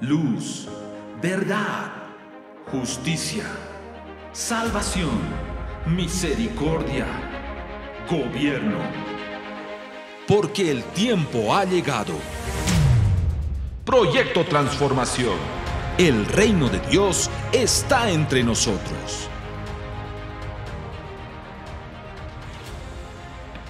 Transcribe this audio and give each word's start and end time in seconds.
luz, 0.00 0.66
verdad, 1.20 1.92
justicia, 2.72 3.44
salvación, 4.32 5.20
misericordia, 5.86 7.04
gobierno. 8.10 8.78
Porque 10.26 10.70
el 10.70 10.82
tiempo 10.84 11.54
ha 11.54 11.64
llegado. 11.64 12.14
Proyecto 13.84 14.44
Transformación. 14.44 15.36
El 15.98 16.24
reino 16.24 16.70
de 16.70 16.80
Dios 16.88 17.28
está 17.52 18.10
entre 18.10 18.42
nosotros. 18.42 19.28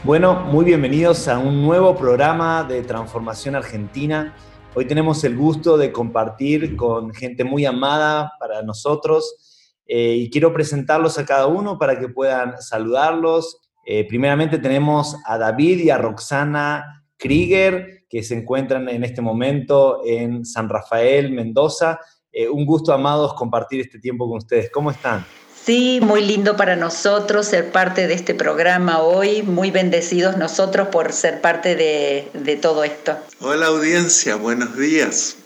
Bueno, 0.05 0.35
muy 0.35 0.65
bienvenidos 0.65 1.27
a 1.27 1.39
un 1.39 1.63
nuevo 1.63 1.97
programa 1.97 2.63
de 2.63 2.83
Transformación 2.83 3.57
Argentina. 3.57 4.35
Hoy 4.73 4.85
tenemos 4.85 5.25
el 5.25 5.37
gusto 5.37 5.77
de 5.77 5.91
compartir 5.91 6.77
con 6.77 7.13
gente 7.13 7.43
muy 7.43 7.65
amada 7.67 8.35
para 8.39 8.63
nosotros 8.63 9.75
eh, 9.85 10.15
y 10.15 10.31
quiero 10.31 10.53
presentarlos 10.53 11.19
a 11.19 11.27
cada 11.27 11.49
uno 11.49 11.77
para 11.77 11.99
que 11.99 12.09
puedan 12.09 12.63
saludarlos. 12.63 13.59
Eh, 13.85 14.07
primeramente 14.07 14.59
tenemos 14.59 15.17
a 15.27 15.39
David 15.39 15.81
y 15.81 15.91
a 15.91 15.99
Roxana 15.99 17.05
Krieger, 17.17 18.05
que 18.09 18.23
se 18.23 18.37
encuentran 18.37 18.89
en 18.89 19.03
este 19.03 19.21
momento 19.21 20.03
en 20.07 20.45
San 20.45 20.69
Rafael, 20.69 21.33
Mendoza. 21.33 21.99
Eh, 22.31 22.49
un 22.49 22.65
gusto, 22.65 22.93
amados, 22.93 23.35
compartir 23.35 23.81
este 23.81 23.99
tiempo 23.99 24.29
con 24.29 24.39
ustedes. 24.39 24.71
¿Cómo 24.71 24.93
están? 24.93 25.27
Sí, 25.65 26.01
muy 26.03 26.25
lindo 26.25 26.57
para 26.57 26.75
nosotros 26.75 27.47
ser 27.47 27.71
parte 27.71 28.07
de 28.07 28.15
este 28.15 28.35
programa 28.35 29.03
hoy, 29.03 29.43
muy 29.43 29.71
bendecidos 29.71 30.39
nosotros 30.39 30.89
por 30.89 31.13
ser 31.13 31.43
parte 31.43 31.77
de, 31.77 32.59
todo 32.63 32.83
esto. 32.83 33.17
Hola 33.41 33.67
audiencia, 33.67 34.37
buenos 34.37 34.75
días. 34.77 35.37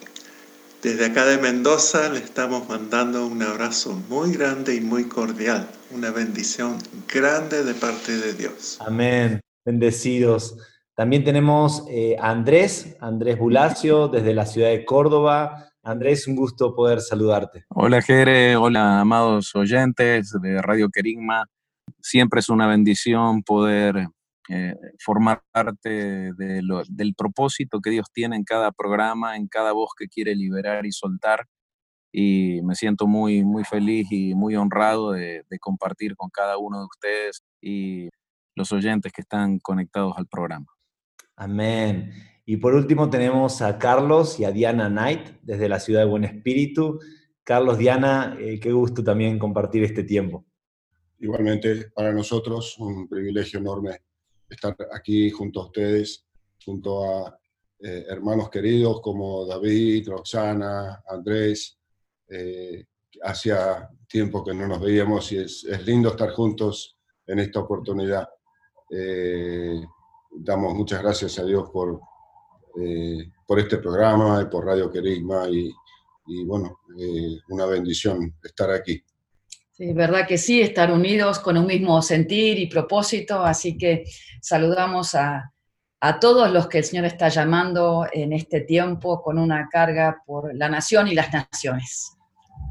Desde 0.83 1.07
acá 1.07 1.25
de 1.25 1.39
Mendoza 1.39 2.11
le 2.11 2.21
estamos 2.21 2.69
mandando 2.69 3.27
un 3.27 3.43
abrazo 3.43 4.01
muy 4.09 4.33
grande 4.33 4.77
y 4.77 4.81
muy 4.81 5.09
cordial, 5.09 5.69
una 5.91 6.13
bendición 6.13 6.79
grande 7.13 7.65
de 7.65 7.75
parte 7.75 8.17
de 8.17 8.35
Dios. 8.35 8.79
Amén, 8.81 9.41
bendecidos. 9.65 10.57
También 10.95 11.25
tenemos 11.25 11.85
eh, 11.91 12.17
a 12.21 12.31
Andrés, 12.31 12.95
Andrés 13.01 13.37
Bulacio, 13.37 14.07
desde 14.07 14.33
la 14.33 14.47
ciudad 14.47 14.69
de 14.69 14.85
Córdoba. 14.85 15.73
Andrés, 15.85 16.27
un 16.27 16.35
gusto 16.35 16.75
poder 16.75 17.01
saludarte. 17.01 17.67
Hola 17.69 18.01
Jere, 18.01 18.57
hola 18.57 19.01
amados 19.01 19.55
oyentes 19.55 20.35
de 20.41 20.63
Radio 20.63 20.89
Querigma. 20.89 21.47
Siempre 22.01 22.41
es 22.41 22.49
una 22.49 22.67
bendición 22.67 23.43
poder 23.43 24.09
eh, 24.49 24.75
formar 24.99 25.43
parte 25.53 26.33
del 26.33 27.15
propósito 27.15 27.81
que 27.81 27.91
Dios 27.91 28.07
tiene 28.15 28.37
en 28.37 28.45
cada 28.45 28.73
programa, 28.73 29.37
en 29.37 29.47
cada 29.47 29.73
voz 29.73 29.91
que 29.97 30.09
quiere 30.09 30.35
liberar 30.35 30.87
y 30.87 30.93
soltar. 30.93 31.47
Y 32.11 32.63
me 32.63 32.75
siento 32.75 33.07
muy, 33.07 33.45
muy 33.45 33.65
feliz 33.65 34.07
y 34.11 34.35
muy 34.35 34.57
honrado 34.57 35.13
de, 35.13 35.45
de 35.51 35.59
compartir 35.59 36.17
con 36.17 36.31
cada 36.31 36.57
uno 36.57 36.79
de 36.79 36.87
ustedes 36.87 37.43
y 37.61 38.09
los 38.55 38.73
oyentes 38.73 39.13
que 39.13 39.21
están 39.21 39.59
conectados 39.59 40.15
al 40.17 40.27
programa. 40.29 40.67
Amén. 41.37 42.34
Y 42.47 42.59
por 42.59 42.75
último 42.75 43.09
tenemos 43.09 43.63
a 43.63 43.79
Carlos 43.79 44.39
y 44.39 44.45
a 44.45 44.53
Diana 44.53 44.91
Knight 44.91 45.41
desde 45.43 45.69
la 45.69 45.81
ciudad 45.81 46.01
de 46.01 46.07
Buen 46.07 46.25
Espíritu. 46.25 47.01
Carlos, 47.43 47.79
Diana, 47.79 48.37
eh, 48.39 48.61
qué 48.61 48.71
gusto 48.71 49.03
también 49.03 49.39
compartir 49.39 49.83
este 49.83 50.05
tiempo. 50.05 50.45
Igualmente, 51.21 51.91
para 51.95 52.13
nosotros 52.13 52.77
un 52.79 53.09
privilegio 53.09 53.61
enorme 53.61 54.03
estar 54.49 54.77
aquí 54.93 55.31
junto 55.31 55.63
a 55.63 55.67
ustedes, 55.67 56.27
junto 56.63 57.05
a 57.05 57.39
eh, 57.81 58.05
hermanos 58.09 58.51
queridos 58.51 59.01
como 59.01 59.47
David, 59.47 60.07
Roxana, 60.09 61.03
Andrés. 61.09 61.79
Eh, 62.29 62.85
hacía 63.23 63.89
tiempo 64.07 64.45
que 64.45 64.53
no 64.53 64.69
nos 64.69 64.81
veíamos 64.83 65.33
y 65.33 65.39
es, 65.39 65.65
lindo 65.87 66.11
estar 66.11 66.31
juntos 66.33 66.99
en 67.27 67.39
esta 67.39 67.61
oportunidad. 67.61 68.29
damos 70.31 70.75
muchas 70.75 71.03
gracias 71.03 71.39
a 71.39 71.45
Dios 71.45 71.71
por, 71.71 72.01
eh, 72.81 73.31
por 73.47 73.59
este 73.61 73.79
programa 73.79 74.43
y 74.43 74.47
por 74.47 74.65
Radio 74.67 74.91
Querigma 74.91 75.49
y, 75.49 75.73
bueno, 76.45 76.81
eh, 76.99 77.39
una 77.49 77.67
bendición 77.67 78.35
estar 78.43 78.71
aquí. 78.71 79.03
Sí, 79.73 79.93
verdad 79.93 80.27
que 80.27 80.39
sí, 80.39 80.63
estar 80.63 80.93
unidos 80.93 81.39
con 81.39 81.57
un 81.57 81.67
mismo 81.67 82.01
sentir 82.01 82.59
y 82.59 82.67
propósito, 82.67 83.45
así 83.45 83.77
que 83.77 84.05
saludamos 84.41 85.15
a, 85.15 85.53
a 86.01 86.21
todos 86.21 86.51
los 86.53 86.69
que 86.69 86.79
el 86.79 86.85
Señor 86.85 87.07
está 87.07 87.29
llamando 87.29 88.07
en 88.13 88.33
este 88.33 88.61
tiempo 88.61 89.23
con 89.23 89.39
una 89.39 89.69
carga 89.69 90.23
por 90.27 90.55
la 90.55 90.69
nación 90.69 91.09
y 91.09 91.15
las 91.15 91.33
naciones. 91.33 92.17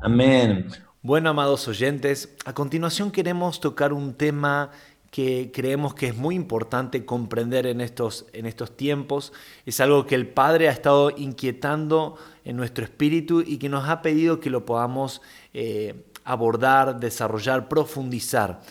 Amén. 0.01 0.67
Bueno, 1.01 1.29
amados 1.29 1.67
oyentes, 1.67 2.33
a 2.45 2.53
continuación 2.53 3.11
queremos 3.11 3.59
tocar 3.59 3.91
un 3.91 4.13
tema 4.13 4.71
que 5.13 5.51
creemos 5.53 5.93
que 5.93 6.07
es 6.07 6.17
muy 6.17 6.33
importante 6.33 7.05
comprender 7.05 7.67
en 7.67 7.81
estos, 7.81 8.25
en 8.33 8.47
estos 8.47 8.75
tiempos. 8.75 9.31
Es 9.63 9.79
algo 9.79 10.07
que 10.07 10.15
el 10.15 10.25
Padre 10.25 10.69
ha 10.69 10.71
estado 10.71 11.11
inquietando 11.15 12.17
en 12.43 12.57
nuestro 12.57 12.83
espíritu 12.83 13.43
y 13.45 13.59
que 13.59 13.69
nos 13.69 13.87
ha 13.87 14.01
pedido 14.01 14.39
que 14.39 14.49
lo 14.49 14.65
podamos 14.65 15.21
eh, 15.53 16.07
abordar, 16.23 16.99
desarrollar, 16.99 17.69
profundizar. 17.69 18.61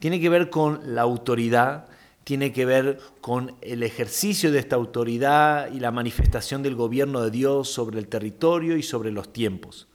Tiene 0.00 0.18
que 0.18 0.28
ver 0.28 0.50
con 0.50 0.96
la 0.96 1.02
autoridad, 1.02 1.86
tiene 2.24 2.52
que 2.52 2.64
ver 2.64 2.98
con 3.20 3.54
el 3.60 3.84
ejercicio 3.84 4.50
de 4.50 4.58
esta 4.58 4.74
autoridad 4.74 5.72
y 5.72 5.78
la 5.78 5.92
manifestación 5.92 6.64
del 6.64 6.74
gobierno 6.74 7.20
de 7.20 7.30
Dios 7.30 7.68
sobre 7.68 8.00
el 8.00 8.08
territorio 8.08 8.76
y 8.76 8.82
sobre 8.82 9.12
los 9.12 9.32
tiempos. 9.32 9.86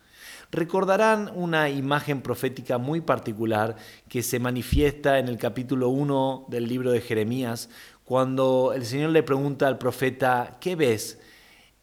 Recordarán 0.51 1.31
una 1.35 1.69
imagen 1.69 2.21
profética 2.21 2.79
muy 2.79 3.01
particular 3.01 3.75
que 4.07 4.23
se 4.23 4.39
manifiesta 4.39 5.19
en 5.19 5.27
el 5.27 5.37
capítulo 5.37 5.89
1 5.89 6.47
del 6.49 6.67
libro 6.67 6.91
de 6.91 7.01
Jeremías, 7.01 7.69
cuando 8.03 8.73
el 8.73 8.83
Señor 8.85 9.11
le 9.11 9.21
pregunta 9.21 9.67
al 9.67 9.77
profeta, 9.77 10.57
¿qué 10.59 10.75
ves? 10.75 11.19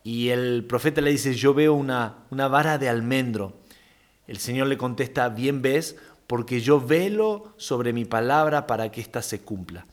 Y 0.02 0.30
el 0.30 0.64
profeta 0.64 1.00
le 1.00 1.10
dice, 1.12 1.34
yo 1.34 1.54
veo 1.54 1.74
una, 1.74 2.24
una 2.30 2.48
vara 2.48 2.76
de 2.78 2.88
almendro. 2.88 3.52
El 4.26 4.38
Señor 4.38 4.66
le 4.66 4.76
contesta, 4.76 5.28
bien 5.28 5.62
ves, 5.62 5.96
porque 6.26 6.60
yo 6.60 6.80
velo 6.80 7.54
sobre 7.58 7.92
mi 7.92 8.04
palabra 8.04 8.66
para 8.66 8.90
que 8.90 9.00
ésta 9.00 9.22
se 9.22 9.42
cumpla. 9.42 9.86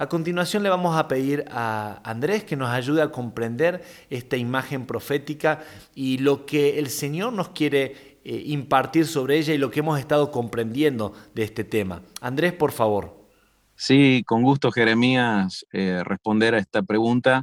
A 0.00 0.08
continuación 0.08 0.62
le 0.62 0.68
vamos 0.68 0.96
a 0.96 1.08
pedir 1.08 1.44
a 1.50 2.00
Andrés 2.08 2.44
que 2.44 2.54
nos 2.54 2.70
ayude 2.70 3.02
a 3.02 3.10
comprender 3.10 3.82
esta 4.10 4.36
imagen 4.36 4.86
profética 4.86 5.64
y 5.92 6.18
lo 6.18 6.46
que 6.46 6.78
el 6.78 6.88
Señor 6.88 7.32
nos 7.32 7.48
quiere 7.48 8.20
eh, 8.22 8.44
impartir 8.46 9.08
sobre 9.08 9.38
ella 9.38 9.54
y 9.54 9.58
lo 9.58 9.72
que 9.72 9.80
hemos 9.80 9.98
estado 9.98 10.30
comprendiendo 10.30 11.14
de 11.34 11.42
este 11.42 11.64
tema. 11.64 12.02
Andrés, 12.20 12.52
por 12.52 12.70
favor. 12.70 13.26
Sí, 13.74 14.22
con 14.24 14.44
gusto, 14.44 14.70
Jeremías, 14.70 15.66
eh, 15.72 16.04
responder 16.04 16.54
a 16.54 16.58
esta 16.58 16.84
pregunta 16.84 17.42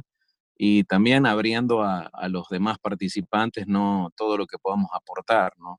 y 0.56 0.84
también 0.84 1.26
abriendo 1.26 1.82
a, 1.82 2.10
los 2.30 2.48
demás 2.48 2.78
participantes 2.78 3.66
no 3.66 4.10
todo 4.16 4.38
lo 4.38 4.46
que 4.46 4.56
podamos 4.56 4.88
aportar, 4.94 5.52
¿no? 5.58 5.78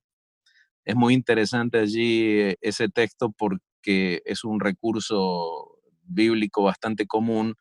Es 0.85 0.95
muy 0.95 1.15
interesante 1.15 1.79
allí 1.79 2.39
eh, 2.39 2.57
ese 2.61 2.87
texto 2.87 3.31
porque 3.31 4.21
es 4.25 4.43
un 4.43 4.59
recurso 4.59 5.76
bíblico 6.07 6.63
bastante 6.63 7.05
común 7.05 7.55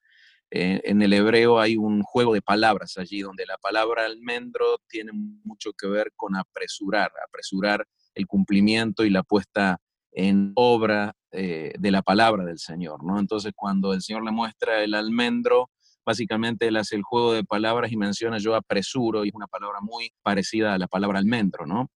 eh, 0.50 0.80
en 0.84 1.02
el 1.02 1.12
hebreo 1.12 1.58
hay 1.58 1.76
un 1.76 2.02
juego 2.02 2.32
de 2.34 2.42
palabras 2.42 2.96
allí, 2.98 3.20
donde 3.20 3.46
la 3.46 3.58
palabra 3.58 4.06
almendro 4.06 4.78
tiene 4.88 5.10
mucho 5.12 5.72
que 5.72 5.88
ver 5.88 6.12
con 6.14 6.36
apresurar, 6.36 7.10
apresurar 7.26 7.84
el 8.14 8.26
cumplimiento 8.26 9.04
y 9.04 9.10
la 9.10 9.22
puesta 9.22 9.78
en 10.12 10.52
obra 10.54 11.14
eh, 11.32 11.72
de 11.78 11.90
la 11.90 12.02
palabra 12.02 12.44
del 12.44 12.58
Señor, 12.58 13.04
¿no? 13.04 13.18
Entonces, 13.18 13.52
cuando 13.54 13.92
el 13.92 14.02
Señor 14.02 14.24
le 14.24 14.30
muestra 14.30 14.82
el 14.82 14.94
almendro, 14.94 15.68
básicamente 16.06 16.68
él 16.68 16.76
hace 16.76 16.96
el 16.96 17.02
juego 17.02 17.32
de 17.32 17.44
palabras 17.44 17.90
y 17.92 17.96
menciona 17.96 18.38
yo 18.38 18.54
apresuro, 18.54 19.24
y 19.24 19.28
es 19.28 19.34
una 19.34 19.48
palabra 19.48 19.80
muy 19.82 20.10
parecida 20.22 20.74
a 20.74 20.78
la 20.78 20.86
palabra 20.86 21.18
almendro, 21.18 21.66
¿no? 21.66 21.90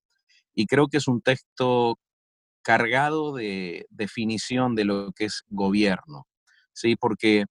Y 0.53 0.67
creo 0.67 0.87
que 0.87 0.97
es 0.97 1.07
un 1.07 1.21
texto 1.21 1.97
cargado 2.61 3.33
de 3.33 3.87
definición 3.89 4.75
de 4.75 4.85
lo 4.85 5.13
que 5.13 5.25
es 5.25 5.43
gobierno, 5.49 6.27
¿sí? 6.73 6.95
Porque 6.95 7.45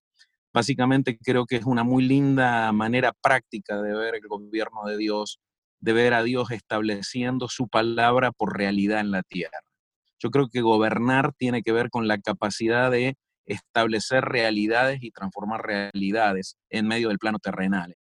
Básicamente 0.53 1.17
creo 1.19 1.47
que 1.47 1.57
es 1.57 1.65
una 1.65 1.85
muy 1.85 2.05
linda 2.05 2.73
manera 2.73 3.13
práctica 3.13 3.81
de 3.81 3.95
ver 3.95 4.17
el 4.17 4.27
gobierno 4.27 4.85
de 4.85 4.97
Dios, 4.97 5.39
de 5.81 5.93
ver 5.93 6.13
a 6.13 6.25
Dios 6.25 6.51
estableciendo 6.51 7.49
su 7.49 7.69
palabra 7.69 8.33
por 8.33 8.57
realidad 8.57 9.01
en 9.01 9.13
la 9.13 9.23
tierra. 9.23 9.61
Yo 10.19 10.31
creo 10.31 10.49
que 10.49 10.61
gobernar 10.61 11.33
tiene 11.35 11.63
que 11.63 11.73
ver 11.73 11.89
con 11.89 12.09
la 12.09 12.19
capacidad 12.19 12.91
de 12.91 13.17
establecer 13.47 14.25
realidades 14.25 14.99
y 15.03 15.13
transformar 15.13 15.63
realidades 15.63 16.57
en 16.69 16.89
medio 16.89 17.09
del 17.09 17.19
plano 17.19 17.39
terrenal. 17.39 17.95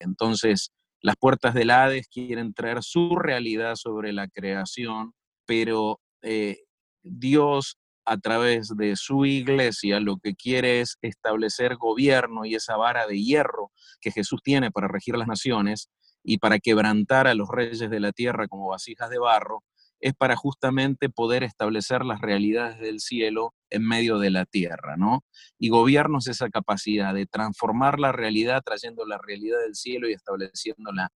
Entonces, 0.00 0.72
las 1.00 1.16
puertas 1.16 1.54
del 1.54 1.70
Hades 1.70 2.08
quieren 2.08 2.52
traer 2.52 2.82
su 2.82 3.16
realidad 3.16 3.76
sobre 3.76 4.12
la 4.12 4.26
creación, 4.28 5.12
pero 5.46 6.00
eh, 6.22 6.64
Dios 7.02 7.78
a 8.06 8.16
través 8.18 8.68
de 8.76 8.96
su 8.96 9.26
iglesia 9.26 10.00
lo 10.00 10.16
que 10.16 10.34
quiere 10.34 10.80
es 10.80 10.96
establecer 11.02 11.76
gobierno 11.76 12.44
y 12.44 12.54
esa 12.54 12.76
vara 12.76 13.06
de 13.06 13.20
hierro 13.20 13.72
que 14.00 14.12
Jesús 14.12 14.40
tiene 14.42 14.70
para 14.70 14.88
regir 14.88 15.16
las 15.16 15.28
naciones, 15.28 15.90
y 16.26 16.38
para 16.38 16.58
quebrantar 16.58 17.28
a 17.28 17.34
los 17.34 17.48
reyes 17.48 17.88
de 17.88 18.00
la 18.00 18.12
tierra 18.12 18.48
como 18.48 18.66
vasijas 18.66 19.08
de 19.10 19.18
barro, 19.18 19.62
es 20.00 20.12
para 20.12 20.36
justamente 20.36 21.08
poder 21.08 21.44
establecer 21.44 22.04
las 22.04 22.20
realidades 22.20 22.78
del 22.80 23.00
cielo 23.00 23.54
en 23.70 23.86
medio 23.86 24.18
de 24.18 24.30
la 24.30 24.44
tierra, 24.44 24.96
¿no? 24.98 25.24
Y 25.58 25.70
gobiernos 25.70 26.26
esa 26.26 26.50
capacidad 26.50 27.14
de 27.14 27.26
transformar 27.26 27.98
la 28.00 28.12
realidad 28.12 28.62
trayendo 28.64 29.06
la 29.06 29.18
realidad 29.18 29.58
del 29.60 29.76
cielo 29.76 30.08
y 30.08 30.12
estableciéndola 30.12 31.10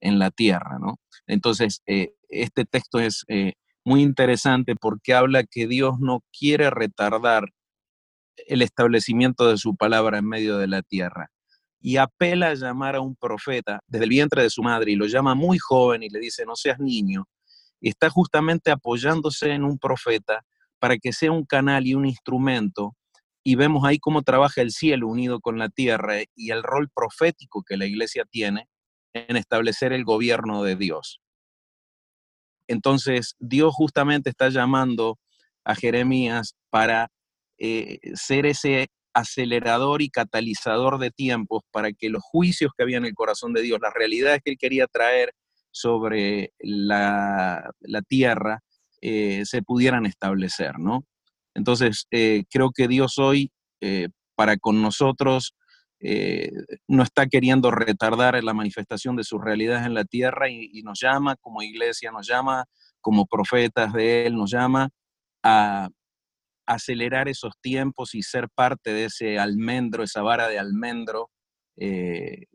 en 0.00 0.18
la 0.18 0.30
tierra, 0.30 0.78
¿no? 0.80 0.98
Entonces, 1.26 1.80
eh, 1.86 2.14
este 2.28 2.64
texto 2.66 2.98
es 2.98 3.24
eh, 3.28 3.54
muy 3.84 4.02
interesante 4.02 4.74
porque 4.74 5.14
habla 5.14 5.44
que 5.44 5.66
Dios 5.66 6.00
no 6.00 6.22
quiere 6.36 6.70
retardar 6.70 7.50
el 8.46 8.62
establecimiento 8.62 9.48
de 9.48 9.58
su 9.58 9.76
palabra 9.76 10.18
en 10.18 10.26
medio 10.26 10.58
de 10.58 10.66
la 10.66 10.82
tierra. 10.82 11.30
Y 11.80 11.98
apela 11.98 12.48
a 12.48 12.54
llamar 12.54 12.96
a 12.96 13.00
un 13.00 13.14
profeta 13.14 13.80
desde 13.86 14.04
el 14.04 14.10
vientre 14.10 14.42
de 14.42 14.50
su 14.50 14.62
madre 14.62 14.92
y 14.92 14.96
lo 14.96 15.06
llama 15.06 15.34
muy 15.34 15.58
joven 15.58 16.02
y 16.02 16.08
le 16.08 16.18
dice, 16.18 16.46
no 16.46 16.56
seas 16.56 16.78
niño. 16.80 17.26
Y 17.80 17.90
está 17.90 18.08
justamente 18.08 18.70
apoyándose 18.70 19.50
en 19.50 19.64
un 19.64 19.78
profeta 19.78 20.42
para 20.78 20.96
que 20.96 21.12
sea 21.12 21.30
un 21.30 21.44
canal 21.44 21.86
y 21.86 21.94
un 21.94 22.06
instrumento. 22.06 22.96
Y 23.44 23.56
vemos 23.56 23.84
ahí 23.84 23.98
cómo 23.98 24.22
trabaja 24.22 24.62
el 24.62 24.70
cielo 24.70 25.08
unido 25.08 25.40
con 25.40 25.58
la 25.58 25.68
tierra 25.68 26.16
y 26.34 26.50
el 26.50 26.62
rol 26.62 26.88
profético 26.88 27.62
que 27.62 27.76
la 27.76 27.84
iglesia 27.84 28.24
tiene 28.24 28.66
en 29.12 29.36
establecer 29.36 29.92
el 29.92 30.04
gobierno 30.04 30.62
de 30.62 30.76
Dios. 30.76 31.20
Entonces, 32.68 33.34
Dios 33.38 33.74
justamente 33.74 34.30
está 34.30 34.48
llamando 34.48 35.18
a 35.64 35.74
Jeremías 35.74 36.54
para 36.70 37.08
eh, 37.58 37.98
ser 38.14 38.46
ese 38.46 38.88
acelerador 39.14 40.02
y 40.02 40.10
catalizador 40.10 40.98
de 40.98 41.10
tiempos 41.10 41.62
para 41.70 41.92
que 41.92 42.08
los 42.08 42.22
juicios 42.22 42.72
que 42.76 42.82
había 42.82 42.98
en 42.98 43.04
el 43.04 43.14
corazón 43.14 43.52
de 43.52 43.62
Dios, 43.62 43.78
las 43.80 43.94
realidades 43.94 44.40
que 44.44 44.52
él 44.52 44.58
quería 44.58 44.86
traer 44.86 45.32
sobre 45.70 46.52
la, 46.58 47.70
tierra, 48.08 48.60
eh, 49.00 49.42
se 49.44 49.62
pudieran 49.62 50.06
establecer, 50.06 50.78
¿no? 50.78 51.04
Entonces, 51.54 52.06
eh, 52.10 52.44
creo 52.50 52.70
que 52.74 52.88
Dios 52.88 53.18
hoy, 53.18 53.50
para 54.34 54.56
con 54.56 54.80
nosotros, 54.80 55.54
no 56.86 57.02
está 57.02 57.26
queriendo 57.26 57.70
retardar 57.70 58.42
la 58.42 58.52
manifestación 58.52 59.16
de 59.16 59.24
sus 59.24 59.42
realidades 59.42 59.86
en 59.86 59.94
la 59.94 60.04
tierra 60.04 60.50
y, 60.50 60.82
nos 60.82 61.00
llama 61.00 61.36
como 61.36 61.62
iglesia, 61.62 62.10
nos 62.10 62.26
llama 62.26 62.64
como 63.00 63.26
profetas 63.26 63.92
de 63.92 64.26
Él, 64.26 64.36
nos 64.36 64.50
llama 64.50 64.90
a 65.42 65.88
acelerar 66.66 67.28
esos 67.28 67.52
tiempos 67.60 68.14
y 68.14 68.22
ser 68.22 68.48
parte 68.54 68.92
de 68.92 69.06
ese 69.06 69.38
almendro, 69.38 70.02
esa 70.02 70.22
vara 70.22 70.48
de 70.48 70.58
almendro 70.58 71.30
eh, 71.76 72.46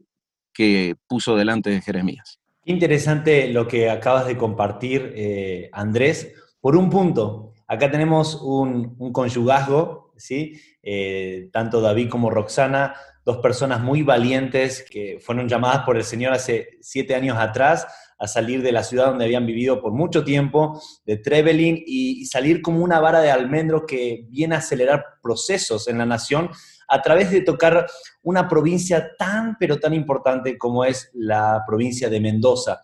que 0.53 0.95
puso 1.07 1.35
delante 1.35 1.69
de 1.69 1.81
Jeremías. 1.81 2.39
Interesante 2.65 3.51
lo 3.51 3.67
que 3.67 3.89
acabas 3.89 4.27
de 4.27 4.37
compartir, 4.37 5.13
eh, 5.15 5.69
Andrés. 5.71 6.33
Por 6.59 6.75
un 6.75 6.89
punto, 6.89 7.53
acá 7.67 7.89
tenemos 7.89 8.35
un, 8.41 8.95
un 8.99 9.13
conyugazgo, 9.13 10.13
¿sí? 10.17 10.59
Eh, 10.83 11.49
tanto 11.51 11.81
David 11.81 12.09
como 12.09 12.29
Roxana, 12.29 12.95
dos 13.29 13.37
personas 13.43 13.79
muy 13.79 14.01
valientes 14.01 14.83
que 14.89 15.19
fueron 15.21 15.47
llamadas 15.47 15.83
por 15.85 15.95
el 15.95 16.03
Señor 16.03 16.33
hace 16.33 16.79
siete 16.81 17.13
años 17.13 17.37
atrás 17.37 17.85
a 18.17 18.27
salir 18.27 18.63
de 18.63 18.71
la 18.71 18.83
ciudad 18.83 19.05
donde 19.05 19.25
habían 19.25 19.45
vivido 19.45 19.79
por 19.79 19.91
mucho 19.91 20.23
tiempo, 20.23 20.81
de 21.05 21.17
Trevelin, 21.17 21.79
y, 21.85 22.25
salir 22.25 22.63
como 22.63 22.83
una 22.83 22.99
vara 22.99 23.21
de 23.21 23.29
almendro 23.29 23.85
que 23.85 24.25
viene 24.29 24.55
a 24.55 24.57
acelerar 24.57 25.05
procesos 25.21 25.87
en 25.87 25.99
la 25.99 26.07
nación 26.07 26.49
a 26.87 27.01
través 27.03 27.29
de 27.29 27.41
tocar 27.41 27.85
una 28.23 28.49
provincia 28.49 29.11
tan, 29.15 29.55
pero 29.59 29.79
tan 29.79 29.93
importante 29.93 30.57
como 30.57 30.83
es 30.83 31.11
la 31.13 31.63
provincia 31.67 32.09
de 32.09 32.19
Mendoza. 32.19 32.81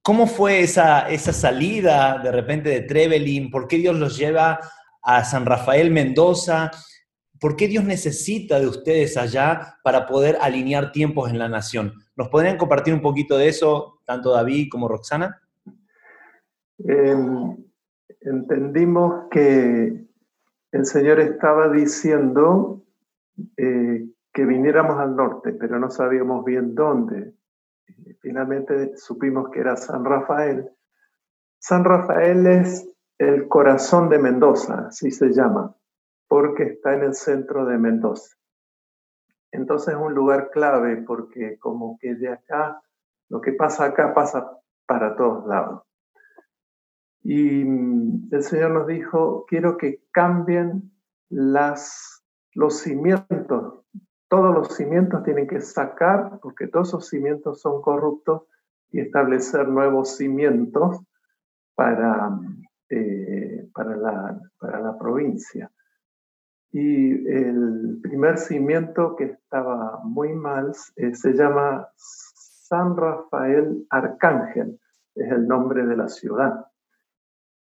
¿Cómo 0.00 0.26
fue 0.26 0.60
esa, 0.60 1.06
esa 1.10 1.34
salida 1.34 2.18
de 2.24 2.32
repente 2.32 2.70
de 2.70 2.80
Trevelin? 2.80 3.50
¿Por 3.50 3.68
qué 3.68 3.76
Dios 3.76 3.94
los 3.94 4.16
lleva 4.16 4.58
a 5.02 5.22
San 5.22 5.44
Rafael 5.44 5.90
Mendoza? 5.90 6.70
¿Por 7.40 7.56
qué 7.56 7.68
Dios 7.68 7.84
necesita 7.84 8.58
de 8.58 8.66
ustedes 8.66 9.16
allá 9.16 9.78
para 9.82 10.06
poder 10.06 10.38
alinear 10.40 10.92
tiempos 10.92 11.30
en 11.30 11.38
la 11.38 11.48
nación? 11.48 11.92
¿Nos 12.16 12.28
podrían 12.28 12.56
compartir 12.56 12.94
un 12.94 13.02
poquito 13.02 13.36
de 13.36 13.48
eso, 13.48 14.00
tanto 14.04 14.32
David 14.32 14.68
como 14.70 14.88
Roxana? 14.88 15.40
Em, 16.78 17.56
entendimos 18.20 19.28
que 19.30 20.06
el 20.72 20.86
Señor 20.86 21.20
estaba 21.20 21.68
diciendo 21.68 22.82
eh, 23.56 24.06
que 24.32 24.44
viniéramos 24.44 24.98
al 24.98 25.16
norte, 25.16 25.52
pero 25.52 25.78
no 25.78 25.90
sabíamos 25.90 26.44
bien 26.44 26.74
dónde. 26.74 27.34
Finalmente 28.20 28.96
supimos 28.96 29.50
que 29.50 29.60
era 29.60 29.76
San 29.76 30.04
Rafael. 30.04 30.68
San 31.58 31.84
Rafael 31.84 32.46
es 32.46 32.88
el 33.18 33.48
corazón 33.48 34.08
de 34.08 34.18
Mendoza, 34.18 34.86
así 34.88 35.10
se 35.10 35.32
llama, 35.32 35.75
porque 36.28 36.64
está 36.64 36.94
en 36.94 37.04
el 37.04 37.14
centro 37.14 37.64
de 37.66 37.78
Mendoza. 37.78 38.36
Entonces 39.52 39.94
es 39.94 40.00
un 40.00 40.14
lugar 40.14 40.50
clave 40.50 41.02
porque 41.06 41.58
como 41.58 41.98
que 42.00 42.14
de 42.14 42.28
acá, 42.28 42.80
lo 43.28 43.40
que 43.40 43.52
pasa 43.52 43.86
acá 43.86 44.12
pasa 44.12 44.50
para 44.86 45.16
todos 45.16 45.46
lados. 45.46 45.82
Y 47.22 47.64
mm, 47.64 48.28
el 48.32 48.42
Señor 48.42 48.70
nos 48.72 48.86
dijo, 48.86 49.44
quiero 49.48 49.76
que 49.76 50.02
cambien 50.12 50.92
las, 51.28 52.24
los 52.54 52.78
cimientos. 52.80 53.84
Todos 54.28 54.54
los 54.54 54.76
cimientos 54.76 55.22
tienen 55.22 55.46
que 55.46 55.60
sacar, 55.60 56.38
porque 56.40 56.66
todos 56.68 56.88
esos 56.88 57.08
cimientos 57.08 57.60
son 57.60 57.80
corruptos, 57.80 58.42
y 58.90 59.00
establecer 59.00 59.68
nuevos 59.68 60.16
cimientos 60.16 61.00
para, 61.74 62.38
eh, 62.88 63.68
para, 63.74 63.96
la, 63.96 64.40
para 64.58 64.80
la 64.80 64.96
provincia. 64.96 65.70
Y 66.78 67.26
el 67.26 68.00
primer 68.02 68.36
cimiento 68.36 69.16
que 69.16 69.24
estaba 69.24 69.98
muy 70.04 70.34
mal 70.34 70.72
eh, 70.96 71.14
se 71.14 71.32
llama 71.32 71.88
San 71.96 72.94
Rafael 72.94 73.86
Arcángel, 73.88 74.78
es 75.14 75.32
el 75.32 75.48
nombre 75.48 75.86
de 75.86 75.96
la 75.96 76.06
ciudad. 76.06 76.66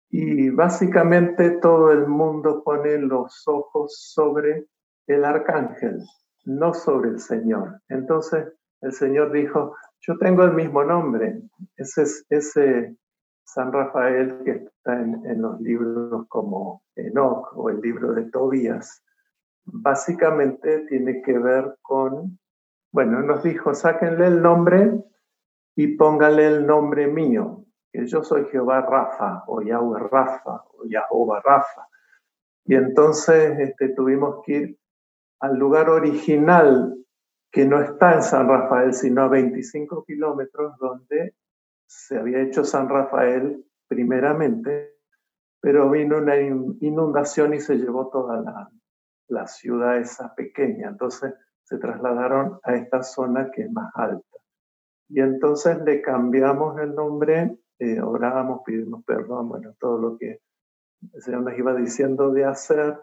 Y 0.09 0.49
básicamente 0.49 1.51
todo 1.61 1.93
el 1.93 2.05
mundo 2.05 2.61
pone 2.65 2.97
los 2.97 3.47
ojos 3.47 3.97
sobre 4.13 4.67
el 5.07 5.23
arcángel, 5.23 6.03
no 6.43 6.73
sobre 6.73 7.11
el 7.11 7.21
Señor. 7.21 7.79
Entonces 7.87 8.45
el 8.81 8.91
Señor 8.91 9.31
dijo, 9.31 9.73
yo 10.01 10.17
tengo 10.17 10.43
el 10.43 10.51
mismo 10.51 10.83
nombre, 10.83 11.43
ese, 11.77 12.03
ese 12.27 12.97
San 13.47 13.71
Rafael 13.71 14.43
que 14.43 14.51
está 14.51 14.99
en, 14.99 15.41
los 15.41 15.59
libros 15.61 16.27
como 16.27 16.83
Enoch 16.95 17.53
o 17.55 17.69
el 17.69 17.79
libro 17.79 18.13
de 18.13 18.29
Tobías, 18.29 19.01
básicamente 19.63 20.79
tiene 20.89 21.21
que 21.21 21.39
ver 21.39 21.77
con, 21.81 22.37
bueno, 22.91 23.21
nos 23.21 23.43
dijo, 23.43 23.73
sáquenle 23.73 24.27
el 24.27 24.41
nombre 24.41 25.01
y 25.77 25.95
póngale 25.95 26.45
el 26.45 26.67
nombre 26.67 27.07
mío, 27.07 27.63
que 27.91 28.05
yo 28.05 28.21
soy 28.21 28.45
Jehová 28.51 28.81
Rafa 28.81 29.45
o 29.47 29.61
Yahweh 29.61 30.09
Rafa 30.11 30.65
o 30.73 30.83
Jehová 30.85 31.41
Rafa. 31.41 31.87
Y 32.65 32.75
entonces 32.75 33.57
este, 33.59 33.89
tuvimos 33.89 34.43
que 34.45 34.51
ir 34.51 34.79
al 35.39 35.57
lugar 35.57 35.89
original 35.89 36.97
que 37.49 37.65
no 37.65 37.81
está 37.81 38.15
en 38.15 38.23
San 38.23 38.49
Rafael, 38.49 38.93
sino 38.93 39.21
a 39.21 39.29
25 39.29 40.03
kilómetros, 40.03 40.77
donde 40.79 41.33
se 41.87 42.17
había 42.17 42.41
hecho 42.41 42.63
San 42.63 42.89
Rafael 42.89 43.65
primeramente, 43.87 44.97
pero 45.61 45.89
vino 45.89 46.17
una 46.17 46.37
inundación 46.37 47.53
y 47.53 47.61
se 47.61 47.77
llevó 47.77 48.09
toda 48.09 48.41
la, 48.41 48.69
la 49.29 49.47
ciudad 49.47 49.97
esa 49.97 50.35
pequeña. 50.35 50.89
Entonces 50.89 51.33
se 51.63 51.77
trasladaron 51.77 52.59
a 52.63 52.75
esta 52.75 53.01
zona 53.03 53.49
que 53.51 53.63
es 53.63 53.71
más 53.71 53.91
alta. 53.95 54.37
Y 55.09 55.21
entonces 55.21 55.81
le 55.83 56.01
cambiamos 56.01 56.79
el 56.79 56.93
nombre, 56.93 57.57
eh, 57.79 58.01
orábamos, 58.01 58.61
pedimos 58.65 59.03
perdón, 59.05 59.49
bueno, 59.49 59.73
todo 59.79 59.97
lo 59.97 60.17
que 60.17 60.41
el 61.13 61.21
Señor 61.21 61.41
nos 61.43 61.57
iba 61.57 61.73
diciendo 61.73 62.31
de 62.31 62.45
hacer. 62.45 62.99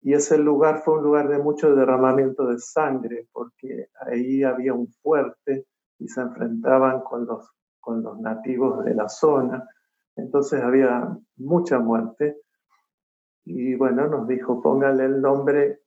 Y 0.00 0.14
ese 0.14 0.38
lugar 0.38 0.82
fue 0.82 0.94
un 0.98 1.04
lugar 1.04 1.28
de 1.28 1.38
mucho 1.38 1.74
derramamiento 1.74 2.46
de 2.46 2.58
sangre, 2.58 3.28
porque 3.32 3.88
ahí 4.00 4.42
había 4.42 4.74
un 4.74 4.88
fuerte 4.88 5.66
y 5.98 6.08
se 6.08 6.20
enfrentaban 6.22 7.02
con 7.02 7.26
los 7.26 7.48
con 7.82 8.02
los 8.02 8.18
nativos 8.20 8.84
de 8.84 8.94
la 8.94 9.08
zona. 9.08 9.68
Entonces 10.16 10.62
había 10.62 11.14
mucha 11.36 11.78
muerte. 11.78 12.38
Y 13.44 13.74
bueno, 13.74 14.06
nos 14.06 14.26
dijo, 14.28 14.62
póngale 14.62 15.04
el 15.04 15.20
nombre 15.20 15.80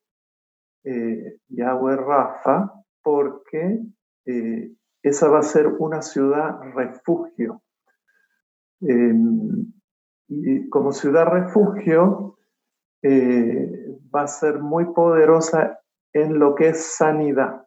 eh, 0.83 1.39
Yahweh 1.47 1.95
Rafa, 1.95 2.71
porque 3.01 3.81
eh, 4.25 4.71
esa 5.01 5.29
va 5.29 5.39
a 5.39 5.43
ser 5.43 5.67
una 5.67 6.01
ciudad 6.01 6.59
refugio. 6.75 7.63
Em, 8.81 9.71
y 10.27 10.69
como 10.69 10.91
ciudad 10.91 11.27
refugio, 11.27 12.37
eh, 13.01 13.97
va 14.13 14.23
a 14.23 14.27
ser 14.27 14.59
muy 14.59 14.85
poderosa 14.93 15.79
en 16.11 16.39
lo 16.39 16.55
que 16.55 16.69
es 16.69 16.97
sanidad, 16.97 17.65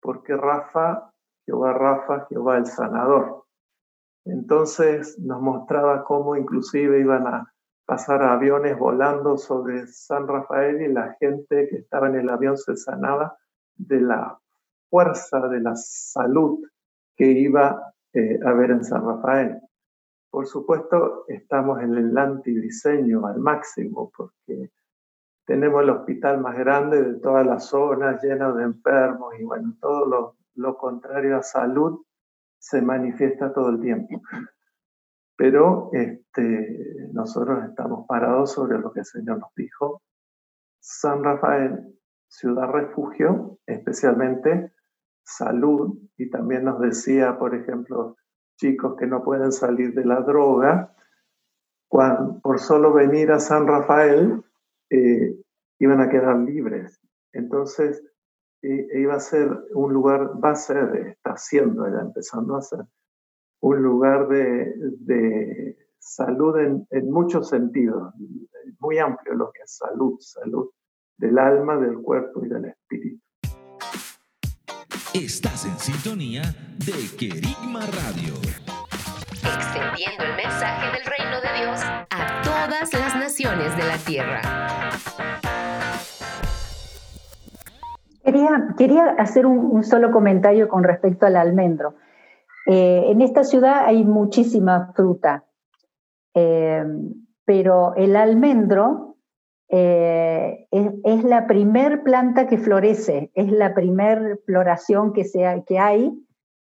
porque 0.00 0.34
Rafa 0.34 1.10
Jehová 1.50 1.72
Rafa, 1.72 2.26
Jehová 2.28 2.58
el 2.58 2.66
sanador. 2.66 3.44
Entonces 4.24 5.18
nos 5.18 5.40
mostraba 5.40 6.04
cómo 6.04 6.36
inclusive 6.36 7.00
iban 7.00 7.26
a 7.26 7.52
pasar 7.86 8.22
aviones 8.22 8.78
volando 8.78 9.36
sobre 9.36 9.86
San 9.86 10.28
Rafael 10.28 10.80
y 10.82 10.92
la 10.92 11.16
gente 11.18 11.68
que 11.68 11.76
estaba 11.76 12.08
en 12.08 12.16
el 12.16 12.28
avión 12.28 12.56
se 12.56 12.76
sanaba 12.76 13.36
de 13.76 14.00
la 14.00 14.38
fuerza, 14.88 15.48
de 15.48 15.60
la 15.60 15.74
salud 15.74 16.60
que 17.16 17.26
iba 17.26 17.92
eh, 18.12 18.38
a 18.44 18.52
ver 18.52 18.70
en 18.70 18.84
San 18.84 19.04
Rafael. 19.04 19.60
Por 20.30 20.46
supuesto, 20.46 21.24
estamos 21.26 21.82
en 21.82 21.96
el 21.96 22.16
antidiseño 22.16 23.26
al 23.26 23.40
máximo 23.40 24.12
porque 24.16 24.70
tenemos 25.44 25.82
el 25.82 25.90
hospital 25.90 26.40
más 26.40 26.56
grande 26.56 27.02
de 27.02 27.14
toda 27.18 27.42
la 27.42 27.58
zona, 27.58 28.20
lleno 28.22 28.54
de 28.54 28.64
enfermos 28.64 29.34
y 29.38 29.42
bueno, 29.42 29.74
todo 29.80 30.06
lo, 30.06 30.36
lo 30.54 30.76
contrario 30.76 31.38
a 31.38 31.42
salud 31.42 32.04
se 32.60 32.82
manifiesta 32.82 33.52
todo 33.52 33.70
el 33.70 33.80
tiempo. 33.80 34.22
Pero 35.36 35.90
este, 35.92 37.08
nosotros 37.12 37.64
estamos 37.64 38.06
parados 38.06 38.52
sobre 38.52 38.78
lo 38.78 38.92
que 38.92 39.00
el 39.00 39.06
Señor 39.06 39.38
nos 39.38 39.54
dijo. 39.56 40.02
San 40.78 41.24
Rafael, 41.24 41.98
ciudad 42.28 42.68
refugio, 42.68 43.58
especialmente 43.66 44.72
salud, 45.24 45.98
y 46.16 46.28
también 46.28 46.64
nos 46.64 46.80
decía, 46.80 47.38
por 47.38 47.54
ejemplo, 47.54 48.16
chicos 48.56 48.96
que 48.98 49.06
no 49.06 49.24
pueden 49.24 49.52
salir 49.52 49.94
de 49.94 50.04
la 50.04 50.20
droga, 50.20 50.94
cuando, 51.88 52.40
por 52.40 52.58
solo 52.58 52.92
venir 52.92 53.32
a 53.32 53.40
San 53.40 53.66
Rafael, 53.66 54.44
eh, 54.90 55.34
iban 55.78 56.00
a 56.00 56.08
quedar 56.08 56.36
libres. 56.36 57.00
Entonces, 57.32 58.02
iba 58.62 59.14
a 59.14 59.20
ser 59.20 59.48
un 59.74 59.92
lugar, 59.92 60.32
va 60.42 60.50
a 60.50 60.56
ser, 60.56 61.06
está 61.06 61.36
siendo 61.36 61.86
ya 61.88 62.00
empezando 62.00 62.56
a 62.56 62.62
ser, 62.62 62.80
un 63.62 63.82
lugar 63.82 64.28
de, 64.28 64.72
de 64.98 65.76
salud 65.98 66.58
en, 66.58 66.86
en, 66.90 67.10
muchos 67.10 67.48
sentidos, 67.48 68.12
muy 68.78 68.98
amplio 68.98 69.34
lo 69.34 69.50
que 69.52 69.62
es 69.62 69.76
salud, 69.76 70.16
salud 70.20 70.70
del 71.18 71.38
alma, 71.38 71.76
del 71.76 71.98
cuerpo 71.98 72.44
y 72.44 72.48
del 72.48 72.66
espíritu. 72.66 73.22
Estás 75.12 75.66
en 75.66 75.76
sintonía 75.78 76.42
de 76.78 77.16
Querigma 77.18 77.80
Radio. 77.80 78.34
Extendiendo 79.42 80.24
el 80.24 80.36
mensaje 80.36 80.96
del 80.96 81.04
reino 81.04 81.40
de 81.40 81.64
Dios 81.64 81.80
a 81.82 82.42
todas 82.42 82.92
las 82.92 83.16
naciones 83.16 83.76
de 83.76 83.84
la 83.84 83.98
tierra. 83.98 85.49
Quería, 88.76 89.16
hacer 89.18 89.44
un, 89.44 89.82
solo 89.82 90.12
comentario 90.12 90.68
con 90.68 90.84
respecto 90.84 91.26
al 91.26 91.34
almendro. 91.34 91.94
Eh, 92.66 93.04
en 93.08 93.22
esta 93.22 93.42
ciudad 93.42 93.84
hay 93.86 94.04
muchísima 94.04 94.92
fruta, 94.94 95.44
eh, 96.34 96.84
pero 97.44 97.94
el 97.96 98.14
almendro 98.14 99.16
eh, 99.68 100.68
es, 100.70 101.24
la 101.24 101.48
primer 101.48 102.04
planta 102.04 102.46
que 102.46 102.58
florece, 102.58 103.32
es 103.34 103.50
la 103.50 103.74
primer 103.74 104.38
floración 104.46 105.12
que, 105.12 105.24
sea, 105.24 105.62
que 105.64 105.80
hay 105.80 106.12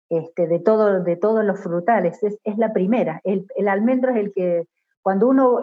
este, 0.09 0.47
de, 0.47 0.59
todo, 0.59 1.01
de 1.01 1.15
todos 1.15 1.43
los 1.43 1.59
frutales, 1.61 2.21
es, 2.21 2.57
la 2.57 2.73
primera. 2.73 3.21
El, 3.23 3.47
almendro 3.67 4.11
es 4.11 4.17
el 4.17 4.33
que, 4.33 4.67
cuando 5.01 5.27
uno 5.27 5.61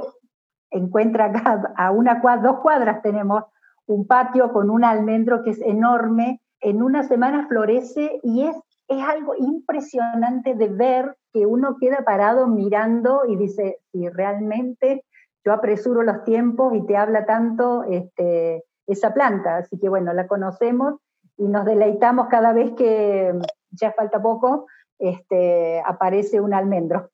encuentra 0.71 1.27
acá 1.27 1.73
a 1.77 1.93
una 1.93 2.21
dos 2.43 2.59
cuadras 2.61 3.03
tenemos 3.03 3.45
un 3.87 4.07
patio 4.07 4.53
con 4.53 4.71
un 4.71 4.85
almendro 4.85 5.43
que 5.43 5.51
es 5.51 5.61
enorme, 5.61 6.41
en 6.61 6.83
una 6.83 7.03
semana 7.03 7.47
florece 7.49 8.21
y 8.23 8.47
es, 8.47 8.57
es 8.89 9.03
algo 9.03 9.35
impresionante 9.37 10.55
de 10.55 10.69
ver 10.69 11.17
que 11.33 11.47
uno 11.47 11.77
queda 11.81 12.05
parado 12.05 12.47
mirando 12.47 13.23
y 13.27 13.37
dice, 13.37 13.79
si 13.91 14.09
realmente 14.09 15.05
yo 15.45 15.53
apresuro 15.53 16.03
los 16.03 16.25
tiempos 16.25 16.75
y 16.75 16.87
te 16.87 16.97
habla 16.97 17.27
tanto 17.27 17.85
este, 17.85 18.65
esa 18.87 19.13
planta. 19.13 19.57
Así 19.57 19.79
que 19.79 19.89
bueno, 19.89 20.13
la 20.13 20.29
conocemos 20.29 21.01
y 21.37 21.49
nos 21.49 21.65
deleitamos 21.65 22.29
cada 22.29 22.53
vez 22.53 22.73
que 22.73 23.33
ya 23.71 23.93
falta 23.93 24.23
poco, 24.23 24.67
este, 24.99 25.83
aparece 25.85 26.41
un 26.41 26.55
almendro. 26.55 27.11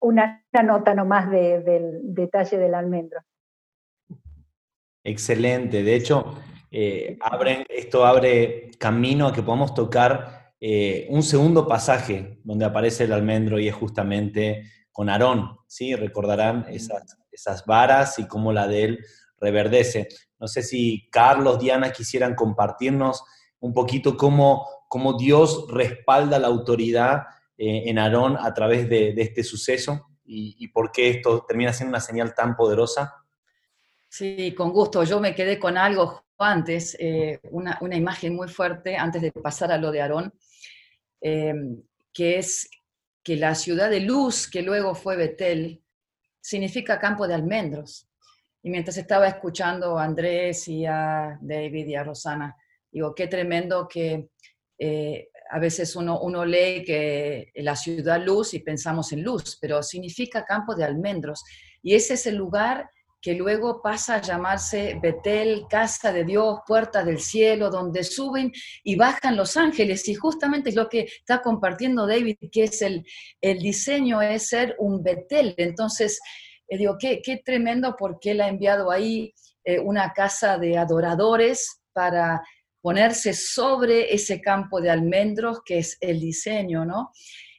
Una, 0.00 0.44
nota 0.64 0.94
nomás 0.94 1.30
del 1.30 2.00
detalle 2.12 2.58
del 2.58 2.74
almendro. 2.74 3.20
Excelente. 5.04 5.82
De 5.82 5.94
hecho, 5.94 6.34
eh, 6.70 7.18
esto 7.68 8.04
abre 8.06 8.70
camino 8.78 9.26
a 9.26 9.32
que 9.32 9.42
podamos 9.42 9.74
tocar 9.74 10.54
eh, 10.60 11.06
un 11.10 11.22
segundo 11.22 11.66
pasaje 11.66 12.38
donde 12.44 12.64
aparece 12.64 13.04
el 13.04 13.12
almendro 13.12 13.58
y 13.58 13.68
es 13.68 13.74
justamente 13.74 14.62
con 14.92 15.08
Aarón, 15.08 15.58
¿sí? 15.66 15.94
Recordarán 15.96 16.66
esas, 16.68 17.18
esas 17.30 17.66
varas 17.66 18.18
y 18.18 18.26
cómo 18.26 18.52
la 18.52 18.68
de 18.68 18.84
él 18.84 19.04
reverdece. 19.38 20.08
No 20.38 20.46
sé 20.46 20.62
si 20.62 21.08
Carlos, 21.10 21.58
Diana 21.58 21.92
quisieran 21.92 22.34
compartirnos 22.34 23.24
un 23.60 23.72
poquito 23.72 24.16
cómo, 24.16 24.66
cómo 24.88 25.16
Dios 25.16 25.66
respalda 25.68 26.38
la 26.38 26.48
autoridad 26.48 27.22
eh, 27.56 27.84
en 27.86 27.98
Aarón 27.98 28.36
a 28.36 28.52
través 28.54 28.88
de, 28.88 29.14
este 29.16 29.44
suceso 29.44 30.06
y, 30.24 30.68
por 30.68 30.92
qué 30.92 31.10
esto 31.10 31.44
termina 31.46 31.72
siendo 31.72 31.90
una 31.90 32.00
señal 32.00 32.34
tan 32.34 32.56
poderosa. 32.56 33.14
Sí, 34.12 34.54
con 34.54 34.72
gusto. 34.72 35.04
Yo 35.04 35.20
me 35.20 35.34
quedé 35.34 35.58
con 35.58 35.78
algo 35.78 36.26
antes, 36.36 36.94
eh, 37.00 37.40
una, 37.50 37.78
imagen 37.92 38.36
muy 38.36 38.46
fuerte 38.46 38.94
antes 38.94 39.22
de 39.22 39.32
pasar 39.32 39.72
a 39.72 39.78
lo 39.78 39.90
de 39.90 40.02
Aarón, 40.02 40.34
eh, 41.22 41.54
que 42.12 42.36
es 42.36 42.68
que 43.22 43.36
la 43.36 43.54
ciudad 43.54 43.88
de 43.88 44.00
luz, 44.00 44.50
que 44.50 44.60
luego 44.60 44.94
fue 44.94 45.16
Betel, 45.16 45.82
significa 46.42 47.00
campo 47.00 47.26
de 47.26 47.32
almendros. 47.32 48.06
Y 48.62 48.68
mientras 48.68 48.98
estaba 48.98 49.28
escuchando 49.28 49.98
a 49.98 50.04
Andrés 50.04 50.68
y 50.68 50.84
a 50.84 51.38
David 51.40 51.86
y 51.86 51.94
a 51.94 52.04
Rosana, 52.04 52.54
digo, 52.90 53.14
qué 53.14 53.28
tremendo 53.28 53.88
que 53.88 54.28
eh, 54.78 55.30
a 55.50 55.58
veces 55.58 55.96
uno, 55.96 56.20
uno 56.20 56.44
lee 56.44 56.84
que 56.84 57.50
la 57.54 57.76
ciudad 57.76 58.20
luz 58.22 58.52
y 58.52 58.58
pensamos 58.58 59.10
en 59.14 59.22
luz, 59.22 59.56
pero 59.58 59.82
significa 59.82 60.44
campo 60.44 60.74
de 60.74 60.84
almendros. 60.84 61.42
Y 61.82 61.94
ese 61.94 62.12
es 62.12 62.26
el 62.26 62.36
lugar 62.36 62.90
que 63.22 63.34
luego 63.34 63.80
pasa 63.80 64.16
a 64.16 64.20
llamarse 64.20 64.98
Betel, 65.00 65.66
casa 65.70 66.12
de 66.12 66.24
Dios, 66.24 66.58
puerta 66.66 67.04
del 67.04 67.20
cielo, 67.20 67.70
donde 67.70 68.02
suben 68.02 68.50
y 68.82 68.96
bajan 68.96 69.36
los 69.36 69.56
ángeles. 69.56 70.08
Y 70.08 70.14
justamente 70.14 70.70
es 70.70 70.74
lo 70.74 70.88
que 70.88 71.02
está 71.02 71.40
compartiendo 71.40 72.04
David, 72.08 72.36
que 72.50 72.64
es 72.64 72.82
el, 72.82 73.06
el 73.40 73.60
diseño, 73.60 74.20
es 74.20 74.48
ser 74.48 74.74
un 74.80 75.04
Betel. 75.04 75.54
Entonces, 75.56 76.20
eh, 76.66 76.76
digo, 76.76 76.96
qué, 76.98 77.22
qué, 77.22 77.36
tremendo 77.36 77.94
porque 77.96 78.32
él 78.32 78.40
ha 78.40 78.48
enviado 78.48 78.90
ahí 78.90 79.32
eh, 79.64 79.78
una 79.78 80.12
casa 80.12 80.58
de 80.58 80.76
adoradores 80.76 81.80
para 81.92 82.42
ponerse 82.80 83.34
sobre 83.34 84.12
ese 84.12 84.40
campo 84.40 84.80
de 84.80 84.90
almendros, 84.90 85.60
que 85.64 85.78
es 85.78 85.96
el 86.00 86.18
diseño, 86.18 86.84
¿no? 86.84 87.12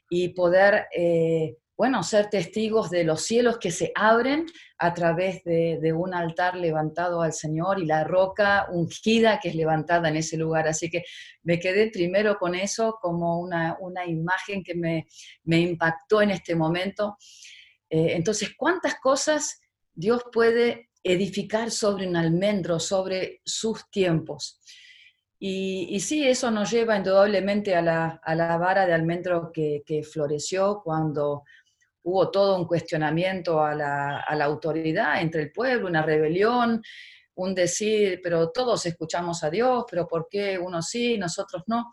Y 0.10 0.34
poder... 0.34 0.88
Eh, 0.94 1.56
bueno, 1.76 2.04
ser 2.04 2.30
testigos 2.30 2.92
de 2.92 3.04
los 3.04 3.24
cielos 3.24 3.58
que 3.58 3.72
se 3.72 3.92
abren 3.96 4.46
a 4.78 4.94
través 4.94 5.44
de, 5.44 5.94
un 5.94 6.14
altar 6.14 6.56
levantado 6.56 7.22
al 7.22 7.34
Señor 7.34 7.82
y 7.82 7.86
la 7.86 8.04
roca 8.04 8.68
ungida 8.72 9.40
que 9.40 9.50
es 9.50 9.56
levantada 9.56 10.10
en 10.10 10.18
ese 10.18 10.38
lugar. 10.38 10.68
Así 10.68 10.90
que 10.90 11.04
me 11.42 11.60
quedé 11.60 11.90
primero 11.90 12.38
con 12.38 12.54
eso 12.54 13.00
como 13.02 13.40
una, 13.40 14.06
imagen 14.06 14.64
que 14.64 14.76
me, 14.76 15.08
impactó 15.46 16.22
en 16.22 16.32
este 16.32 16.56
momento. 16.56 17.18
Eh, 17.90 18.14
entonces, 18.14 18.52
¿cuántas 18.56 19.00
cosas 19.00 19.60
Dios 19.96 20.24
puede 20.32 20.90
edificar 21.04 21.72
sobre 21.72 22.08
un 22.08 22.16
almendro, 22.16 22.80
sobre 22.80 23.42
sus 23.46 23.90
tiempos? 23.90 24.60
Y, 25.40 26.00
sí, 26.00 26.26
eso 26.26 26.52
nos 26.52 26.72
lleva 26.72 26.96
indudablemente 26.96 27.76
a 27.76 27.82
la, 27.82 28.58
vara 28.58 28.86
de 28.86 28.94
almendro 28.94 29.52
que 29.52 30.08
floreció 30.10 30.82
cuando 30.82 31.44
hubo 32.04 32.30
todo 32.30 32.58
un 32.58 32.68
cuestionamiento 32.68 33.64
a 33.64 33.74
la, 33.74 34.44
autoridad 34.44 35.22
entre 35.22 35.44
el 35.44 35.52
pueblo, 35.52 35.88
una 35.88 36.02
rebelión, 36.02 36.82
un 37.36 37.56
decir, 37.56 38.20
pero 38.22 38.52
todos 38.52 38.86
escuchamos 38.86 39.44
a 39.44 39.50
Dios, 39.50 39.86
pero 39.90 40.08
¿por 40.08 40.28
qué 40.30 40.58
unos 40.60 40.90
sí, 40.90 41.18
nosotros 41.18 41.64
no? 41.68 41.92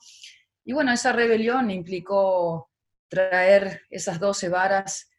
Y 0.65 0.73
bueno, 0.73 0.93
esa 0.93 1.13
rebelión 1.13 1.71
implicó 1.71 2.71
traer 3.09 3.83
esas 3.89 4.21
doce 4.21 4.49
varas 4.49 5.11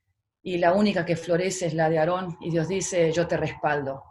y 0.43 0.57
la 0.57 0.73
única 0.73 1.05
que 1.05 1.15
florece 1.15 1.67
es 1.67 1.73
la 1.73 1.89
de 1.89 1.99
Aarón 1.99 2.37
y 2.41 2.51
Dios 2.51 2.67
dice, 2.67 3.11
yo 3.11 3.27
te 3.27 3.37
respaldo. 3.37 4.03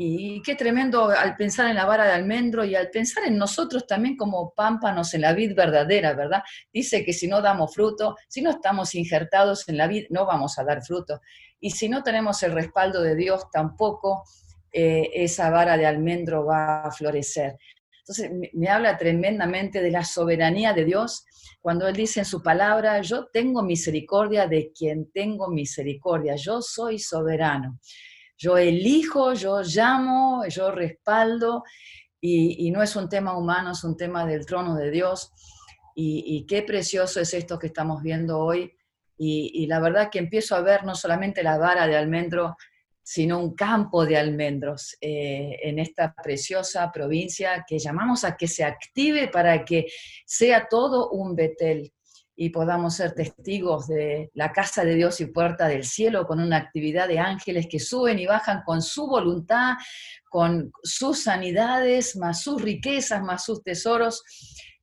Y 0.00 0.40
qué 0.42 0.54
tremendo 0.54 1.08
al 1.08 1.34
pensar 1.34 1.66
en 1.66 1.74
la 1.74 1.84
vara 1.84 2.04
de 2.04 2.12
almendro 2.12 2.64
y 2.64 2.76
al 2.76 2.88
pensar 2.88 3.24
en 3.24 3.36
nosotros 3.36 3.84
también 3.84 4.16
como 4.16 4.54
pámpanos 4.54 5.12
en 5.12 5.22
la 5.22 5.32
vid 5.32 5.56
verdadera, 5.56 6.14
¿verdad? 6.14 6.44
Dice 6.72 7.04
que 7.04 7.12
si 7.12 7.26
no 7.26 7.42
damos 7.42 7.74
fruto, 7.74 8.14
si 8.28 8.40
no 8.40 8.50
estamos 8.50 8.94
injertados 8.94 9.68
en 9.68 9.76
la 9.76 9.88
vid, 9.88 10.04
no 10.10 10.24
vamos 10.24 10.56
a 10.56 10.62
dar 10.62 10.84
fruto. 10.84 11.20
Y 11.58 11.72
si 11.72 11.88
no 11.88 12.04
tenemos 12.04 12.40
el 12.44 12.52
respaldo 12.52 13.02
de 13.02 13.16
Dios, 13.16 13.50
tampoco 13.50 14.22
eh, 14.70 15.10
esa 15.14 15.50
vara 15.50 15.76
de 15.76 15.86
almendro 15.86 16.46
va 16.46 16.82
a 16.82 16.92
florecer. 16.92 17.58
Entonces 17.98 18.30
me, 18.54 18.68
habla 18.68 18.96
tremendamente 18.98 19.82
de 19.82 19.90
la 19.90 20.04
soberanía 20.04 20.74
de 20.74 20.84
Dios 20.84 21.24
cuando 21.60 21.88
Él 21.88 21.96
dice 21.96 22.20
en 22.20 22.24
su 22.24 22.40
palabra, 22.40 23.00
yo 23.02 23.26
tengo 23.32 23.64
misericordia 23.64 24.46
de 24.46 24.70
quien 24.72 25.10
tengo 25.10 25.48
misericordia, 25.48 26.36
yo 26.36 26.62
soy 26.62 27.00
soberano. 27.00 27.80
Yo 28.38 28.56
elijo, 28.56 29.34
yo 29.34 29.62
llamo, 29.62 30.46
yo 30.46 30.70
respaldo, 30.70 31.64
y, 32.20 32.70
no 32.70 32.82
es 32.82 32.96
un 32.96 33.08
tema 33.08 33.36
humano, 33.36 33.72
es 33.72 33.84
un 33.84 33.96
tema 33.96 34.24
del 34.24 34.46
trono 34.46 34.76
de 34.76 34.90
Dios. 34.90 35.32
Y, 35.94 36.46
qué 36.46 36.62
precioso 36.62 37.20
es 37.20 37.34
esto 37.34 37.58
que 37.58 37.66
estamos 37.66 38.02
viendo 38.02 38.38
hoy. 38.38 38.72
Y, 39.16 39.66
la 39.66 39.80
verdad 39.80 40.08
que 40.10 40.20
empiezo 40.20 40.54
a 40.54 40.60
ver 40.60 40.84
no 40.84 40.94
solamente 40.94 41.42
la 41.42 41.58
vara 41.58 41.86
de 41.86 41.96
almendro, 41.96 42.56
sino 43.02 43.38
un 43.38 43.54
campo 43.54 44.04
de 44.04 44.18
almendros 44.18 44.96
eh, 45.00 45.58
en 45.62 45.78
esta 45.78 46.14
preciosa 46.14 46.92
provincia 46.92 47.64
que 47.66 47.78
llamamos 47.78 48.22
a 48.22 48.36
que 48.36 48.46
se 48.46 48.64
active 48.64 49.28
para 49.28 49.64
que 49.64 49.86
sea 50.26 50.68
todo 50.68 51.10
un 51.10 51.34
Betel 51.34 51.90
y 52.40 52.50
podamos 52.50 52.94
ser 52.94 53.14
testigos 53.14 53.88
de 53.88 54.30
la 54.34 54.52
casa 54.52 54.84
de 54.84 54.94
Dios 54.94 55.20
y 55.20 55.26
puerta 55.26 55.66
del 55.66 55.82
cielo 55.82 56.24
con 56.24 56.38
una 56.38 56.56
actividad 56.56 57.08
de 57.08 57.18
ángeles 57.18 57.66
que 57.68 57.80
suben 57.80 58.20
y 58.20 58.26
bajan 58.26 58.62
con 58.64 58.80
su 58.80 59.08
voluntad, 59.08 59.74
con 60.30 60.70
sus 60.84 61.24
sanidades, 61.24 62.14
más 62.14 62.40
sus 62.40 62.62
riquezas, 62.62 63.22
más 63.22 63.44
sus 63.44 63.64
tesoros. 63.64 64.22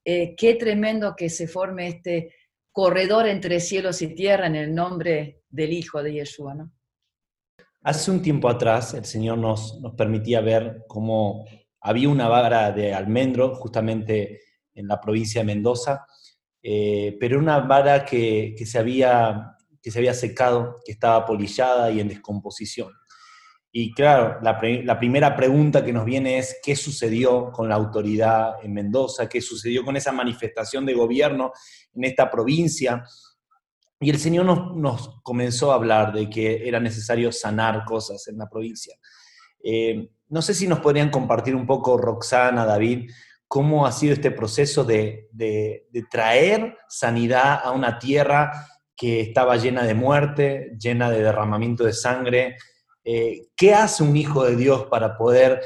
Eh, 0.04 0.36
qué 0.36 0.56
tremendo 0.56 1.16
que 1.16 1.30
se 1.30 1.48
forme 1.48 1.88
este 1.88 2.36
corredor 2.74 3.26
entre 3.26 3.62
cielos 3.62 4.02
y 4.02 4.14
tierra 4.14 4.48
en 4.48 4.56
el 4.58 4.76
nombre 4.76 5.44
del 5.48 5.72
Hijo 5.72 6.04
de 6.04 6.12
Yeshua, 6.12 6.56
¿no? 6.56 6.74
Hace 7.84 8.12
un 8.12 8.22
tiempo 8.22 8.50
atrás 8.50 8.94
el 8.96 9.06
Señor 9.06 9.38
nos, 9.38 9.80
nos 9.80 9.94
permitía 9.94 10.42
ver 10.42 10.84
cómo 10.90 11.46
había 11.80 12.10
una 12.10 12.28
vara 12.28 12.74
de 12.74 12.94
almendro 12.94 13.56
justamente 13.56 14.42
en 14.74 14.90
la 14.90 15.00
provincia 15.00 15.40
de 15.40 15.46
Mendoza, 15.46 16.06
eh, 16.68 17.16
pero 17.20 17.38
una 17.38 17.60
vara 17.60 18.04
que, 18.04 18.56
que, 18.58 18.66
se 18.66 18.80
había, 18.80 19.56
que 19.84 19.92
se 19.92 20.00
había 20.00 20.16
secado, 20.16 20.80
que 20.84 20.94
estaba 20.94 21.24
polillada 21.24 21.92
y 21.92 22.00
en 22.00 22.08
descomposición. 22.08 22.92
Y 23.72 23.94
claro, 23.94 24.40
la, 24.42 24.60
la, 24.84 24.98
primera 24.98 25.36
pregunta 25.36 25.86
que 25.86 25.94
nos 25.94 26.06
viene 26.06 26.40
es 26.40 26.58
qué 26.64 26.76
sucedió 26.76 27.52
con 27.52 27.70
la 27.70 27.76
autoridad 27.76 28.56
en 28.64 28.74
Mendoza, 28.74 29.30
qué 29.30 29.42
sucedió 29.42 29.86
con 29.86 29.96
esa 29.96 30.12
manifestación 30.12 30.88
de 30.88 30.96
gobierno 30.96 31.52
en 31.94 32.06
esta 32.06 32.32
provincia. 32.32 33.04
Y 34.00 34.10
el 34.10 34.18
Señor 34.18 34.76
nos, 34.76 35.22
comenzó 35.22 35.72
a 35.72 35.76
hablar 35.76 36.14
de 36.14 36.28
que 36.32 36.68
era 36.68 36.80
necesario 36.80 37.32
sanar 37.32 37.86
cosas 37.86 38.28
en 38.28 38.40
la 38.40 38.50
provincia. 38.50 38.96
Eh, 39.64 40.10
no 40.30 40.42
sé 40.42 40.56
si 40.56 40.68
nos 40.68 40.80
podrían 40.80 41.12
compartir 41.12 41.56
un 41.56 41.68
poco, 41.68 41.96
Roxana, 41.96 42.66
David, 42.66 43.12
cómo 43.48 43.86
ha 43.86 43.92
sido 43.92 44.14
este 44.14 44.32
proceso 44.32 44.84
de, 44.84 45.30
traer 46.10 46.78
sanidad 46.88 47.60
a 47.64 47.72
una 47.72 48.00
tierra 48.00 48.52
que 48.96 49.22
estaba 49.22 49.58
llena 49.58 49.84
de 49.84 49.94
muerte, 49.94 50.76
llena 50.80 51.10
de 51.10 51.22
derramamiento 51.22 51.84
de 51.84 51.94
sangre. 51.94 52.56
Eh, 53.04 53.48
¿Qué 53.56 53.74
hace 53.74 54.04
un 54.04 54.16
hijo 54.16 54.46
de 54.46 54.56
Dios 54.56 54.86
para 54.86 55.18
poder 55.18 55.62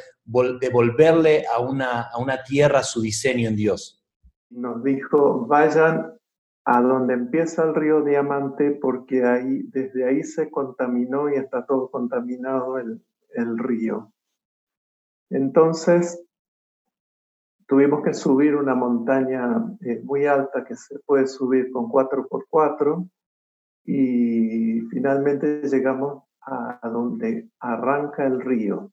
devolverle 0.59 1.45
a 1.47 1.59
una, 1.59 2.03
a 2.03 2.17
una 2.17 2.43
tierra 2.43 2.83
su 2.83 3.01
diseño 3.01 3.47
en 3.49 3.55
Dios? 3.55 4.03
Nos 4.49 4.83
dijo, 4.83 5.45
vayan 5.45 6.13
a 6.65 6.81
donde 6.81 7.13
empieza 7.13 7.63
el 7.63 7.75
río 7.75 8.03
Diamante, 8.03 8.77
porque 8.79 9.23
ahí, 9.23 9.63
desde 9.71 10.07
ahí 10.07 10.23
se 10.23 10.49
contaminó 10.51 11.29
y 11.29 11.35
está 11.35 11.65
todo 11.65 11.89
contaminado 11.89 12.77
el, 12.77 13.01
el 13.33 13.57
río. 13.57 14.11
Entonces, 15.29 16.23
tuvimos 17.69 18.01
que 18.03 18.15
subir 18.15 18.55
una 18.55 18.73
montaña 18.73 19.63
eh, 19.81 20.01
muy 20.03 20.25
alta 20.25 20.65
que 20.65 20.75
se 20.75 20.97
puede 21.05 21.27
subir 21.27 21.71
con 21.71 21.85
4x4 21.85 23.07
y 23.85 24.81
finalmente 24.89 25.61
llegamos 25.61 26.23
a, 26.41 26.79
donde 26.89 27.47
arranca 27.59 28.25
el 28.25 28.41
río. 28.41 28.91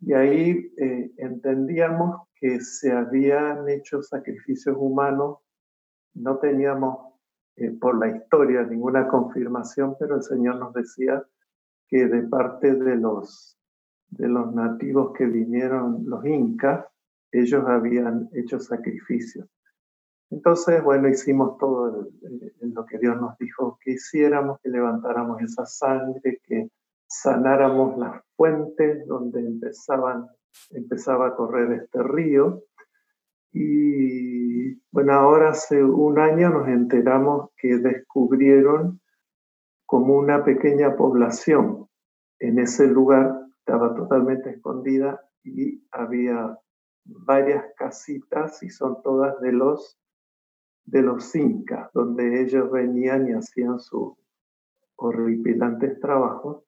Y 0.00 0.12
ahí 0.12 0.70
eh, 0.76 1.10
entendíamos 1.16 2.28
que 2.34 2.60
se 2.60 2.92
habían 2.92 3.66
hecho 3.70 4.02
sacrificios 4.02 4.76
humanos 4.78 5.38
no 6.12 6.38
teníamos 6.38 7.14
eh, 7.56 7.70
por 7.70 7.98
la 7.98 8.08
historia 8.08 8.62
ninguna 8.62 9.08
confirmación, 9.08 9.96
pero 9.98 10.16
el 10.16 10.22
Señor 10.22 10.56
nos 10.56 10.74
decía 10.74 11.24
que 11.88 12.06
de 12.06 12.22
parte 12.24 12.74
de 12.74 12.96
los, 12.96 13.58
de 14.08 14.28
los 14.28 14.54
nativos 14.54 15.12
que 15.16 15.24
vinieron, 15.24 16.04
los 16.06 16.24
incas, 16.26 16.84
ellos 17.40 17.64
habían 17.66 18.28
hecho 18.32 18.58
sacrificios. 18.58 19.48
Entonces, 20.30 20.82
bueno, 20.82 21.08
hicimos 21.08 21.56
todo 21.58 22.08
lo 22.60 22.86
que 22.86 22.98
Dios 22.98 23.20
nos 23.20 23.38
dijo 23.38 23.78
que 23.80 23.92
hiciéramos, 23.92 24.60
que 24.60 24.70
levantáramos 24.70 25.40
esa 25.40 25.66
sangre, 25.66 26.40
que 26.44 26.68
sanáramos 27.06 27.96
las 27.98 28.22
fuentes 28.36 29.06
donde 29.06 29.40
empezaban, 29.40 30.26
empezaba 30.70 31.28
a 31.28 31.36
correr 31.36 31.72
este 31.72 32.02
río. 32.02 32.64
Y 33.52 34.74
bueno, 34.90 35.12
ahora 35.12 35.50
hace 35.50 35.82
un 35.82 36.18
año 36.18 36.50
nos 36.50 36.68
enteramos 36.68 37.50
que 37.56 37.78
descubrieron 37.78 39.00
como 39.86 40.16
una 40.16 40.44
pequeña 40.44 40.96
población 40.96 41.86
en 42.40 42.58
ese 42.58 42.88
lugar, 42.88 43.46
estaba 43.60 43.94
totalmente 43.94 44.50
escondida 44.50 45.20
y 45.42 45.86
había 45.92 46.58
varias 47.06 47.64
casitas 47.76 48.62
y 48.62 48.70
son 48.70 49.02
todas 49.02 49.40
de 49.40 49.52
los 49.52 49.98
de 50.86 51.02
los 51.02 51.34
incas, 51.34 51.92
donde 51.92 52.42
ellos 52.42 52.70
venían 52.70 53.28
y 53.28 53.32
hacían 53.32 53.80
sus 53.80 54.14
horripilantes 54.94 55.98
trabajos 56.00 56.62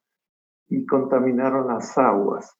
y 0.69 0.85
contaminaron 0.87 1.69
las 1.69 1.97
aguas. 1.97 2.55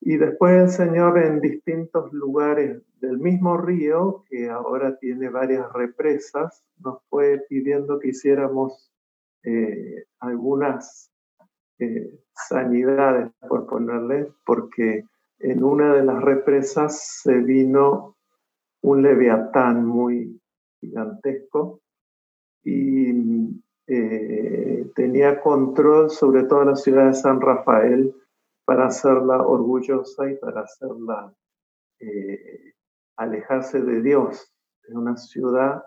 Y 0.00 0.16
después 0.16 0.62
el 0.62 0.70
Señor 0.70 1.18
en 1.18 1.40
distintos 1.40 2.10
lugares 2.12 2.82
del 3.00 3.18
mismo 3.18 3.58
río, 3.58 4.24
que 4.30 4.48
ahora 4.48 4.96
tiene 4.98 5.28
varias 5.28 5.70
represas, 5.74 6.64
nos 6.78 7.02
fue 7.10 7.44
pidiendo 7.48 7.98
que 7.98 8.08
hiciéramos 8.08 8.90
eh, 9.42 10.06
algunas 10.20 11.12
eh, 11.78 12.18
sanidades, 12.32 13.30
por 13.46 13.66
ponerle, 13.66 14.32
porque 14.46 15.04
en 15.40 15.64
una 15.64 15.94
de 15.94 16.04
las 16.04 16.22
represas 16.22 17.20
se 17.22 17.38
vino 17.38 18.16
un 18.82 19.02
leviatán 19.02 19.84
muy 19.84 20.40
gigantesco 20.80 21.80
y 22.62 23.60
eh, 23.86 24.90
tenía 24.94 25.40
control 25.40 26.10
sobre 26.10 26.44
toda 26.44 26.66
la 26.66 26.76
ciudad 26.76 27.08
de 27.08 27.14
San 27.14 27.40
Rafael 27.40 28.14
para 28.64 28.86
hacerla 28.86 29.42
orgullosa 29.42 30.30
y 30.30 30.36
para 30.36 30.60
hacerla 30.62 31.34
eh, 31.98 32.74
alejarse 33.16 33.80
de 33.80 34.02
Dios. 34.02 34.52
Es 34.82 34.94
una 34.94 35.16
ciudad 35.16 35.82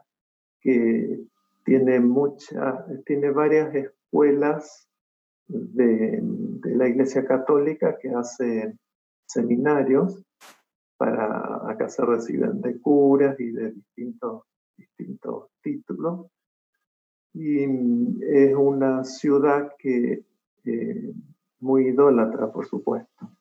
que 0.59 1.23
tiene, 1.63 1.99
mucha, 1.99 2.85
tiene 3.05 3.29
varias 3.29 3.73
escuelas 3.73 4.89
de, 5.47 6.21
la 6.63 6.87
Iglesia 6.87 7.25
Católica 7.25 7.97
que 7.99 8.09
hacen 8.09 8.79
seminarios 9.25 10.23
para 10.97 11.69
acá 11.69 11.89
se 11.89 12.05
reciben 12.05 12.61
de 12.61 12.79
curas 12.79 13.39
y 13.39 13.51
de 13.51 13.71
distintos, 13.71 14.43
distintos 14.77 15.49
títulos. 15.61 16.27
Y 17.33 17.63
es 18.21 18.55
una 18.55 19.03
ciudad 19.03 19.73
que 19.77 20.23
eh, 20.65 21.13
muy 21.59 21.87
idólatra, 21.87 22.51
por 22.51 22.65
supuesto. 22.65 23.31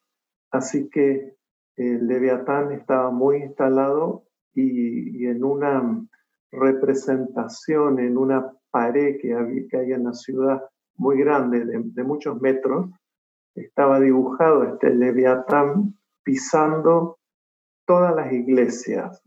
Así 0.51 0.88
que 0.88 1.37
el 1.77 2.07
Leviatán 2.07 2.73
estaba 2.73 3.11
muy 3.11 3.38
instalado 3.38 4.25
y, 4.55 5.27
en 5.27 5.45
una 5.45 6.05
representación, 6.51 7.99
en 7.99 8.18
una 8.18 8.53
pared 8.71 9.18
que, 9.21 9.35
había, 9.35 9.66
que 9.68 9.77
hay 9.79 9.92
en 9.92 10.05
la 10.05 10.12
ciudad 10.12 10.62
muy 10.97 11.18
grande, 11.18 11.64
de, 11.64 12.05
muchos 12.05 12.40
metros, 12.40 12.90
estaba 13.55 14.01
dibujado 14.01 14.65
este 14.65 14.91
Leviatán 14.91 15.99
pisando 16.23 17.19
todas 17.87 18.15
las 18.15 18.33
iglesias, 18.33 19.23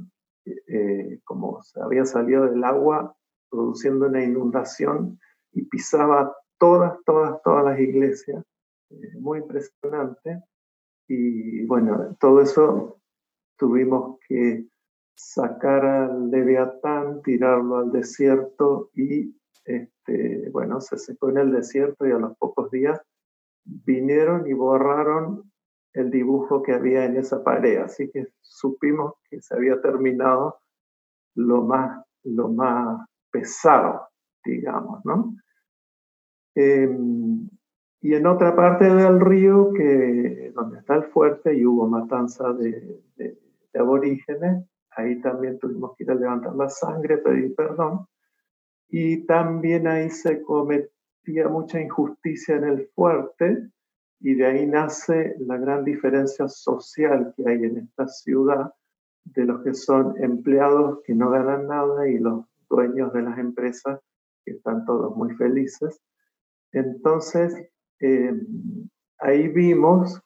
eh, 0.46 1.20
como 1.24 1.62
se 1.62 1.82
había 1.82 2.06
salido 2.06 2.46
del 2.46 2.64
agua, 2.64 3.16
produciendo 3.50 4.08
una 4.08 4.24
inundación 4.24 5.20
y 5.52 5.64
pisaba 5.64 6.36
todas, 6.58 6.98
todas, 7.06 7.42
todas 7.44 7.66
las 7.66 7.80
iglesias 7.80 8.44
eh, 8.90 9.20
muy 9.20 9.40
impresionante. 9.40 10.44
Y 11.08 11.66
bueno, 11.66 12.16
todo 12.20 12.42
eso 12.42 13.00
tuvimos 13.58 14.20
que 14.28 14.68
sacar 15.16 15.86
al 15.86 16.32
Leviatán, 16.32 17.22
tirarlo 17.22 17.78
al 17.78 17.92
desierto 17.92 18.90
y 18.94 19.36
este, 19.64 20.50
bueno, 20.52 20.82
se 20.82 20.98
secó 20.98 21.30
en 21.30 21.38
el 21.38 21.52
desierto 21.52 22.06
y 22.06 22.12
a 22.12 22.18
los 22.18 22.36
pocos 22.38 22.70
días 22.72 23.00
vinieron 23.65 24.47
y 24.47 24.54
borraron 24.54 25.51
el 25.93 26.12
dibujo 26.12 26.62
que 26.62 26.73
había 26.73 27.06
en 27.06 27.17
esa 27.17 27.43
pared, 27.43 27.78
así 27.78 28.10
que 28.12 28.28
supimos 28.41 29.13
que 29.30 29.41
se 29.41 29.56
había 29.56 29.82
terminado 29.82 30.60
lo 31.36 31.63
más, 31.63 32.06
lo 32.23 32.49
más 32.49 33.08
pesado, 33.32 34.08
digamos, 34.43 35.04
¿no? 35.06 35.36
Em, 36.56 37.49
y 38.01 38.13
en 38.13 38.28
otra 38.28 38.56
parte 38.56 38.86
del 38.86 39.19
río, 39.19 39.73
que, 39.73 40.51
donde 40.54 40.80
está 40.80 40.95
el 40.95 41.06
fuerte 41.06 41.56
y 41.56 41.65
hubo 41.65 41.88
matanza 41.88 42.54
de, 42.54 43.01
aborígenes, 43.73 44.63
ahí 44.91 45.19
también 45.21 45.60
tuvimos 45.60 45.95
que 45.97 46.04
ir 46.04 46.12
a 46.12 46.15
levantar 46.15 46.56
la 46.56 46.69
sangre, 46.69 47.17
pedir 47.17 47.54
perdón. 47.56 48.08
Y 48.88 49.25
también 49.25 49.88
ahí 49.88 50.10
se 50.10 50.41
cometía 51.26 51.48
mucha 51.48 51.82
injusticia 51.82 52.56
en 52.56 52.66
el 52.66 52.90
fuerte, 52.94 53.70
y 54.20 54.36
de 54.36 54.46
ahí 54.46 54.68
nace 54.68 55.36
la 55.40 55.58
gran 55.58 55.84
diferencia 55.84 56.48
social 56.48 57.34
que 57.36 57.50
hay 57.50 57.64
en 57.64 57.78
esta 57.78 58.08
ciudad 58.08 58.74
de 59.26 59.46
los 59.46 59.64
que 59.64 59.74
son 59.74 60.16
empleados 60.22 61.00
que 61.04 61.14
no 61.14 61.30
ganan 61.32 61.68
nada 61.68 62.08
y 62.08 62.20
los 62.20 62.46
dueños 62.70 63.12
de 63.14 63.24
las 63.24 63.38
empresas 63.40 64.00
que 64.44 64.52
están 64.52 64.86
todos 64.86 65.16
muy 65.16 65.34
felices. 65.36 66.00
Entonces, 66.72 67.70
eh, 68.00 68.34
ahí 69.20 69.48
vimos 69.48 70.22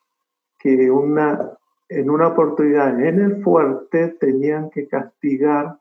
que 0.58 0.90
una, 0.90 1.58
en 1.88 2.10
una 2.10 2.28
oportunidad 2.28 3.00
en 3.00 3.20
el 3.20 3.42
fuerte 3.42 4.16
tenían 4.20 4.70
que 4.70 4.86
castigar 4.86 5.78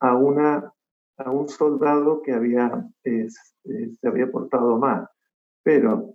a, 0.00 0.16
una, 0.16 0.72
a 1.18 1.30
un 1.30 1.48
soldado 1.48 2.22
que 2.22 2.32
había, 2.32 2.88
eh, 3.04 3.28
se 3.30 4.08
había 4.08 4.30
portado 4.30 4.78
mal. 4.78 5.08
Pero 5.62 6.14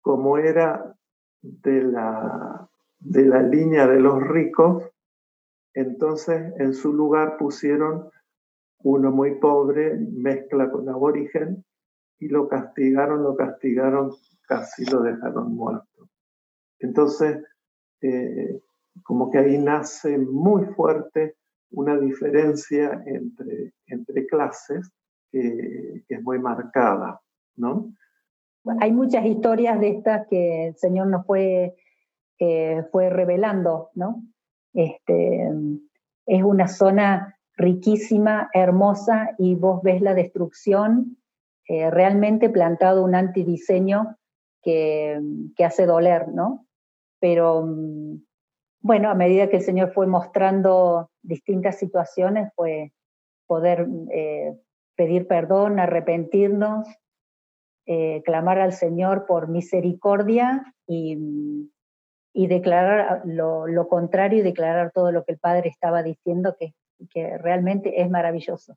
como 0.00 0.38
era 0.38 0.94
de 1.40 1.82
la, 1.82 2.68
de 2.98 3.24
la 3.24 3.42
línea 3.42 3.86
de 3.86 4.00
los 4.00 4.22
ricos, 4.22 4.84
entonces 5.74 6.52
en 6.58 6.74
su 6.74 6.92
lugar 6.92 7.36
pusieron 7.38 8.10
uno 8.84 9.10
muy 9.10 9.36
pobre, 9.36 9.96
mezcla 9.96 10.70
con 10.70 10.88
aborigen, 10.88 11.64
y 12.18 12.28
lo 12.28 12.48
castigaron, 12.48 13.22
lo 13.22 13.34
castigaron, 13.34 14.12
casi 14.46 14.84
lo 14.84 15.00
dejaron 15.00 15.54
muerto. 15.54 16.08
Entonces, 16.78 17.42
eh, 18.00 18.60
como 19.02 19.30
que 19.30 19.38
ahí 19.38 19.58
nace 19.58 20.18
muy 20.18 20.66
fuerte 20.66 21.36
una 21.72 21.98
diferencia 21.98 23.02
entre, 23.06 23.72
entre 23.86 24.26
clases 24.26 24.90
que, 25.30 26.04
es 26.08 26.22
muy 26.22 26.38
marcada, 26.38 27.20
¿no? 27.56 27.92
hay 28.80 28.92
muchas 28.92 29.24
historias 29.24 29.80
de 29.80 29.88
estas 29.88 30.26
que 30.28 30.68
el 30.68 30.76
Señor 30.76 31.08
nos 31.08 31.26
fue, 31.26 31.74
eh, 32.38 32.84
fue 32.92 33.10
revelando, 33.10 33.90
¿no? 33.94 34.22
Este, 34.72 35.50
es 36.26 36.42
una 36.44 36.68
zona 36.68 37.38
riquísima, 37.56 38.50
hermosa, 38.54 39.34
y 39.38 39.56
vos 39.56 39.82
ves 39.82 40.00
la 40.00 40.14
destrucción, 40.14 41.18
eh, 41.66 41.90
realmente 41.90 42.50
plantado 42.50 43.04
un 43.04 43.16
antidiseño 43.16 44.16
que, 44.62 45.20
que 45.56 45.64
hace 45.64 45.84
doler, 45.84 46.28
¿no? 46.28 46.66
Pero 47.20 47.66
bueno, 48.82 49.10
a 49.10 49.14
medida 49.14 49.48
que 49.48 49.56
el 49.56 49.62
Señor 49.62 49.92
fue 49.92 50.06
mostrando 50.06 51.10
distintas 51.22 51.78
situaciones, 51.78 52.52
fue 52.54 52.92
poder 53.46 53.86
eh, 54.10 54.54
pedir 54.96 55.26
perdón, 55.26 55.80
arrepentirnos 55.80 56.88
eh, 57.84 58.22
clamar 58.24 58.60
al 58.60 58.72
Señor 58.72 59.26
por 59.26 59.48
misericordia 59.48 60.72
y, 60.86 61.68
declarar 62.32 63.22
lo, 63.24 63.88
contrario 63.88 64.38
y 64.38 64.42
declarar 64.42 64.92
todo 64.92 65.10
lo 65.10 65.24
que 65.24 65.32
el 65.32 65.38
Padre 65.38 65.68
estaba 65.68 66.04
diciendo, 66.04 66.56
que, 66.58 66.74
que 67.10 67.36
realmente 67.38 68.00
es 68.00 68.08
maravilloso. 68.08 68.76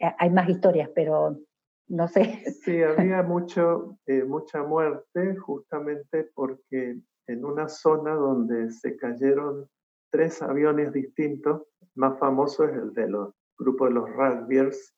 Eh, 0.00 0.12
hay 0.18 0.30
más 0.30 0.48
historias, 0.48 0.90
pero 0.94 1.38
no 1.86 2.08
sé. 2.08 2.42
Sí, 2.64 2.82
había 2.82 3.22
mucho, 3.22 3.98
eh, 4.06 4.24
mucha 4.24 4.64
muerte 4.64 5.36
justamente 5.36 6.24
porque 6.34 6.98
en 7.30 7.44
una 7.44 7.68
zona 7.68 8.14
donde 8.14 8.70
se 8.70 8.96
cayeron 8.96 9.68
tres 10.10 10.42
aviones 10.42 10.92
distintos, 10.92 11.62
más 11.94 12.18
famoso 12.18 12.64
es 12.64 12.74
el 12.76 12.92
de 12.92 13.08
los 13.08 13.34
grupos 13.56 13.88
de 13.88 13.94
los 13.94 14.10
rugbyers, 14.10 14.94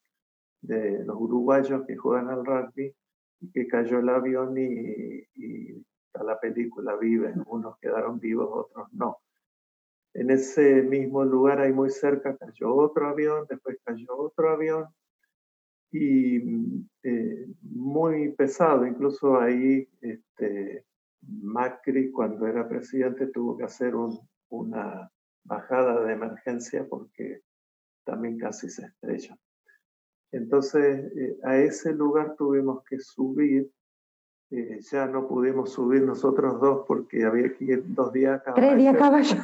de 0.63 1.05
los 1.05 1.17
uruguayos 1.17 1.85
que 1.87 1.97
juegan 1.97 2.31
al 2.31 2.45
rugby 2.45 2.95
que 3.53 3.67
cayó 3.67 3.99
el 3.99 4.09
avión 4.09 4.57
y, 4.57 5.27
y 5.35 5.85
a 6.15 6.23
la 6.23 6.39
película 6.39 6.97
viven, 6.97 7.43
unos 7.47 7.77
quedaron 7.79 8.19
vivos, 8.19 8.49
otros 8.51 8.89
no. 8.93 9.19
En 10.15 10.31
ese 10.31 10.83
mismo 10.83 11.25
lugar, 11.25 11.61
ahí 11.61 11.73
muy 11.73 11.91
cerca, 11.91 12.37
cayó 12.37 12.75
otro 12.75 13.09
avión, 13.09 13.47
después 13.49 13.79
cayó 13.85 14.17
otro 14.17 14.51
avión 14.51 14.87
y 15.91 16.39
eh, 17.03 17.47
muy 17.63 18.33
pesado, 18.33 18.87
incluso 18.87 19.39
ahí 19.39 19.89
este, 20.01 20.85
Macri 21.29 22.11
cuando 22.11 22.47
era 22.47 22.69
presidente 22.69 23.27
tuvo 23.29 23.57
que 23.57 23.65
hacer 23.65 23.95
una 24.49 25.11
bajada 25.45 26.05
de 26.05 26.13
emergencia 26.13 26.87
porque 26.89 27.43
también 28.05 28.39
casi 28.39 28.69
se 28.69 28.87
estrelló. 28.87 29.37
Entonces, 30.33 31.13
eh, 31.17 31.39
a 31.45 31.57
ese 31.59 31.93
lugar 31.93 32.35
tuvimos 32.37 32.83
que 32.85 32.99
subir. 32.99 33.71
Eh, 34.51 34.81
ya 34.81 35.07
no 35.07 35.27
pudimos 35.29 35.73
subir 35.73 36.03
nosotros 36.03 36.61
dos 36.61 36.85
porque 36.87 37.25
había 37.25 37.55
que 37.55 37.65
ir 37.65 37.83
dos 37.87 38.13
días 38.13 38.41
a 38.41 38.43
caballo. 38.43 38.67
Tres 38.67 38.77
días 38.79 38.95
a 38.95 38.99
caballo. 38.99 39.37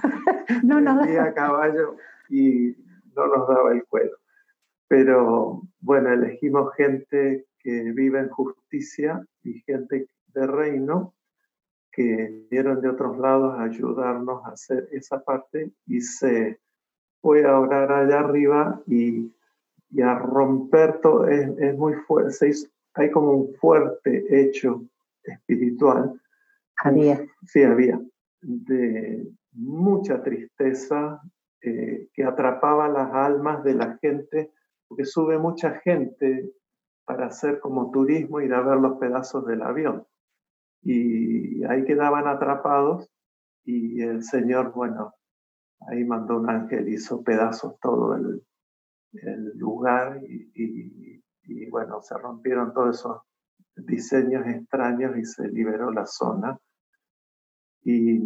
no, 0.65 0.81
no. 0.81 0.99
Tres 0.99 1.11
días 1.11 1.27
a 1.27 1.35
caballo 1.35 1.97
y 2.29 2.77
no 3.15 3.27
nos 3.27 3.49
daba 3.49 3.73
el 3.73 3.85
cuero. 3.87 4.17
Pero 4.89 5.63
bueno, 5.81 6.13
elegimos 6.13 6.75
gente 6.75 7.47
que 7.59 7.93
vive 7.93 8.21
en 8.21 8.29
justicia 8.31 9.27
y 9.43 9.61
gente 9.61 10.09
de 10.29 10.47
reino 10.47 11.15
que 11.99 12.47
vinieron 12.51 12.81
de 12.81 12.89
otros 12.89 13.19
lados 13.19 13.59
a 13.59 13.65
ayudarnos 13.65 14.45
a 14.45 14.51
hacer 14.51 14.89
esa 14.93 15.23
parte 15.25 15.73
y 15.87 16.01
se 16.01 16.61
fue 17.21 17.45
a 17.45 17.59
orar 17.59 17.91
allá 17.91 18.21
arriba 18.21 18.81
y 18.87 19.33
y 19.91 20.03
a 20.03 20.15
romper 20.15 21.01
todo, 21.01 21.27
es, 21.27 21.49
es 21.59 21.77
muy 21.77 21.95
fuerte, 21.95 22.53
hay 22.95 23.11
como 23.11 23.33
un 23.33 23.55
fuerte 23.55 24.27
hecho 24.29 24.85
espiritual. 25.23 26.21
Había. 26.83 27.27
Sí, 27.47 27.63
había, 27.63 28.01
de 28.41 29.27
mucha 29.53 30.23
tristeza 30.23 31.21
eh, 31.61 32.09
que 32.13 32.25
atrapaba 32.25 32.89
las 32.89 33.13
almas 33.13 33.65
de 33.65 33.75
la 33.75 33.99
gente, 34.01 34.53
porque 34.87 35.05
sube 35.05 35.39
mucha 35.39 35.73
gente 35.81 36.53
para 37.05 37.27
hacer 37.27 37.59
como 37.61 37.91
turismo, 37.91 38.41
ir 38.41 38.53
a 38.55 38.61
ver 38.61 38.79
los 38.79 38.99
pedazos 38.99 39.47
del 39.47 39.63
avión. 39.63 40.07
Y 40.83 41.65
ahí 41.65 41.85
quedaban 41.85 42.27
atrapados 42.27 43.09
y 43.65 44.01
el 44.01 44.23
Señor, 44.23 44.73
bueno, 44.73 45.13
ahí 45.89 46.05
mandó 46.05 46.39
un 46.39 46.49
ángel, 46.49 46.89
hizo 46.89 47.23
pedazos 47.23 47.79
todo 47.81 48.15
el, 48.15 48.43
lugar 49.57 50.21
y, 50.23 51.71
bueno, 51.71 52.01
se 52.03 52.17
rompieron 52.19 52.73
todos 52.73 52.99
esos 52.99 53.23
diseños 53.77 54.47
extraños 54.47 55.17
y 55.17 55.25
se 55.25 55.49
liberó 55.49 55.91
la 55.91 56.07
zona. 56.07 56.59
Y 57.83 58.21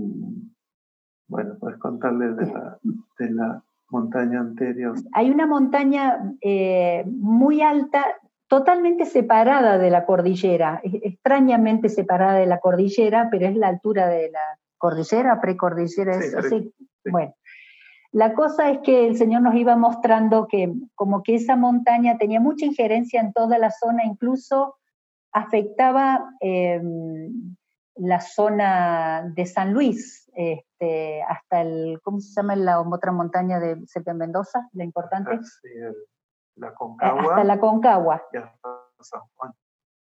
bueno, 1.28 1.56
puedes 1.58 1.78
contarle 1.78 2.34
de 2.34 2.46
la, 2.46 2.78
de 3.18 3.30
la 3.30 3.64
montaña 3.90 4.40
anterior. 4.40 4.96
Hay 5.12 5.30
una 5.30 5.46
montaña 5.46 6.34
eh, 6.40 7.04
muy 7.06 7.62
alta, 7.62 8.04
totalmente 8.52 9.06
separada 9.06 9.78
de 9.78 9.88
la 9.88 10.04
cordillera, 10.04 10.82
extrañamente 10.84 11.88
separada 11.88 12.34
de 12.34 12.44
la 12.44 12.60
cordillera, 12.60 13.28
pero 13.30 13.46
es 13.46 13.56
la 13.56 13.68
altura 13.68 14.08
de 14.08 14.30
la 14.30 14.58
cordillera, 14.76 15.40
precordillera, 15.40 16.16
es 16.16 16.34
así. 16.34 16.70
Bueno, 17.10 17.34
la 18.10 18.34
cosa 18.34 18.68
es 18.68 18.80
que 18.80 19.06
el 19.06 19.16
Señor 19.16 19.40
nos 19.40 19.54
iba 19.54 19.74
mostrando 19.76 20.48
que 20.48 20.70
como 20.94 21.22
que 21.22 21.36
esa 21.36 21.56
montaña 21.56 22.18
tenía 22.18 22.40
mucha 22.40 22.66
injerencia 22.66 23.22
en 23.22 23.32
toda 23.32 23.56
la 23.56 23.70
zona, 23.70 24.04
incluso 24.04 24.76
afectaba 25.32 26.22
em, 26.40 27.56
la 27.94 28.20
zona 28.20 29.32
de 29.34 29.46
San 29.46 29.72
Luis, 29.72 30.30
este, 30.34 31.22
hasta 31.22 31.62
el, 31.62 32.00
¿cómo 32.02 32.20
se 32.20 32.34
llama 32.34 32.54
la 32.56 32.82
otra 32.82 33.12
montaña 33.12 33.58
de 33.58 33.78
Sepe 33.86 34.12
Mendoza, 34.12 34.68
la 34.74 34.84
importante? 34.84 35.38
Sí, 35.42 35.70
la 36.56 36.74
Concagua. 36.74 37.22
Hasta 37.22 37.44
la 37.44 37.58
Concagua. 37.58 38.22
San 39.00 39.20
Juan. 39.34 39.52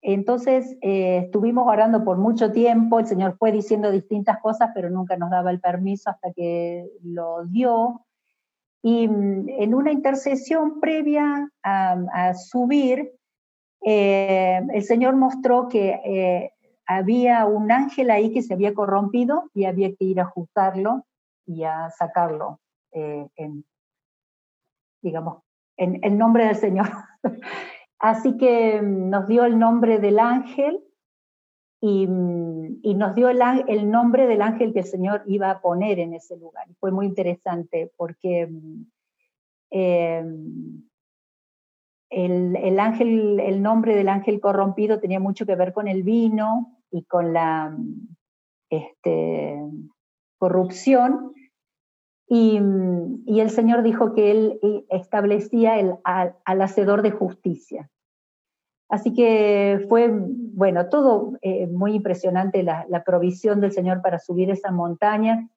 Entonces 0.02 0.78
eh, 0.82 1.20
estuvimos 1.26 1.68
orando 1.68 2.04
por 2.04 2.18
mucho 2.18 2.52
tiempo, 2.52 3.00
el 3.00 3.06
Señor 3.06 3.38
fue 3.38 3.52
diciendo 3.52 3.92
distintas 3.92 4.40
cosas, 4.40 4.72
pero 4.74 4.90
nunca 4.90 5.16
nos 5.16 5.30
daba 5.30 5.52
el 5.52 5.60
permiso 5.60 6.10
hasta 6.10 6.34
que 6.34 6.90
lo 7.04 7.46
dio. 7.46 8.06
Y 8.82 9.08
mm, 9.08 9.48
en 9.48 9.76
una 9.76 9.92
intercesión 9.92 10.80
previa 10.80 11.50
a, 11.64 12.34
subir, 12.34 13.14
eh, 13.86 14.62
el 14.74 14.84
Señor 14.84 15.16
mostró 15.16 15.70
que 15.70 16.02
eh, 16.04 16.52
había 16.88 17.46
un 17.46 17.72
ángel 17.72 18.10
ahí 18.10 18.34
que 18.34 18.42
se 18.42 18.54
había 18.54 18.74
corrompido 18.74 19.50
y 19.54 19.66
había 19.66 19.90
que 19.96 20.06
ir 20.06 20.20
a 20.20 20.24
ajustarlo 20.24 21.06
y 21.46 21.64
a 21.64 21.90
sacarlo 21.92 22.60
eh, 22.92 23.28
en, 23.36 23.64
digamos, 25.02 25.44
en 25.82 26.00
el 26.04 26.18
nombre 26.18 26.46
del 26.46 26.56
Señor. 26.56 26.90
Así 28.00 28.38
que 28.38 28.82
mm, 28.82 29.10
nos 29.10 29.28
dio 29.28 29.46
el 29.46 29.58
nombre 29.58 29.98
del 29.98 30.20
ángel 30.20 30.80
y, 31.82 32.06
mm, 32.06 32.82
nos 32.96 33.16
dio 33.16 33.30
el, 33.30 33.42
el, 33.68 33.90
nombre 33.90 34.28
del 34.28 34.44
ángel 34.44 34.74
que 34.74 34.80
el 34.80 34.86
Señor 34.86 35.24
iba 35.26 35.50
a 35.50 35.60
poner 35.60 35.98
en 35.98 36.14
ese 36.14 36.38
lugar. 36.38 36.68
Fue 36.80 36.92
muy 36.92 37.08
interesante 37.08 37.92
porque 37.98 38.48
mm, 38.48 38.86
em, 39.72 40.84
el, 42.12 42.80
ángel, 42.80 43.40
el 43.40 43.64
nombre 43.64 43.96
del 43.96 44.10
ángel 44.10 44.40
corrompido 44.40 45.00
tenía 45.00 45.20
mucho 45.20 45.48
que 45.48 45.56
ver 45.56 45.74
con 45.74 45.88
el 45.88 46.04
vino 46.04 46.78
y 46.92 47.06
con 47.06 47.34
la 47.34 47.76
este, 48.70 49.58
corrupción. 50.38 51.34
Y, 52.34 52.56
el 52.56 53.50
Señor 53.50 53.84
dijo 53.84 54.14
que 54.14 54.32
Él 54.32 54.60
eh, 54.64 54.86
establecía 54.90 55.78
el, 55.78 55.96
al, 56.06 56.62
hacedor 56.62 57.02
de 57.02 57.12
justicia. 57.12 57.90
Así 58.88 59.14
que 59.14 59.86
fue, 59.90 60.10
bueno, 60.14 60.88
todo 60.88 61.34
eh, 61.42 61.68
muy 61.68 61.94
impresionante 61.94 62.64
la, 62.64 63.04
provisión 63.06 63.60
del 63.60 63.74
Señor 63.74 64.02
para 64.02 64.18
subir 64.18 64.50
esa 64.50 64.72
montaña. 64.72 65.50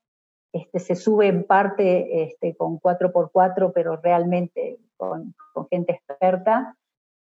Este, 0.53 0.81
se 0.81 0.97
sube 0.97 1.29
en 1.29 1.47
parte 1.47 2.25
este, 2.25 2.57
con 2.57 2.81
4x4, 2.81 3.71
pero 3.73 4.01
realmente 4.03 4.81
con, 4.97 5.33
gente 5.71 5.93
experta. 5.93 6.77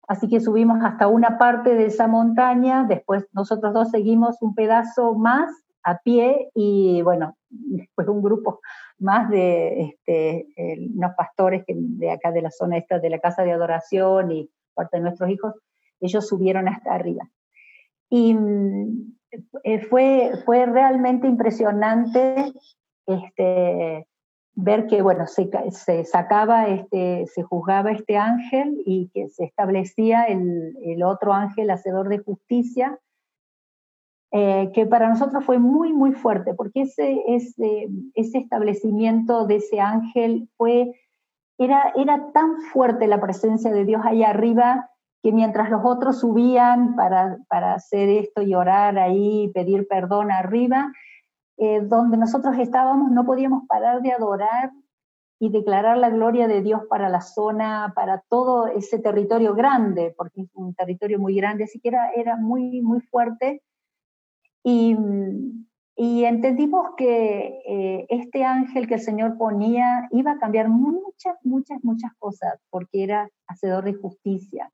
Así 0.07 0.27
que 0.27 0.39
subimos 0.39 0.83
hasta 0.83 1.07
una 1.07 1.39
parte 1.39 1.73
de 1.73 1.85
esa 1.85 2.07
montaña, 2.07 2.85
después 2.87 3.27
nosotros 3.33 3.73
dos 3.73 3.89
seguimos 3.89 4.39
un 4.43 4.53
pedazo 4.53 5.15
más 5.15 5.51
a 5.83 5.97
pie 5.99 6.49
y 6.53 7.01
bueno, 7.01 7.37
después 7.49 8.07
un 8.07 8.21
grupo 8.21 8.59
más 8.99 9.29
de 9.29 9.81
este, 9.81 10.47
unos 10.93 11.11
pastores 11.15 11.63
que 11.65 11.73
de 11.75 12.11
acá 12.11 12.31
de 12.31 12.41
la 12.41 12.51
zona 12.51 12.77
esta 12.77 12.99
de 12.99 13.09
la 13.09 13.19
casa 13.19 13.43
de 13.43 13.51
adoración 13.51 14.31
y 14.31 14.49
parte 14.73 14.97
de 14.97 15.03
nuestros 15.03 15.29
hijos, 15.29 15.53
ellos 15.99 16.27
subieron 16.27 16.67
hasta 16.67 16.93
arriba. 16.93 17.29
Y 18.09 18.35
eh, 19.63 19.79
fue, 19.85 20.31
fue 20.45 20.65
realmente 20.65 21.27
impresionante 21.27 22.51
este, 23.05 24.07
ver 24.53 24.87
que, 24.87 25.01
bueno, 25.01 25.27
se, 25.27 25.49
se, 25.71 26.03
sacaba, 26.05 26.67
este, 26.67 27.25
se 27.27 27.43
juzgaba 27.43 27.91
este 27.91 28.17
ángel 28.17 28.81
y 28.85 29.09
que 29.13 29.29
se 29.29 29.45
establecía 29.45 30.25
el, 30.25 30.77
el 30.83 31.03
otro 31.03 31.33
ángel 31.33 31.69
hacedor 31.69 32.09
de 32.09 32.19
justicia, 32.19 32.99
eh, 34.31 34.71
que 34.73 34.85
para 34.85 35.09
nosotros 35.09 35.43
fue 35.43 35.59
muy, 35.59 35.93
muy 35.93 36.13
fuerte, 36.13 36.53
porque 36.53 36.81
ese, 36.81 37.21
ese, 37.27 37.87
establecimiento 38.13 39.45
de 39.45 39.57
ese 39.57 39.79
ángel 39.79 40.49
fue, 40.57 40.91
era, 41.57 41.93
era 41.95 42.31
tan 42.31 42.57
fuerte 42.71 43.07
la 43.07 43.19
presencia 43.19 43.71
de 43.71 43.85
Dios 43.85 44.01
ahí 44.05 44.23
arriba, 44.23 44.89
que 45.21 45.31
mientras 45.31 45.69
los 45.69 45.81
otros 45.83 46.19
subían 46.19 46.95
para, 46.95 47.37
para 47.47 47.73
hacer 47.73 48.09
esto 48.09 48.41
y 48.41 48.55
orar 48.55 48.97
ahí, 48.97 49.51
pedir 49.53 49.87
perdón 49.87 50.31
arriba, 50.31 50.91
eh, 51.57 51.81
donde 51.81 52.17
nosotros 52.17 52.57
estábamos 52.57 53.11
no 53.11 53.23
podíamos 53.23 53.67
parar 53.67 54.01
de 54.01 54.11
adorar 54.11 54.71
y 55.39 55.49
declarar 55.49 55.97
la 55.97 56.09
gloria 56.09 56.47
de 56.47 56.61
Dios 56.61 56.83
para 56.89 57.09
la 57.09 57.21
zona, 57.21 57.93
para 57.95 58.23
todo 58.29 58.67
ese 58.67 58.99
territorio 58.99 59.55
grande, 59.55 60.13
porque 60.15 60.41
es 60.41 60.49
un 60.53 60.75
territorio 60.75 61.19
muy 61.19 61.35
grande, 61.35 61.63
así 61.63 61.79
que 61.79 61.91
era, 62.15 62.37
muy, 62.37 62.81
muy 62.81 63.01
fuerte. 63.01 63.63
Y, 64.63 64.95
y 65.95 66.25
entendimos 66.25 66.91
que 66.97 67.61
eh, 67.67 68.05
este 68.09 68.43
ángel 68.43 68.87
que 68.87 68.95
el 68.95 69.01
Señor 69.01 69.37
ponía 69.37 70.07
iba 70.11 70.31
a 70.31 70.39
cambiar 70.39 70.69
muchas, 70.69 71.35
muchas, 71.43 71.83
muchas 71.83 72.11
cosas, 72.17 72.59
porque 72.69 73.03
era 73.03 73.29
hacedor 73.47 73.83
de 73.85 73.93
justicia. 73.93 74.71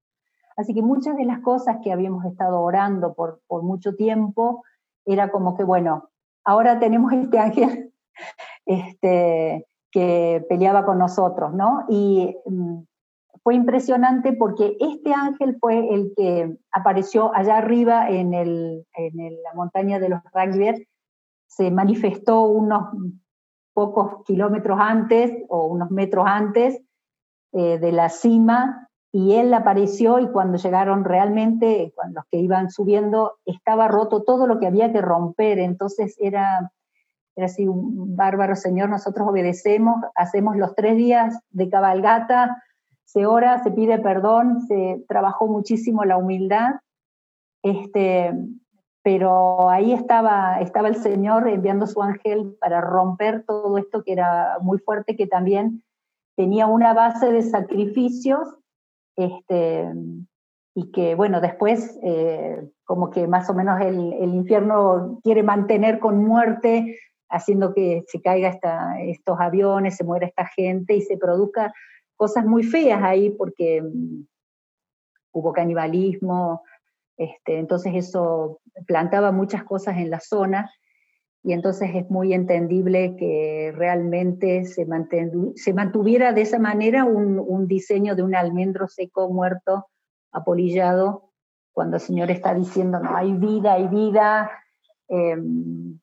Así 0.55 0.73
que 0.73 0.81
muchas 0.81 1.15
de 1.15 1.25
las 1.25 1.39
cosas 1.39 1.77
que 1.83 1.91
habíamos 1.91 2.25
estado 2.25 2.61
orando 2.61 3.13
por, 3.13 3.41
por 3.47 3.63
mucho 3.63 3.95
tiempo, 3.95 4.63
era 5.05 5.31
como 5.31 5.55
que, 5.55 5.63
bueno, 5.63 6.09
ahora 6.43 6.79
tenemos 6.79 7.13
este 7.13 7.39
ángel 7.39 7.93
este, 8.65 9.67
que 9.91 10.45
peleaba 10.49 10.85
con 10.85 10.97
nosotros, 10.97 11.53
¿no? 11.53 11.85
Y 11.89 12.35
mm, 12.45 12.79
fue 13.47 13.55
impresionante 13.55 14.33
porque 14.33 14.75
este 14.77 15.13
ángel 15.13 15.55
fue 15.61 15.93
el 15.93 16.11
que 16.17 16.53
apareció 16.69 17.33
allá 17.33 17.55
arriba 17.59 18.09
en, 18.09 18.31
la 18.33 19.53
montaña 19.55 19.99
de 19.99 20.09
los 20.09 20.19
Ragbier, 20.33 20.85
se 21.45 21.71
manifestó 21.71 22.41
unos 22.41 22.89
pocos 23.73 24.25
kilómetros 24.25 24.77
antes 24.81 25.31
o 25.47 25.67
unos 25.67 25.91
metros 25.91 26.25
antes 26.27 26.81
eh, 27.53 27.79
de 27.79 27.91
la 27.93 28.09
cima 28.09 28.89
y 29.13 29.35
él 29.35 29.53
apareció 29.53 30.19
y 30.19 30.27
cuando 30.27 30.57
llegaron 30.57 31.05
realmente, 31.05 31.93
cuando 31.95 32.15
los 32.15 32.25
que 32.29 32.39
iban 32.39 32.69
subiendo, 32.69 33.37
estaba 33.45 33.87
roto 33.87 34.23
todo 34.23 34.45
lo 34.45 34.59
que 34.59 34.67
había 34.67 34.91
que 34.91 34.99
romper, 34.99 35.59
entonces 35.59 36.17
era, 36.19 36.73
era 37.37 37.45
así 37.45 37.65
un 37.65 38.13
bárbaro 38.17 38.57
señor, 38.57 38.89
nosotros 38.89 39.25
obedecemos, 39.25 40.03
hacemos 40.15 40.57
los 40.57 40.75
tres 40.75 40.97
días 40.97 41.39
de 41.51 41.69
cabalgata, 41.69 42.61
se 43.07 43.25
ora, 43.25 43.63
se 43.63 43.71
pide 43.71 43.99
perdón, 43.99 44.61
se 44.67 45.03
trabajó 45.07 45.47
muchísimo 45.47 46.03
la 46.03 46.17
humildad, 46.17 46.75
este, 47.63 48.33
pero 49.01 49.69
ahí 49.69 49.93
estaba, 49.93 50.59
estaba 50.59 50.89
el 50.89 50.97
Señor 50.97 51.47
enviando 51.47 51.87
su 51.87 52.01
ángel 52.01 52.57
para 52.59 52.81
romper 52.81 53.45
todo 53.45 53.77
esto 53.77 54.03
que 54.03 54.11
era 54.11 54.57
muy 54.61 54.77
fuerte, 54.79 55.15
que 55.15 55.25
también 55.25 55.83
tenía 56.35 56.67
una 56.67 56.93
base 56.93 57.31
de 57.31 57.43
sacrificios 57.43 58.49
este, 59.15 59.89
y 60.75 60.91
que, 60.91 61.15
bueno, 61.15 61.39
después 61.39 61.97
eh, 62.03 62.69
como 62.83 63.09
que 63.09 63.25
más 63.25 63.49
o 63.49 63.53
menos 63.53 63.79
el, 63.79 64.33
infierno 64.33 65.21
quiere 65.23 65.43
mantener 65.43 65.99
con 65.99 66.25
muerte, 66.25 66.99
haciendo 67.29 67.73
que 67.73 68.03
se 68.07 68.21
caiga 68.21 68.59
estos 68.99 69.39
aviones, 69.39 69.95
se 69.95 70.03
muera 70.03 70.27
esta 70.27 70.45
gente 70.45 70.93
y 70.95 71.01
se 71.01 71.17
produzca 71.17 71.73
cosas 72.17 72.45
muy 72.45 72.63
feas 72.63 73.01
ahí 73.01 73.29
porque 73.29 73.81
mm, 73.81 74.25
hubo 75.31 75.53
canibalismo, 75.53 76.63
este, 77.15 77.59
entonces 77.59 77.93
eso 77.95 78.59
plantaba 78.85 79.31
muchas 79.31 79.63
cosas 79.63 79.97
en 79.97 80.09
la 80.09 80.19
zona 80.19 80.69
y 81.43 81.53
entonces 81.53 81.91
es 81.93 82.09
muy 82.09 82.33
entendible 82.33 83.15
que 83.15 83.73
realmente 83.73 84.65
se, 84.65 84.85
se 85.55 85.73
mantuviera 85.73 86.33
de 86.33 86.41
esa 86.41 86.59
manera 86.59 87.05
un, 87.05 87.67
diseño 87.67 88.15
de 88.15 88.23
un 88.23 88.35
almendro 88.35 88.87
seco, 88.87 89.29
muerto, 89.29 89.87
apolillado, 90.31 91.31
cuando 91.71 91.97
el 91.97 92.01
Señor 92.01 92.31
está 92.31 92.53
diciendo, 92.53 92.99
no, 92.99 93.15
hay 93.15 93.31
vida, 93.33 93.73
hay 93.73 93.87
vida. 93.87 94.51
Em, 95.07 95.99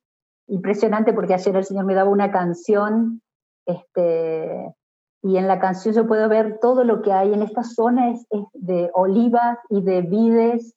impresionante 0.46 1.12
porque 1.12 1.34
ayer 1.34 1.54
el 1.56 1.64
Señor 1.64 1.84
me 1.84 1.94
daba 1.94 2.08
una 2.08 2.30
canción, 2.30 3.20
este, 3.66 4.74
y 5.24 5.38
en 5.38 5.48
la 5.48 5.58
canción 5.58 5.94
yo 5.94 6.06
puedo 6.06 6.28
ver 6.28 6.58
todo 6.60 6.84
lo 6.84 7.00
que 7.00 7.10
hay 7.10 7.32
en 7.32 7.40
esta 7.40 7.64
zona, 7.64 8.10
es, 8.10 8.26
de 8.52 8.90
olivas 8.92 9.58
y 9.70 9.80
de 9.80 10.02
vides, 10.02 10.74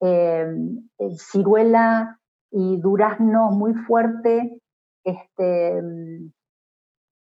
em, 0.00 0.88
ciruela, 1.18 2.18
y 2.50 2.78
durazno 2.78 3.50
muy 3.50 3.74
fuerte. 3.74 4.62
Este, 5.04 5.82
mm, 5.82 6.32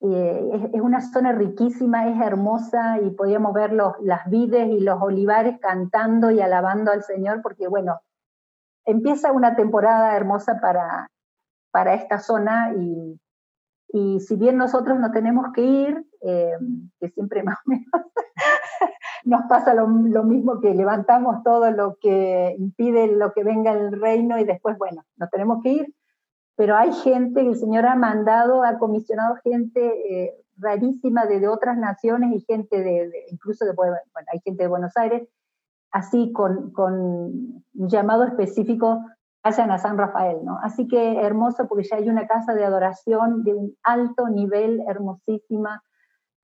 eh, 0.01 0.69
es, 0.73 0.81
una 0.81 1.01
zona 1.01 1.31
riquísima, 1.31 2.07
es 2.07 2.21
hermosa 2.21 2.99
y 3.01 3.09
podíamos 3.09 3.51
ver 3.53 3.73
los, 3.73 3.93
las 4.01 4.29
vides 4.29 4.67
y 4.69 4.79
los 4.79 5.01
olivares 5.01 5.59
cantando 5.59 6.29
y 6.29 6.39
alabando 6.39 6.91
al 6.91 7.01
Señor 7.01 7.41
porque, 7.41 7.67
bueno, 7.67 7.99
empieza 8.85 9.31
una 9.31 9.55
temporada 9.55 10.15
hermosa 10.15 10.59
para, 10.61 11.09
para 11.71 11.95
esta 11.95 12.19
zona 12.19 12.73
y, 12.77 13.19
y 13.89 14.19
si 14.19 14.35
bien 14.35 14.57
nosotros 14.57 14.99
no 14.99 15.11
tenemos 15.11 15.51
que 15.51 15.63
ir, 15.63 16.06
eh, 16.27 16.57
que 16.99 17.09
siempre 17.09 17.43
más 17.43 17.57
o 17.65 17.69
menos 17.69 18.11
nos 19.25 19.41
pasa 19.49 19.73
lo, 19.73 19.87
mismo 19.87 20.61
que 20.61 20.73
levantamos 20.73 21.43
todo 21.43 21.71
lo 21.71 21.97
que 21.99 22.55
impide 22.57 23.07
lo 23.07 23.33
que 23.33 23.43
venga 23.43 23.73
el 23.73 23.99
reino 23.99 24.37
y 24.37 24.45
después, 24.45 24.77
bueno, 24.77 25.03
nos 25.17 25.29
tenemos 25.29 25.61
que 25.61 25.69
ir, 25.73 25.95
pero 26.55 26.75
hay 26.75 26.93
gente 26.93 27.41
que 27.41 27.49
el 27.49 27.55
Señor 27.57 27.85
ha 27.85 27.95
mandado, 27.95 28.63
ha 28.63 28.77
comisionado 28.77 29.35
gente 29.43 30.23
eh, 30.25 30.33
rarísima 30.57 31.25
de, 31.25 31.47
otras 31.47 31.77
naciones 31.77 32.33
y 32.33 32.45
gente 32.45 32.81
de, 32.81 33.11
incluso 33.29 33.65
de, 33.65 33.73
bueno, 33.73 33.97
hay 34.31 34.39
gente 34.39 34.63
de 34.63 34.69
Buenos 34.69 34.95
Aires, 34.95 35.27
así 35.91 36.31
con, 36.31 36.71
con 36.71 36.93
un 36.93 37.89
llamado 37.89 38.23
específico, 38.23 39.05
vayan 39.43 39.71
a 39.71 39.77
San 39.77 39.97
Rafael, 39.97 40.43
¿no? 40.43 40.57
Así 40.61 40.87
que 40.87 41.21
hermoso 41.21 41.67
porque 41.67 41.87
ya 41.87 41.97
hay 41.97 42.09
una 42.09 42.27
casa 42.27 42.53
de 42.53 42.65
adoración 42.65 43.43
de 43.43 43.53
un 43.53 43.75
alto 43.83 44.27
nivel, 44.29 44.83
hermosísima, 44.87 45.83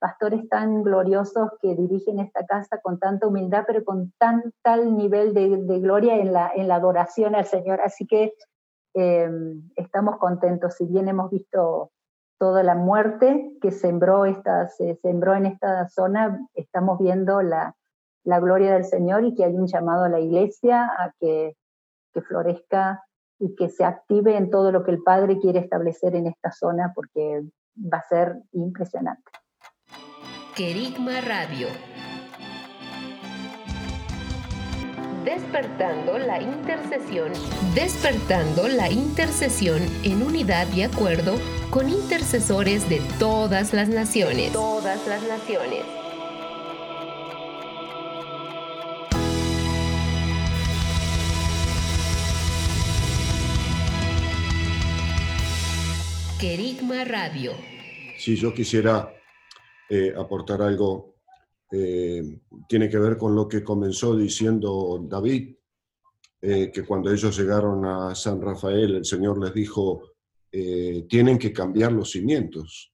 pastores 0.04 0.50
tan 0.50 0.84
gloriosos 0.84 1.52
que 1.62 1.78
dirigen 1.78 2.20
esta 2.20 2.46
casa 2.46 2.82
con 2.82 3.00
tanta 3.00 3.26
humildad, 3.26 3.63
pero 3.66 3.86
con 3.86 4.12
tan 4.18 4.52
tal 4.62 4.98
nivel 4.98 5.34
de, 5.34 5.80
gloria 5.80 6.18
en 6.18 6.34
la, 6.34 6.76
adoración 6.76 7.36
al 7.36 7.46
Señor. 7.46 7.80
Así 7.80 8.06
que 8.06 8.34
eh, 8.96 9.30
estamos 9.78 10.18
contentos, 10.18 10.76
si 10.76 10.88
bien 10.88 11.08
hemos 11.08 11.32
visto 11.32 11.92
toda 12.38 12.63
la 12.63 12.76
muerte 12.76 13.54
que 13.62 13.72
sembró, 13.72 14.26
esta, 14.26 14.68
se 14.68 14.96
sembró 14.96 15.36
en 15.36 15.46
esta 15.46 15.88
zona, 15.88 16.38
estamos 16.54 17.00
viendo 17.00 17.42
la, 17.42 17.74
la 18.26 18.42
gloria 18.42 18.74
del 18.74 18.84
Señor 18.84 19.24
y 19.24 19.34
que 19.36 19.46
hay 19.46 19.56
un 19.56 19.68
llamado 19.68 20.04
a 20.04 20.10
la 20.10 20.20
iglesia 20.20 20.84
a 20.84 21.13
que, 21.18 21.56
que 22.13 22.22
florezca 22.22 23.06
y 23.39 23.56
que 23.56 23.70
se 23.70 23.86
active 23.86 24.36
en 24.36 24.50
todo 24.50 24.74
lo 24.74 24.84
que 24.84 24.92
el 24.92 25.02
Padre 25.02 25.39
quiere 25.39 25.60
establecer 25.60 26.13
en 26.13 26.28
esta 26.28 26.52
zona 26.52 26.92
porque 26.94 27.42
va 27.78 28.00
a 28.00 28.08
ser 28.10 28.36
impresionante. 28.52 29.32
Querigma 30.56 31.20
Radio. 31.22 31.68
Despertando 35.26 36.20
la 36.20 36.39
intercesión. 36.39 37.32
Despertando 37.74 38.68
la 38.68 38.92
intercesión 38.92 39.82
en 40.04 40.22
unidad 40.22 40.72
y 40.76 40.84
acuerdo 40.84 41.39
con 41.72 41.89
intercesores 41.89 42.88
de 42.88 43.02
todas 43.18 43.74
las 43.74 43.89
naciones. 43.89 44.52
Todas 44.54 45.08
las 45.08 45.24
naciones. 45.24 45.82
Querigma 56.39 57.06
Radio. 57.06 57.54
Si 58.20 58.36
yo 58.36 58.54
quisiera 58.54 59.12
eh, 59.95 60.12
aportar 60.17 60.60
algo, 60.63 61.17
eh, 61.71 62.39
tiene 62.67 62.89
que 62.89 62.97
ver 62.97 63.15
con 63.15 63.36
lo 63.36 63.47
que 63.47 63.63
comenzó 63.63 64.17
diciendo 64.17 65.06
David, 65.08 65.56
eh, 66.41 66.71
que 66.73 66.84
cuando 66.84 67.12
ellos 67.12 67.38
llegaron 67.38 67.86
a 67.86 68.15
San 68.15 68.41
Rafael, 68.41 68.95
el 68.95 69.06
Señor 69.06 69.39
les 69.39 69.53
dijo, 69.53 70.13
tienen 70.49 71.38
que 71.38 71.53
cambiar 71.53 71.91
los 71.91 72.10
cimientos. 72.10 72.91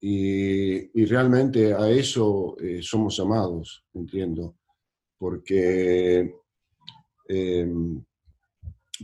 Y, 0.00 1.04
realmente 1.04 1.74
a 1.74 1.90
eso 1.90 2.56
somos 2.80 3.18
llamados, 3.18 3.84
entiendo, 3.92 4.56
porque 5.18 6.34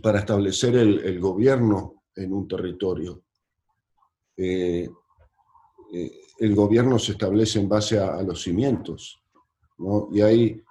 para 0.03 0.21
establecer 0.21 0.77
el, 0.77 1.21
gobierno 1.21 2.05
en 2.15 2.33
un 2.33 2.49
territorio, 2.49 3.23
el 6.39 6.55
gobierno 6.55 6.99
se 6.99 7.13
establece 7.13 7.61
en 7.61 7.69
base 7.69 7.99
a, 7.99 8.23
los 8.23 8.43
cimientos, 8.43 9.21
y 10.13 10.21
hay 10.21 10.63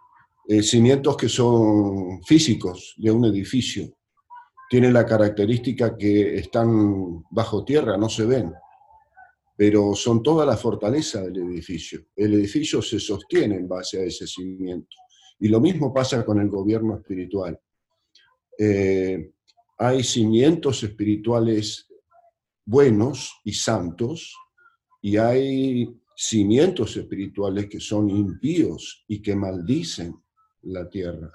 eh, 0.47 0.61
cimientos 0.61 1.17
que 1.17 1.29
son 1.29 2.23
físicos 2.23 2.93
de 2.97 3.11
un 3.11 3.25
edificio. 3.25 3.95
Tienen 4.69 4.93
la 4.93 5.05
característica 5.05 5.95
que 5.95 6.37
están 6.37 7.23
bajo 7.29 7.63
tierra, 7.63 7.97
no 7.97 8.09
se 8.09 8.25
ven, 8.25 8.53
pero 9.55 9.93
son 9.95 10.21
toda 10.21 10.45
la 10.45 10.57
fortaleza 10.57 11.21
del 11.21 11.37
edificio. 11.37 12.05
El 12.15 12.33
edificio 12.33 12.81
se 12.81 12.99
sostiene 12.99 13.55
en 13.55 13.67
base 13.67 13.99
a 13.99 14.03
ese 14.03 14.27
cimiento. 14.27 14.95
Y 15.39 15.47
lo 15.47 15.59
mismo 15.59 15.93
pasa 15.93 16.25
con 16.25 16.39
el 16.39 16.49
gobierno 16.49 16.95
espiritual. 16.97 17.59
Eh, 18.57 19.33
hay 19.77 20.03
cimientos 20.03 20.83
espirituales 20.83 21.87
buenos 22.65 23.41
y 23.43 23.53
santos, 23.53 24.35
y 25.05 25.17
hay 25.17 26.01
cimientos 26.15 26.97
espirituales 26.97 27.67
que 27.67 27.79
son 27.79 28.09
impíos 28.09 29.05
y 29.07 29.21
que 29.21 29.35
maldicen 29.35 30.15
la 30.63 30.89
tierra. 30.89 31.31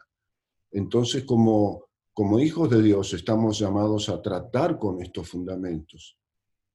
Entonces, 0.72 1.22
como, 1.22 1.84
como 2.12 2.40
hijos 2.40 2.68
de 2.68 2.82
Dios, 2.82 3.12
estamos 3.12 3.60
llamados 3.60 4.08
a 4.08 4.20
tratar 4.20 4.76
con 4.76 5.00
estos 5.00 5.28
fundamentos. 5.28 6.18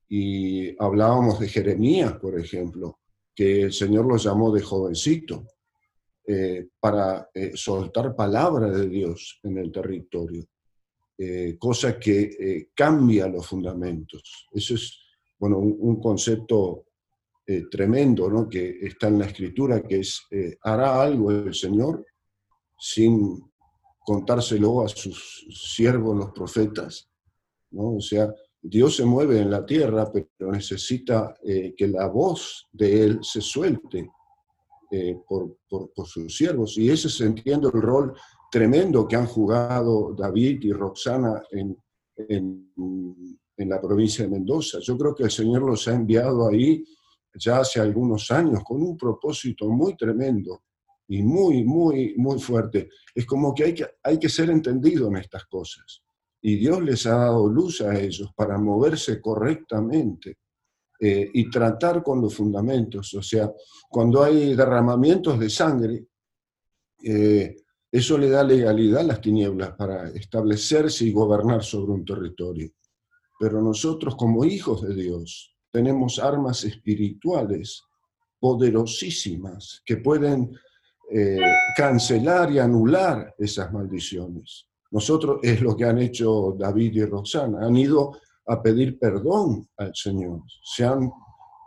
Y 0.08 0.74
hablábamos 0.82 1.38
de 1.38 1.50
Jeremías, 1.50 2.14
por 2.14 2.40
ejemplo, 2.40 3.00
que 3.36 3.64
el 3.64 3.74
Señor 3.74 4.06
lo 4.06 4.16
llamó 4.16 4.54
de 4.54 4.62
jovencito 4.62 5.48
eh, 6.26 6.70
para 6.80 7.30
eh, 7.34 7.52
soltar 7.56 8.16
palabra 8.16 8.70
de 8.70 8.88
Dios 8.88 9.42
en 9.44 9.58
el 9.58 9.70
territorio, 9.70 10.46
eh, 11.18 11.58
cosa 11.60 12.00
que 12.00 12.70
cambia 12.74 13.28
los 13.28 13.46
fundamentos. 13.46 14.48
Eso 14.54 14.76
es 14.76 15.05
bueno, 15.48 15.60
un, 15.60 16.02
concepto 16.02 16.86
eh, 17.46 17.66
tremendo 17.70 18.28
¿no? 18.30 18.50
que 18.50 18.80
está 18.82 19.10
en 19.10 19.20
la 19.20 19.26
escritura, 19.26 19.84
que 19.84 20.00
es, 20.00 20.24
eh, 20.32 20.58
hará 20.64 21.04
algo 21.04 21.30
el 21.30 21.54
Señor 21.54 22.04
sin 22.80 23.44
contárselo 24.00 24.84
a 24.84 24.88
sus 24.88 25.46
siervos, 25.76 26.18
los 26.18 26.32
profetas. 26.32 27.08
¿no? 27.70 27.98
O 27.98 28.02
sea, 28.02 28.34
Dios 28.60 28.96
se 28.96 29.06
mueve 29.06 29.40
en 29.40 29.52
la 29.52 29.64
tierra, 29.64 30.12
pero 30.12 30.52
necesita 30.52 31.36
eh, 31.44 31.76
que 31.78 31.88
la 31.90 32.08
voz 32.08 32.68
de 32.72 33.04
Él 33.04 33.20
se 33.22 33.42
suelte 33.42 34.10
por, 35.28 35.58
por, 35.68 36.08
sus 36.08 36.36
siervos. 36.36 36.78
Y 36.78 36.90
ese 36.90 37.10
se 37.10 37.26
entiende 37.26 37.68
el 37.68 37.82
rol 37.82 38.18
tremendo 38.50 39.08
que 39.08 39.18
han 39.18 39.26
jugado 39.28 40.16
David 40.18 40.64
y 40.64 40.72
Roxana 40.72 41.44
en 41.52 41.78
en 43.58 43.70
la 43.70 43.82
provincia 43.82 44.26
de 44.26 44.32
Mendoza. 44.32 44.80
Yo 44.82 44.98
creo 44.98 45.16
que 45.16 45.24
el 45.24 45.32
Señor 45.32 45.62
los 45.64 45.88
ha 45.88 45.96
enviado 45.96 46.48
ahí 46.48 46.84
ya 47.38 47.60
hace 47.60 47.80
algunos 47.80 48.32
años 48.32 48.64
con 48.64 48.82
un 48.82 48.98
propósito 48.98 49.70
muy 49.70 49.96
tremendo 49.96 50.64
y 51.08 51.22
muy, 51.22 51.64
muy, 51.64 52.16
muy 52.18 52.40
fuerte. 52.40 52.90
Es 53.14 53.26
como 53.26 53.54
que 53.54 53.66
hay 53.66 53.74
que, 53.74 53.88
hay 54.02 54.18
que 54.18 54.30
ser 54.30 54.50
entendido 54.50 55.08
en 55.10 55.18
estas 55.18 55.46
cosas. 55.46 56.02
Y 56.42 56.58
Dios 56.58 56.82
les 56.82 57.06
ha 57.06 57.18
dado 57.18 57.48
luz 57.50 57.82
a 57.82 58.00
ellos 58.00 58.32
para 58.36 58.58
moverse 58.58 59.20
correctamente 59.20 60.38
eh, 61.00 61.30
y 61.34 61.50
tratar 61.50 62.04
con 62.04 62.22
los 62.22 62.36
fundamentos. 62.36 63.14
O 63.16 63.22
sea, 63.22 63.52
cuando 63.90 64.24
hay 64.24 64.56
derramamientos 64.56 65.40
de 65.40 65.50
sangre, 65.50 66.06
eh, 67.04 67.56
eso 67.92 68.18
le 68.18 68.30
da 68.30 68.44
legalidad 68.44 69.02
a 69.02 69.04
las 69.04 69.22
tinieblas 69.22 69.72
para 69.72 70.10
establecerse 70.10 71.06
y 71.06 71.12
gobernar 71.12 71.64
sobre 71.64 71.94
un 71.94 72.06
territorio. 72.06 72.70
Pero 73.40 73.62
nosotros 73.62 74.16
como 74.16 74.46
hijos 74.46 74.82
de 74.82 74.96
Dios 74.96 75.56
tenemos 75.72 76.20
armas 76.20 76.64
espirituales 76.64 77.84
poderosísimas 78.40 79.82
que 79.86 79.98
pueden 79.98 80.56
eh, 81.12 81.40
cancelar 81.76 82.52
y 82.52 82.60
anular 82.60 83.36
esas 83.38 83.72
maldiciones. 83.72 84.68
Nosotros 84.92 85.40
es 85.44 85.62
lo 85.62 85.76
que 85.76 85.86
han 85.86 86.00
hecho 86.00 86.56
David 86.58 86.96
y 86.96 87.06
Roxana, 87.06 87.66
han 87.66 87.76
ido 87.76 88.18
a 88.48 88.62
pedir 88.62 88.98
perdón 88.98 89.68
al 89.78 89.92
Señor, 89.94 90.42
se 90.64 90.86
han 90.86 91.12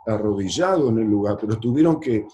arrodillado 0.07 0.89
en 0.89 0.99
el 0.99 1.07
lugar, 1.07 1.37
pero 1.39 1.59
tuvieron 1.59 1.99
que 1.99 2.25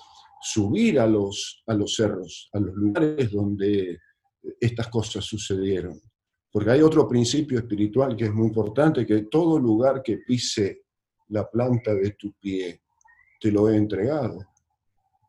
subir 0.42 1.00
a 1.00 1.08
los, 1.08 1.64
a 1.68 1.74
los 1.74 1.96
cerros, 1.96 2.50
a 2.54 2.60
los 2.60 2.74
lugares 2.76 3.32
donde 3.32 4.00
estas 4.60 4.88
cosas 4.88 5.26
sucedieron. 5.26 6.00
Porque 6.56 6.72
hay 6.72 6.82
otro 6.82 7.06
principio 7.06 7.60
espiritual 7.60 8.16
que 8.16 8.24
es 8.24 8.34
muy 8.34 8.48
importante, 8.48 9.06
que 9.06 9.24
todo 9.24 9.60
lugar 9.60 10.02
que 10.02 10.20
pise 10.20 10.84
la 11.28 11.50
planta 11.50 11.94
de 11.94 12.12
tu 12.12 12.32
pie, 12.40 12.82
te 13.42 13.52
lo 13.52 13.68
he 13.68 13.76
entregado. 13.76 14.40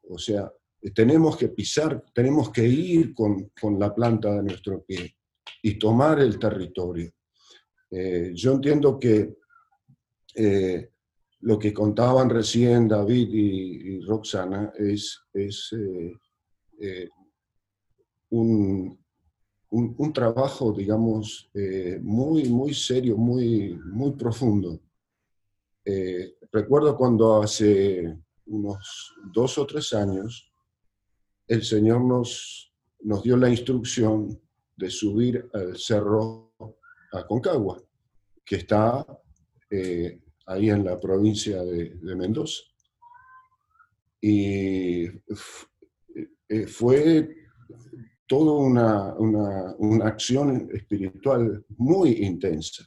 O 0.08 0.18
sea, 0.18 0.48
tenemos 0.94 1.36
que 1.36 1.48
pisar, 1.48 2.00
tenemos 2.14 2.52
que 2.52 2.64
ir 2.68 3.12
con, 3.12 3.50
la 3.76 3.92
planta 3.92 4.34
de 4.34 4.42
nuestro 4.44 4.84
pie 4.84 5.16
y 5.62 5.76
tomar 5.76 6.20
el 6.20 6.38
territorio. 6.38 7.10
Eh, 7.90 8.30
yo 8.32 8.52
entiendo 8.52 8.96
que 8.96 9.34
eh, 10.32 10.90
lo 11.40 11.58
que 11.58 11.72
contaban 11.72 12.30
recién 12.30 12.86
David 12.86 13.28
y, 13.32 14.00
Roxana 14.02 14.72
es, 14.78 15.22
es 15.32 15.74
eh, 16.78 17.08
un, 18.30 18.96
un, 19.76 20.12
trabajo, 20.12 20.72
digamos, 20.72 21.50
eh, 21.52 21.98
muy, 22.02 22.48
muy 22.48 22.72
serio, 22.72 23.16
muy, 23.16 23.78
muy 23.84 24.12
profundo. 24.12 24.80
Eh, 25.84 26.36
recuerdo 26.50 26.96
cuando 26.96 27.42
hace 27.42 28.18
unos 28.46 29.14
dos 29.32 29.58
o 29.58 29.66
tres 29.66 29.92
años, 29.92 30.50
el 31.46 31.62
Señor 31.62 32.02
nos, 32.02 32.72
nos 33.00 33.22
dio 33.22 33.36
la 33.36 33.50
instrucción 33.50 34.40
de 34.76 34.90
subir 34.90 35.48
al 35.52 35.76
cerro 35.76 36.54
Aconcagua, 37.12 37.82
que 38.44 38.56
está 38.56 39.06
eh, 39.70 40.20
ahí 40.46 40.70
en 40.70 40.84
la 40.84 40.98
provincia 40.98 41.62
de, 41.62 41.90
de 41.90 42.16
Mendoza. 42.16 42.62
Y 44.22 45.06
fue 46.66 47.46
toda 48.26 48.52
una, 48.52 49.14
una, 49.78 50.06
acción 50.06 50.68
espiritual 50.72 51.64
muy 51.76 52.24
intensa. 52.24 52.84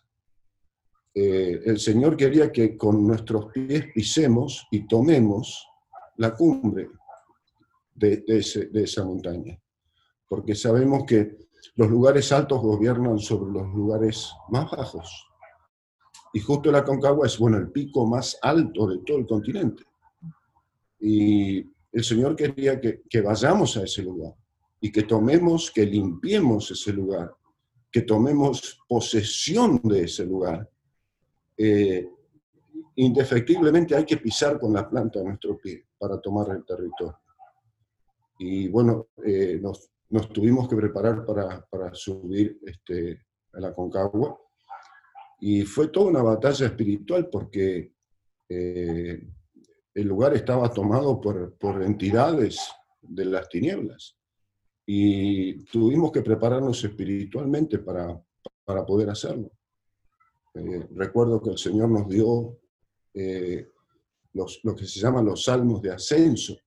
Eh, 1.14 1.62
el 1.66 1.80
Señor 1.80 2.18
quería 2.18 2.52
que 2.52 2.78
con 2.78 3.06
nuestros 3.08 3.52
pies 3.52 3.86
pisemos 3.94 4.68
y 4.72 4.88
tomemos 4.88 5.68
la 6.18 6.36
cumbre 6.36 6.90
de, 7.96 8.18
de 8.18 8.84
esa 8.84 9.04
montaña, 9.04 9.60
porque 10.28 10.56
sabemos 10.56 11.04
que 11.06 11.38
los 11.76 11.90
lugares 11.90 12.32
altos 12.32 12.62
gobiernan 12.62 13.20
sobre 13.20 13.52
los 13.52 13.74
lugares 13.74 14.32
más 14.50 14.70
bajos. 14.72 15.28
Y 16.34 16.40
justo 16.40 16.72
la 16.72 16.84
Concagua 16.84 17.26
es, 17.26 17.38
bueno, 17.40 17.58
el 17.58 17.72
pico 17.72 18.06
más 18.06 18.38
alto 18.42 18.88
de 18.88 19.00
todo 19.00 19.18
el 19.18 19.26
continente. 19.26 19.84
Y 21.00 21.60
el 21.92 22.04
Señor 22.04 22.36
quería 22.36 22.80
que, 22.80 23.22
vayamos 23.22 23.78
a 23.78 23.84
ese 23.84 24.04
lugar 24.04 24.34
y 24.82 24.92
que 24.92 25.04
tomemos, 25.04 25.72
que 25.72 25.86
limpiemos 25.86 26.72
ese 26.72 26.94
lugar, 26.94 27.36
que 27.92 28.02
tomemos 28.02 28.80
posesión 28.88 29.82
de 29.84 30.04
ese 30.04 30.26
lugar. 30.26 30.70
Eh, 31.58 32.10
indefectiblemente 32.96 33.96
hay 33.96 34.06
que 34.06 34.18
pisar 34.18 34.60
con 34.60 34.74
la 34.74 34.90
planta 34.90 35.20
de 35.20 35.26
nuestro 35.26 35.58
pie 35.58 35.86
para 35.98 36.20
tomar 36.20 36.50
el 36.56 36.66
territorio. 36.66 37.20
Y 38.40 38.70
bueno, 38.70 39.08
eh, 39.26 39.60
nos, 39.62 39.90
tuvimos 40.32 40.68
que 40.70 40.76
preparar 40.76 41.26
para, 41.26 41.66
para 41.66 41.94
subir 41.94 42.60
este, 42.66 43.26
a 43.54 43.60
la 43.60 43.74
Concagua 43.74 44.40
y 45.42 45.64
fue 45.64 45.88
toda 45.88 46.08
una 46.08 46.22
batalla 46.22 46.68
espiritual 46.68 47.30
porque 47.30 47.94
eh, 48.48 49.28
el 49.94 50.08
lugar 50.08 50.34
estaba 50.34 50.72
tomado 50.72 51.20
por, 51.20 51.56
por, 51.58 51.84
entidades 51.84 52.72
de 53.02 53.26
las 53.26 53.48
tinieblas. 53.50 54.19
Y 54.92 55.66
tuvimos 55.66 56.12
que 56.12 56.24
prepararnos 56.24 56.84
espiritualmente 56.84 57.78
para, 57.78 58.20
para 58.66 58.84
poder 58.84 59.12
hacerlo. 59.12 59.52
Eh, 60.56 60.88
recuerdo 60.96 61.40
que 61.40 61.52
el 61.52 61.60
Señor 61.60 61.90
nos 61.90 62.10
dio 62.10 62.58
eh, 63.14 63.68
los, 64.34 64.62
lo 64.64 64.76
que 64.76 64.88
se 64.88 65.00
llaman 65.00 65.26
los 65.26 65.44
salmos 65.44 65.80
de 65.84 65.92
ascenso, 65.92 66.58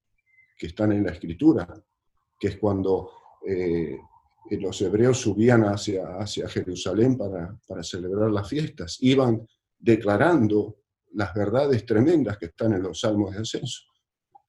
que 0.57 0.69
están 0.69 0.93
en 0.93 1.03
la 1.03 1.11
escritura, 1.11 1.67
que 2.39 2.47
es 2.47 2.59
cuando 2.59 3.11
los 4.51 4.81
hebreos 4.83 5.19
subían 5.19 5.65
hacia, 5.65 6.17
hacia 6.17 6.49
Jerusalén 6.49 7.19
para, 7.19 7.59
para 7.67 7.83
celebrar 7.83 8.31
las 8.31 8.49
fiestas, 8.49 8.99
iban 9.01 9.45
declarando 9.77 10.77
las 11.15 11.35
verdades 11.35 11.85
tremendas 11.85 12.39
que 12.39 12.47
están 12.47 12.75
en 12.75 12.85
los 12.85 13.01
salmos 13.01 13.35
de 13.35 13.41
ascenso. 13.41 13.83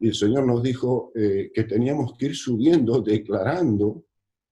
Y 0.04 0.10
el 0.10 0.16
Señor 0.16 0.46
nos 0.46 0.62
dijo 0.62 1.14
eh, 1.16 1.50
que 1.54 1.64
teníamos 1.64 2.18
que 2.18 2.26
ir 2.26 2.36
subiendo, 2.36 3.02
declarando 3.02 4.04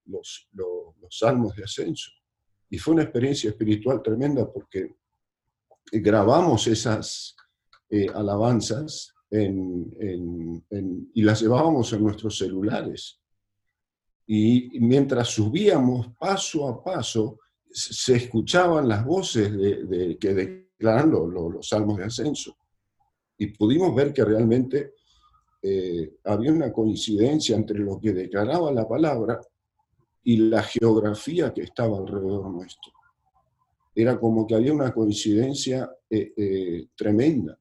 los, 0.05 0.47
los, 0.53 0.95
salmos 1.09 1.53
de 1.57 1.65
ascenso. 1.65 2.09
Y 2.69 2.77
fue 2.77 2.93
una 2.93 3.03
experiencia 3.03 3.49
espiritual 3.49 4.01
tremenda 4.01 4.49
porque 4.49 4.95
grabamos 5.91 6.67
esas 6.67 7.35
eh, 7.89 8.07
alabanzas 8.15 9.13
y 9.29 11.21
las 11.21 11.41
llevábamos 11.41 11.91
en 11.91 12.03
nuestros 12.03 12.37
celulares 12.37 13.19
y 14.25 14.79
mientras 14.79 15.27
subíamos 15.27 16.13
paso 16.17 16.69
a 16.69 16.81
paso, 16.81 17.39
se 17.69 18.15
escuchaban 18.15 18.87
las 18.87 19.03
voces 19.03 19.51
de, 19.51 20.17
que 20.17 20.33
declaran 20.33 21.11
los 21.11 21.67
salmos 21.67 21.97
de 21.97 22.05
ascenso. 22.05 22.55
Y 23.37 23.47
pudimos 23.47 23.93
ver 23.93 24.13
que 24.13 24.23
realmente 24.23 24.93
eh, 25.61 26.15
había 26.25 26.51
una 26.51 26.71
coincidencia 26.71 27.55
entre 27.55 27.79
lo 27.79 27.99
que 27.99 28.13
declaraba 28.13 28.71
la 28.71 28.87
palabra 28.87 29.39
y 30.23 30.37
la 30.37 30.63
geografía 30.63 31.53
que 31.53 31.61
estaba 31.61 31.97
alrededor 31.97 32.49
nuestro. 32.49 32.91
Era 33.93 34.19
como 34.19 34.47
que 34.47 34.55
había 34.55 34.73
una 34.73 34.93
coincidencia 34.93 35.89
eh, 36.09 36.33
eh, 36.35 36.87
tremenda. 36.95 37.57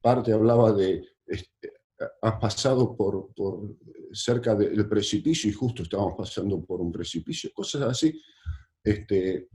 parte 0.00 0.32
hablaba 0.32 0.72
de 0.72 1.02
este, 1.26 1.72
has 2.20 2.34
pasado 2.40 2.96
por, 2.96 3.32
por 3.34 3.76
cerca 4.12 4.54
del 4.54 4.88
precipicio 4.88 5.50
y 5.50 5.52
justo 5.52 5.82
estábamos 5.82 6.14
pasando 6.16 6.62
por 6.64 6.80
un 6.80 6.92
precipicio, 6.92 7.50
cosas 7.54 7.82
así, 7.82 8.20
este, 8.82 9.48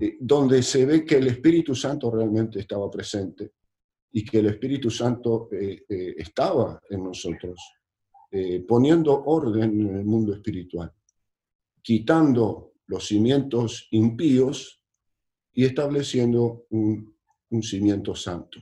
eh, 0.00 0.16
donde 0.20 0.62
se 0.62 0.84
ve 0.84 1.04
que 1.04 1.16
el 1.16 1.28
Espíritu 1.28 1.74
Santo 1.74 2.10
realmente 2.10 2.60
estaba 2.60 2.90
presente 2.90 3.52
y 4.14 4.24
que 4.24 4.38
el 4.38 4.46
Espíritu 4.46 4.90
Santo 4.90 5.48
eh, 5.52 5.84
eh, 5.88 6.14
estaba 6.18 6.80
en 6.88 7.04
nosotros, 7.04 7.60
poniendo 8.66 9.22
orden 9.26 9.80
en 9.80 9.96
el 9.98 10.04
mundo 10.04 10.34
espiritual, 10.34 10.92
quitando 11.80 12.72
los 12.88 13.06
cimientos 13.06 13.86
impíos 13.92 14.82
y 15.52 15.64
estableciendo 15.64 16.66
un, 16.70 17.14
un 17.50 17.62
cimiento 17.62 18.14
santo. 18.14 18.58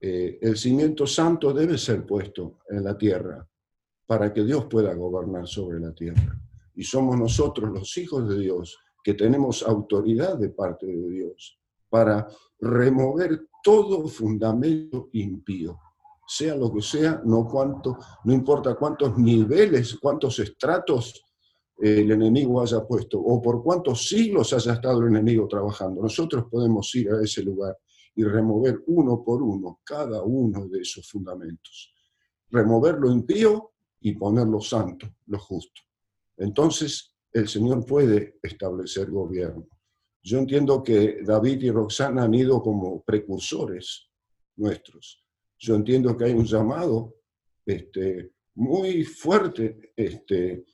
Eh, 0.00 0.38
el 0.40 0.56
cimiento 0.56 1.06
santo 1.06 1.52
debe 1.52 1.78
ser 1.78 2.06
puesto 2.06 2.60
en 2.68 2.84
la 2.84 2.96
tierra 2.96 3.46
para 4.06 4.32
que 4.32 4.44
Dios 4.44 4.66
pueda 4.66 4.94
gobernar 4.94 5.48
sobre 5.48 5.80
la 5.80 5.92
tierra. 5.92 6.38
Y 6.74 6.84
somos 6.84 7.18
nosotros, 7.18 7.70
los 7.72 7.96
hijos 7.96 8.28
de 8.28 8.38
Dios, 8.38 8.78
que 9.02 9.14
tenemos 9.14 9.62
autoridad 9.62 10.38
de 10.38 10.50
parte 10.50 10.86
de 10.86 11.08
Dios 11.10 11.58
para 11.88 12.26
remover 12.60 13.48
todo 13.62 14.06
fundamento 14.08 15.08
impío, 15.12 15.78
sea 16.26 16.54
lo 16.54 16.72
que 16.72 16.82
sea, 16.82 17.20
no, 17.24 17.46
cuánto, 17.46 17.98
no 18.24 18.32
importa 18.32 18.74
cuántos 18.74 19.16
niveles, 19.18 19.96
cuántos 20.00 20.38
estratos 20.38 21.22
eh, 21.82 22.00
el 22.00 22.10
enemigo 22.10 22.62
haya 22.62 22.84
puesto 22.86 23.20
o 23.20 23.40
por 23.42 23.62
cuántos 23.62 24.08
siglos 24.08 24.52
haya 24.52 24.74
estado 24.74 25.00
el 25.02 25.08
enemigo 25.08 25.46
trabajando. 25.46 26.02
Nosotros 26.02 26.46
podemos 26.50 26.94
ir 26.94 27.10
a 27.12 27.22
ese 27.22 27.42
lugar 27.42 27.76
y 28.14 28.24
remover 28.24 28.82
uno 28.86 29.22
por 29.22 29.42
uno 29.42 29.80
cada 29.84 30.22
uno 30.22 30.68
de 30.68 30.80
esos 30.80 31.08
fundamentos. 31.08 31.92
Remover 32.50 32.98
lo 32.98 33.10
impío 33.10 33.72
y 34.00 34.12
poner 34.14 34.46
lo 34.46 34.60
santo, 34.60 35.06
lo 35.26 35.38
justo. 35.38 35.82
Entonces, 36.38 37.14
el 37.32 37.48
Señor 37.48 37.84
puede 37.84 38.38
establecer 38.42 39.10
gobierno. 39.10 39.66
Yo 40.26 40.40
entiendo 40.40 40.82
que 40.82 41.20
David 41.22 41.62
y 41.62 41.70
Roxana 41.70 42.24
han 42.24 42.34
ido 42.34 42.60
como 42.60 43.00
precursores 43.04 44.10
nuestros. 44.56 45.24
Yo 45.56 45.76
entiendo 45.76 46.16
que 46.16 46.24
hay 46.24 46.32
un 46.32 46.44
llamado 46.44 47.14
este, 47.64 48.32
muy 48.56 49.04
fuerte 49.04 49.92
este, 49.94 50.64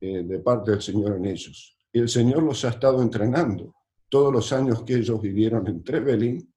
eh, 0.00 0.24
de 0.24 0.38
parte 0.40 0.72
del 0.72 0.82
Señor 0.82 1.14
en 1.14 1.26
ellos. 1.26 1.78
Y 1.92 2.00
el 2.00 2.08
Señor 2.08 2.42
los 2.42 2.64
ha 2.64 2.70
estado 2.70 3.00
entrenando. 3.00 3.72
Todos 4.08 4.32
los 4.32 4.52
años 4.52 4.82
que 4.82 4.96
ellos 4.96 5.22
vivieron 5.22 5.64
en 5.68 5.84
Trevelin, 5.84 6.52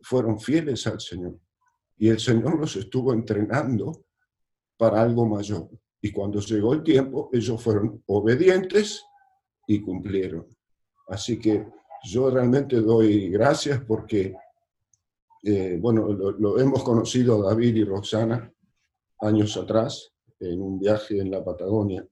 fueron 0.00 0.40
fieles 0.40 0.86
al 0.86 0.98
Señor. 0.98 1.38
Y 1.98 2.08
el 2.08 2.20
Señor 2.20 2.58
los 2.58 2.74
estuvo 2.76 3.12
entrenando 3.12 4.06
para 4.78 5.02
algo 5.02 5.26
mayor. 5.26 5.68
Y 6.00 6.10
cuando 6.10 6.40
llegó 6.40 6.72
el 6.72 6.82
tiempo, 6.82 7.28
ellos 7.34 7.62
fueron 7.62 8.02
obedientes 8.06 9.04
y 9.66 9.82
cumplieron. 9.82 10.53
Así 11.08 11.38
que 11.38 11.66
yo 12.04 12.30
realmente 12.30 12.80
doy 12.80 13.30
gracias 13.30 13.82
porque, 13.86 14.34
eh, 15.42 15.78
bueno, 15.80 16.12
lo, 16.12 16.58
hemos 16.58 16.82
conocido 16.82 17.42
David 17.42 17.76
y 17.76 17.84
Roxana 17.84 18.52
años 19.20 19.56
atrás 19.56 20.12
en 20.40 20.60
un 20.60 20.78
viaje 20.78 21.18
en 21.18 21.30
la 21.30 21.42
Patagonia 21.42 22.06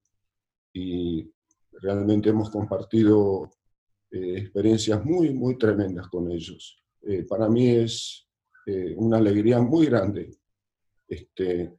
y 0.73 1.31
realmente 1.73 2.31
hemos 2.31 2.51
compartido 2.51 3.51
eh, 4.11 4.39
experiencias 4.39 5.05
muy, 5.05 5.35
muy 5.35 5.59
tremendas 5.59 6.09
con 6.09 6.31
ellos. 6.31 6.83
Eh, 7.03 7.25
para 7.25 7.49
mí 7.49 7.69
es 7.69 8.27
una 8.95 9.17
alegría 9.17 9.61
muy 9.61 9.87
grande 9.87 10.31
este, 11.09 11.75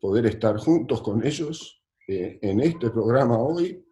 poder 0.00 0.26
estar 0.26 0.56
juntos 0.56 1.00
con 1.00 1.24
ellos 1.24 1.80
en 2.08 2.58
este 2.58 2.90
programa 2.90 3.38
hoy, 3.38 3.87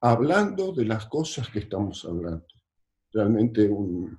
hablando 0.00 0.72
de 0.72 0.84
las 0.84 1.06
cosas 1.06 1.48
que 1.48 1.60
estamos 1.60 2.04
hablando. 2.04 2.46
Realmente 3.12 3.68
un, 3.68 4.18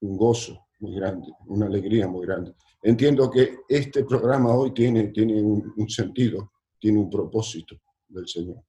gozo 0.00 0.66
muy 0.80 0.94
grande, 0.94 1.32
una 1.46 1.66
alegría 1.66 2.06
muy 2.06 2.26
grande. 2.26 2.54
Entiendo 2.82 3.30
que 3.30 3.58
este 3.68 4.04
programa 4.04 4.54
hoy 4.54 4.72
tiene, 4.72 5.08
tiene 5.08 5.40
un, 5.42 5.72
un 5.76 5.88
sentido, 5.88 6.52
tiene 6.78 6.98
un 6.98 7.10
propósito 7.10 7.76
del 8.06 8.28
Señor. 8.28 8.62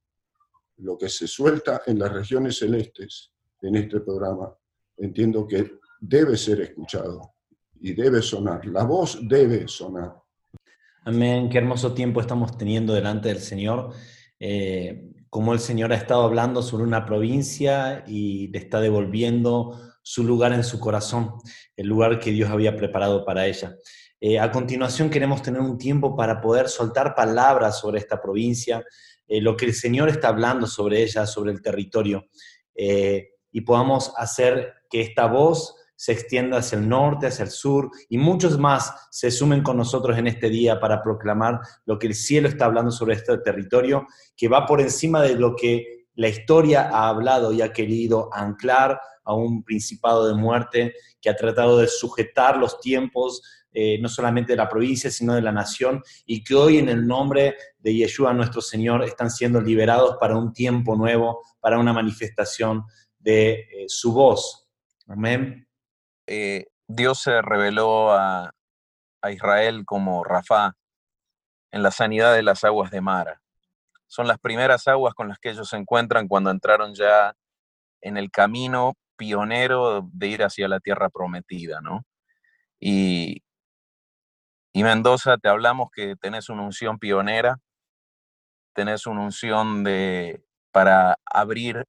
Lo 0.78 0.98
que 0.98 1.10
se 1.10 1.28
suelta 1.28 1.82
en 1.86 2.00
las 2.00 2.12
regiones 2.12 2.58
celestes 2.58 3.32
en 3.62 3.76
este 3.76 4.00
programa, 4.00 4.52
entiendo 4.98 5.46
que 5.46 5.80
debe 6.00 6.38
ser 6.38 6.62
escuchado 6.62 7.34
y 7.80 7.94
debe 7.94 8.22
sonar. 8.22 8.66
La 8.66 8.84
voz 8.84 9.20
debe 9.28 9.68
sonar. 9.68 10.16
Amén, 11.04 11.50
qué 11.50 11.58
hermoso 11.58 11.94
tiempo 11.94 12.22
estamos 12.22 12.58
teniendo 12.58 12.94
delante 12.94 13.30
del 13.30 13.40
Señor. 13.40 13.94
Eh, 14.40 15.17
como 15.38 15.54
el 15.54 15.60
Señor 15.60 15.94
ha 15.94 15.98
estado 15.98 16.24
hablando 16.24 16.64
sobre 16.64 16.84
una 16.84 17.06
provincia 17.06 18.04
y 18.08 18.48
le 18.48 18.58
está 18.58 18.80
devolviendo 18.82 19.80
su 20.02 20.24
lugar 20.24 20.52
en 20.52 20.64
su 20.64 20.80
corazón, 20.80 21.36
el 21.76 21.86
lugar 21.86 22.18
que 22.18 22.32
Dios 22.32 22.50
había 22.50 22.76
preparado 22.76 23.24
para 23.24 23.46
ella. 23.46 23.76
Eh, 24.20 24.40
a 24.40 24.50
continuación 24.50 25.12
queremos 25.12 25.44
tener 25.44 25.62
un 25.62 25.78
tiempo 25.78 26.16
para 26.16 26.42
poder 26.42 26.70
soltar 26.70 27.14
palabras 27.14 27.80
sobre 27.80 28.00
esta 28.00 28.20
provincia, 28.20 28.84
eh, 29.28 29.40
lo 29.40 29.56
que 29.56 29.66
el 29.66 29.76
Señor 29.76 30.10
está 30.10 30.30
hablando 30.30 30.66
sobre 30.66 31.04
ella, 31.04 31.28
sobre 31.28 31.52
el 31.52 31.62
territorio, 31.62 32.26
y 32.76 33.62
podamos 33.62 34.14
hacer 34.18 34.74
que 34.90 35.02
esta 35.02 35.28
voz 35.28 35.76
se 35.98 36.12
extienda 36.14 36.60
hacia 36.60 36.78
el 36.78 36.88
norte, 36.88 37.28
hacia 37.28 37.44
el 37.44 37.50
sur, 37.50 37.90
y 38.08 38.18
muchos 38.18 38.58
más 38.58 38.94
se 39.10 39.32
sumen 39.32 39.64
con 39.64 39.76
nosotros 39.76 40.18
en 40.18 40.28
este 40.28 40.50
día 40.50 40.80
para 40.80 41.02
proclamar 41.02 41.60
lo 41.86 41.98
que 41.98 42.08
el 42.08 42.14
cielo 42.14 42.48
está 42.48 42.66
hablando 42.66 42.92
sobre 42.92 43.16
este 43.16 43.38
territorio, 43.40 44.06
que 44.38 44.48
va 44.48 44.66
por 44.66 44.80
encima 44.80 45.22
de 45.24 45.36
lo 45.36 45.56
que 45.56 46.06
la 46.14 46.30
historia 46.30 46.90
ha 46.90 47.10
hablado 47.10 47.52
y 47.52 47.62
ha 47.62 47.74
querido 47.74 48.30
anclar 48.32 49.00
a 49.24 49.34
un 49.34 49.64
principado 49.64 50.28
de 50.28 50.36
muerte 50.36 50.94
que 51.20 51.30
ha 51.30 51.36
tratado 51.36 51.80
de 51.80 51.88
sujetar 51.88 52.58
los 52.58 52.80
tiempos, 52.80 53.42
eh, 53.74 54.00
no 54.00 54.08
solamente 54.08 54.54
de 54.54 54.58
la 54.58 54.70
provincia, 54.70 55.10
sino 55.12 55.34
de 55.34 55.42
la 55.42 55.52
nación, 55.52 56.02
y 56.26 56.44
que 56.44 56.56
hoy 56.56 56.78
en 56.78 56.90
el 56.90 57.06
nombre 57.06 57.56
de 57.80 57.94
Yeshua 57.94 58.34
nuestro 58.34 58.62
Señor 58.62 59.04
están 59.04 59.32
siendo 59.32 59.60
liberados 59.60 60.18
para 60.20 60.38
un 60.38 60.54
tiempo 60.54 60.96
nuevo, 60.96 61.42
para 61.60 61.80
una 61.80 61.92
manifestación 61.92 62.84
de 63.20 63.52
eh, 63.52 63.86
su 63.88 64.14
voz. 64.14 64.68
Amén. 65.08 65.67
Eh, 66.28 66.66
Dios 66.88 67.22
se 67.22 67.42
reveló 67.42 68.12
a, 68.12 68.52
Israel 69.30 69.84
como 69.84 70.24
Rafa 70.24 70.78
en 71.72 71.84
la 71.84 71.92
sanidad 71.92 72.34
de 72.34 72.44
las 72.44 72.64
aguas 72.64 72.92
de 72.92 73.02
Mara 73.02 73.42
son 74.08 74.28
las 74.28 74.40
primeras 74.40 74.88
aguas 74.88 75.14
con 75.14 75.28
las 75.28 75.38
que 75.38 75.50
ellos 75.50 75.70
se 75.70 75.78
encuentran 75.78 76.28
cuando 76.28 76.50
entraron 76.50 76.96
ya 76.96 77.36
en 78.02 78.18
el 78.18 78.32
camino 78.32 78.94
pionero 79.18 80.08
de 80.14 80.28
ir 80.28 80.44
hacia 80.44 80.68
la 80.68 80.80
tierra 80.80 81.10
prometida, 81.10 81.82
¿no? 81.82 82.06
Y, 82.80 83.44
y 84.72 84.84
Mendoza, 84.84 85.38
te 85.38 85.50
hablamos 85.50 85.90
que 85.92 86.16
tenés 86.16 86.50
una 86.50 86.64
unción 86.64 87.00
pionera, 87.00 87.58
tenés 88.74 89.08
una 89.08 89.22
unción 89.22 89.84
de, 89.84 90.44
para 90.72 91.18
abrir 91.26 91.86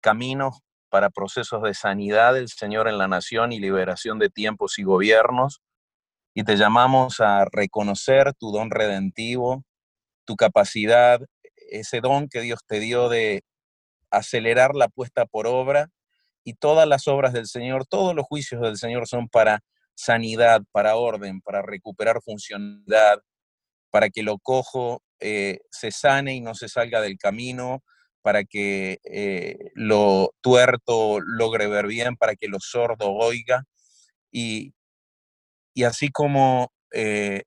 caminos 0.00 0.60
para 0.88 1.10
procesos 1.10 1.62
de 1.62 1.74
sanidad 1.74 2.34
del 2.34 2.48
Señor 2.48 2.88
en 2.88 2.98
la 2.98 3.08
nación 3.08 3.52
y 3.52 3.60
liberación 3.60 4.18
de 4.18 4.30
tiempos 4.30 4.78
y 4.78 4.82
gobiernos. 4.82 5.60
Y 6.34 6.44
te 6.44 6.56
llamamos 6.56 7.20
a 7.20 7.46
reconocer 7.50 8.34
tu 8.34 8.52
don 8.52 8.70
redentivo, 8.70 9.64
tu 10.24 10.36
capacidad 10.36 11.20
ese 11.70 12.00
don 12.00 12.28
que 12.28 12.40
Dios 12.40 12.60
te 12.66 12.80
dio 12.80 13.08
de 13.08 13.42
acelerar 14.10 14.74
la 14.74 14.88
puesta 14.88 15.26
por 15.26 15.46
obra 15.46 15.88
y 16.44 16.54
todas 16.54 16.86
las 16.86 17.08
obras 17.08 17.32
del 17.32 17.46
Señor, 17.46 17.86
todos 17.86 18.14
los 18.14 18.26
juicios 18.26 18.62
del 18.62 18.76
Señor 18.76 19.08
son 19.08 19.28
para 19.28 19.60
sanidad, 19.94 20.62
para 20.72 20.96
orden, 20.96 21.40
para 21.40 21.62
recuperar 21.62 22.22
funcionalidad, 22.22 23.20
para 23.90 24.10
que 24.10 24.22
lo 24.22 24.38
cojo 24.38 25.02
eh, 25.20 25.58
se 25.70 25.90
sane 25.90 26.34
y 26.34 26.40
no 26.40 26.54
se 26.54 26.68
salga 26.68 27.00
del 27.00 27.18
camino, 27.18 27.82
para 28.26 28.42
que 28.42 28.98
eh, 29.04 29.70
lo 29.74 30.34
tuerto 30.40 31.20
logre 31.20 31.68
ver 31.68 31.86
bien, 31.86 32.16
para 32.16 32.34
que 32.34 32.48
lo 32.48 32.58
sordo 32.58 33.12
oiga. 33.12 33.62
Y, 34.32 34.74
y 35.72 35.84
así 35.84 36.08
como 36.10 36.72
eh, 36.92 37.44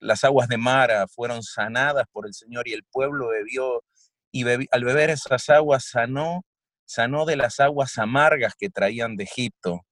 las 0.00 0.24
aguas 0.24 0.48
de 0.48 0.56
Mara 0.56 1.06
fueron 1.06 1.44
sanadas 1.44 2.04
por 2.10 2.26
el 2.26 2.34
Señor 2.34 2.66
y 2.66 2.72
el 2.72 2.82
pueblo 2.82 3.28
bebió 3.28 3.84
y 4.32 4.42
al 4.72 4.82
beber 4.82 5.10
esas 5.10 5.48
aguas 5.50 5.84
sanó, 5.84 6.44
sanó 6.84 7.24
de 7.24 7.36
las 7.36 7.60
aguas 7.60 7.96
amargas 7.96 8.54
que 8.58 8.70
traían 8.70 9.14
de 9.14 9.22
Egipto. 9.22 9.82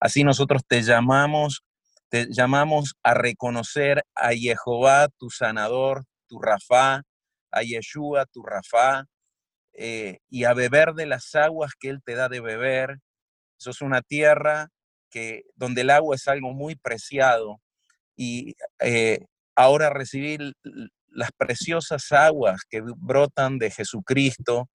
Así 0.00 0.24
nosotros 0.24 0.62
te 0.66 0.82
llamamos, 0.82 1.62
te 2.08 2.26
llamamos 2.28 2.96
a 3.04 3.14
reconocer 3.14 4.02
a 4.16 4.30
Jehová, 4.32 5.06
tu 5.16 5.30
sanador, 5.30 6.06
tu 6.26 6.40
Rafá, 6.40 7.04
a 7.52 7.62
Yeshua, 7.62 8.26
tu 8.26 8.42
Rafá, 8.42 9.06
eh, 9.76 10.18
y 10.28 10.44
a 10.44 10.54
beber 10.54 10.94
de 10.94 11.06
las 11.06 11.34
aguas 11.34 11.72
que 11.78 11.90
Él 11.90 12.00
te 12.04 12.14
da 12.14 12.28
de 12.28 12.40
beber. 12.40 12.98
Eso 13.58 13.70
es 13.70 13.80
una 13.82 14.02
tierra 14.02 14.68
que, 15.10 15.44
donde 15.54 15.82
el 15.82 15.90
agua 15.90 16.16
es 16.16 16.28
algo 16.28 16.52
muy 16.52 16.76
preciado 16.76 17.60
y 18.16 18.54
eh, 18.80 19.20
ahora 19.54 19.90
recibir 19.90 20.54
las 21.08 21.30
preciosas 21.36 22.12
aguas 22.12 22.62
que 22.68 22.82
brotan 22.98 23.58
de 23.58 23.70
Jesucristo, 23.70 24.68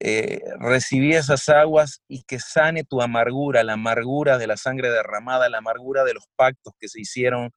eh, 0.00 0.40
recibí 0.58 1.14
esas 1.14 1.48
aguas 1.48 2.02
y 2.08 2.24
que 2.24 2.38
sane 2.40 2.84
tu 2.84 3.00
amargura, 3.00 3.64
la 3.64 3.74
amargura 3.74 4.38
de 4.38 4.46
la 4.46 4.56
sangre 4.56 4.90
derramada, 4.90 5.48
la 5.48 5.58
amargura 5.58 6.04
de 6.04 6.14
los 6.14 6.24
pactos 6.36 6.74
que 6.78 6.88
se 6.88 7.00
hicieron 7.00 7.50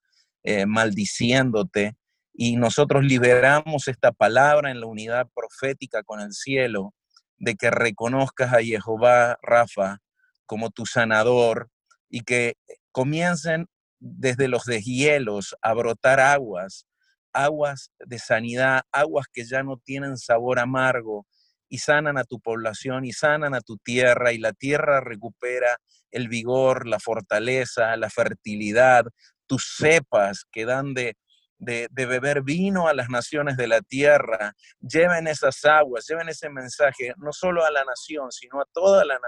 eh, 0.43 0.65
maldiciéndote. 0.65 1.95
Y 2.39 2.55
nosotros 2.55 3.03
liberamos 3.03 3.87
esta 3.87 4.11
palabra 4.11 4.69
en 4.69 4.79
la 4.79 4.85
unidad 4.85 5.27
profética 5.33 6.03
con 6.03 6.19
el 6.19 6.33
cielo, 6.33 6.93
de 7.39 7.55
que 7.55 7.71
reconozcas 7.71 8.53
a 8.53 8.61
Jehová 8.61 9.39
Rafa 9.41 9.97
como 10.45 10.69
tu 10.69 10.85
sanador 10.85 11.69
y 12.09 12.21
que 12.21 12.53
comiencen 12.91 13.65
desde 13.99 14.47
los 14.47 14.65
deshielos 14.65 15.55
a 15.63 15.73
brotar 15.73 16.19
aguas, 16.19 16.85
aguas 17.33 17.89
de 18.05 18.19
sanidad, 18.19 18.83
aguas 18.91 19.25
que 19.33 19.43
ya 19.43 19.63
no 19.63 19.77
tienen 19.83 20.15
sabor 20.15 20.59
amargo 20.59 21.25
y 21.69 21.79
sanan 21.79 22.19
a 22.19 22.23
tu 22.23 22.39
población 22.39 23.03
y 23.03 23.13
sanan 23.13 23.55
a 23.55 23.61
tu 23.61 23.77
tierra 23.77 24.31
y 24.31 24.37
la 24.37 24.53
tierra 24.53 25.01
recupera 25.01 25.77
el 26.11 26.27
vigor, 26.27 26.87
la 26.87 26.99
fortaleza, 26.99 27.97
la 27.97 28.11
fertilidad, 28.11 29.05
tus 29.47 29.75
cepas 29.77 30.45
que 30.51 30.65
dan 30.65 30.93
de, 30.93 31.15
de, 31.59 31.87
beber 31.91 32.41
vino 32.43 32.87
a 32.87 32.93
las 32.93 33.09
naciones 33.09 33.57
de 33.57 33.67
la 33.67 33.81
tierra, 33.81 34.53
lleven 34.79 35.27
esas 35.27 35.63
aguas, 35.65 36.05
lleven 36.07 36.29
ese 36.29 36.49
mensaje 36.49 37.13
no 37.17 37.33
solo 37.33 37.65
a 37.65 37.71
la 37.71 37.83
nación, 37.83 38.31
sino 38.31 38.61
a, 38.61 38.65
toda 38.73 39.05
la, 39.05 39.19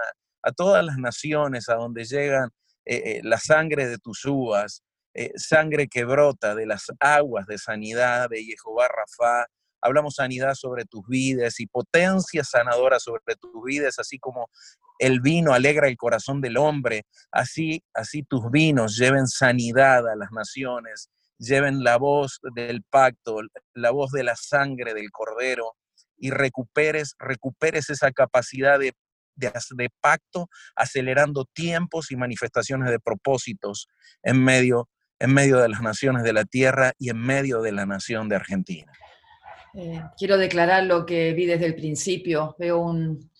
a 0.42 0.52
todas 0.52 0.84
las 0.84 0.96
naciones 0.96 1.68
a 1.68 1.74
donde 1.74 2.04
llegan 2.04 2.50
eh, 2.84 3.02
eh, 3.04 3.20
la 3.22 3.38
sangre 3.38 3.88
de 3.88 3.98
tus 3.98 4.24
uvas, 4.24 4.82
eh, 5.14 5.32
sangre 5.36 5.88
que 5.88 6.04
brota 6.04 6.54
de 6.54 6.66
las 6.66 6.86
aguas 7.00 7.46
de 7.46 7.58
sanidad 7.58 8.28
de 8.30 8.42
Jehová 8.42 8.88
Rafa. 8.88 9.46
Hablamos 9.82 10.14
sanidad 10.16 10.54
sobre 10.54 10.84
tus 10.84 11.06
vidas 11.08 11.58
y 11.58 11.66
potencia 11.66 12.44
sanadora 12.44 13.00
sobre 13.00 13.36
tus 13.36 13.52
vidas, 13.64 13.98
así 13.98 14.18
como 14.18 14.50
el 14.98 15.20
vino 15.20 15.54
alegra 15.54 15.88
el 15.88 15.96
corazón 15.96 16.42
del 16.42 16.58
hombre, 16.58 17.04
así, 17.32 17.82
así 17.94 18.22
tus 18.22 18.50
vinos 18.50 18.98
lleven 18.98 19.26
sanidad 19.26 20.06
a 20.06 20.14
las 20.16 20.30
naciones, 20.30 21.08
lleven 21.40 21.82
la 21.82 21.96
voz 21.96 22.38
del 22.54 22.82
pacto, 22.82 23.40
la 23.74 23.90
voz 23.90 24.12
de 24.12 24.22
la 24.22 24.36
sangre 24.36 24.94
del 24.94 25.10
cordero 25.10 25.74
y 26.16 26.30
recuperes, 26.30 27.16
recuperes 27.18 27.90
esa 27.90 28.12
capacidad 28.12 28.78
de 28.78 28.92
de, 29.40 29.90
pacto, 30.00 30.48
acelerando 30.76 31.44
tiempos 31.44 32.10
y 32.10 32.16
manifestaciones 32.16 32.90
de 32.90 33.00
propósitos 33.00 33.88
en 34.22 34.42
medio, 34.42 34.88
en 35.18 35.32
medio 35.32 35.58
de 35.58 35.68
las 35.68 35.82
naciones 35.82 36.22
de 36.22 36.32
la 36.32 36.44
tierra 36.44 36.92
y 36.98 37.10
en 37.10 37.18
medio 37.18 37.62
de 37.62 37.72
la 37.72 37.86
nación 37.86 38.28
de 38.28 38.36
Argentina. 38.36 38.92
Eh, 39.74 40.02
quiero 40.18 40.36
declarar 40.36 40.84
lo 40.84 41.06
que 41.06 41.32
vi 41.32 41.46
desde 41.46 41.66
el 41.66 41.74
principio. 41.74 42.56
Veo 42.58 42.78
un, 42.78 43.30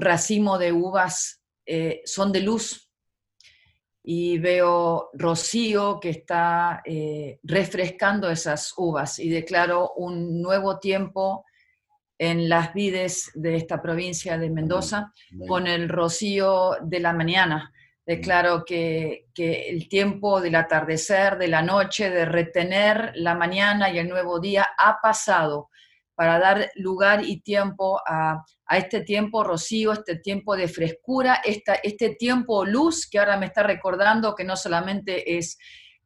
racimo 0.00 0.58
de 0.58 0.72
uvas, 0.72 1.40
eh, 1.64 2.02
son 2.04 2.32
de 2.32 2.40
luz, 2.40 2.85
y 4.08 4.38
veo 4.38 5.10
rocío 5.14 5.98
que 5.98 6.10
está 6.10 6.80
eh, 6.84 7.40
refrescando 7.42 8.30
esas 8.30 8.72
uvas 8.76 9.18
y 9.18 9.28
declaro 9.28 9.94
un 9.96 10.40
nuevo 10.40 10.78
tiempo 10.78 11.44
en 12.16 12.48
las 12.48 12.72
vides 12.72 13.32
de 13.34 13.56
esta 13.56 13.82
provincia 13.82 14.38
de 14.38 14.48
Mendoza 14.48 15.12
con 15.48 15.66
el 15.66 15.88
rocío 15.88 16.76
de 16.82 17.00
la 17.00 17.12
mañana. 17.12 17.72
Declaro 18.06 18.64
que, 18.64 19.26
que, 19.34 19.68
el 19.70 19.88
tiempo 19.88 20.40
del 20.40 20.54
atardecer, 20.54 21.36
de 21.36 21.48
la 21.48 21.62
noche, 21.62 22.08
de 22.08 22.26
retener 22.26 23.10
la 23.16 23.34
mañana 23.34 23.90
y 23.90 23.98
el 23.98 24.08
nuevo 24.08 24.38
día 24.38 24.68
ha 24.78 25.00
pasado 25.02 25.70
para 26.16 26.38
dar 26.38 26.72
lugar 26.74 27.24
y 27.24 27.40
tiempo 27.40 28.00
a, 28.06 28.44
este 28.70 29.02
tiempo 29.02 29.44
rocío, 29.44 29.92
este 29.92 30.16
tiempo 30.16 30.56
de 30.56 30.66
frescura, 30.66 31.40
esta, 31.44 31.74
este 31.74 32.16
tiempo 32.16 32.64
luz 32.64 33.08
que 33.08 33.20
ahora 33.20 33.36
me 33.36 33.46
está 33.46 33.62
recordando 33.62 34.34
que 34.34 34.42
no 34.42 34.56
solamente 34.56 35.36
es, 35.36 35.58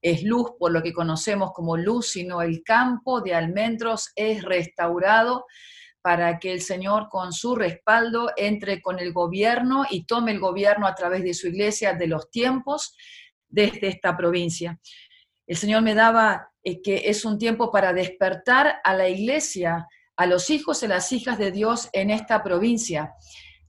es 0.03 0.23
luz 0.25 0.51
por 0.59 0.73
lo 0.73 0.83
que 0.83 0.93
conocemos 0.93 1.53
como 1.55 1.77
luz, 1.77 2.09
sino 2.09 2.43
el 2.43 2.63
campo 2.63 3.23
de 3.23 3.35
almendros 3.35 4.11
es 4.15 4.43
restaurado 4.43 5.47
para 6.03 6.39
que 6.39 6.53
el 6.53 6.61
Señor 6.61 7.09
con 7.09 7.33
su 7.33 7.55
respaldo 7.55 8.33
entre 8.37 8.83
con 8.83 8.99
el 8.99 9.13
gobierno 9.13 9.85
y 9.89 10.05
tome 10.05 10.33
el 10.33 10.41
gobierno 10.41 10.87
a 10.87 10.95
través 10.95 11.23
de 11.23 11.35
su 11.35 11.49
iglesia 11.49 11.95
de 11.95 12.09
los 12.09 12.31
tiempos 12.31 12.97
desde 13.49 13.89
esta 13.89 14.17
provincia. 14.17 14.79
El 15.47 15.57
Señor 15.57 15.83
me 15.83 15.95
daba 15.95 16.51
eh, 16.63 16.83
que 16.83 17.09
es 17.09 17.25
un 17.25 17.39
tiempo 17.39 17.71
para 17.71 17.93
despertar 17.93 18.81
a 18.85 18.95
la 18.95 19.09
iglesia, 19.09 19.87
a 20.21 20.27
los 20.27 20.51
hijos 20.51 20.83
y 20.83 20.87
las 20.87 21.13
hijas 21.13 21.39
de 21.39 21.51
Dios 21.51 21.89
en 21.93 22.11
esta 22.11 22.43
provincia. 22.43 23.15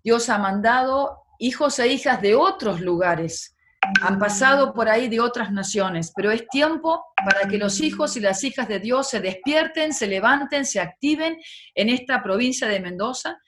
Dios 0.03 0.29
ha 0.29 0.37
mandado 0.37 1.23
hijos 1.39 1.79
e 1.79 1.87
hijas 1.87 2.21
de 2.21 2.35
otros 2.35 2.81
lugares 2.81 3.55
han 4.01 4.19
pasado 4.19 4.73
por 4.73 4.89
ahí 4.89 5.09
de 5.09 5.19
otras 5.19 5.51
naciones, 5.51 6.11
pero 6.15 6.31
es 6.31 6.47
tiempo 6.49 7.03
para 7.15 7.49
que 7.49 7.57
los 7.57 7.81
hijos 7.81 8.15
y 8.15 8.19
las 8.19 8.43
hijas 8.43 8.67
de 8.67 8.79
Dios 8.79 9.09
se 9.09 9.19
despierten, 9.19 9.93
se 9.93 10.07
levanten, 10.07 10.65
se 10.65 10.79
activen 10.79 11.37
en 11.73 11.89
esta 11.89 12.21
provincia 12.21 12.67
de 12.67 12.79
Mendoza. 12.79 13.39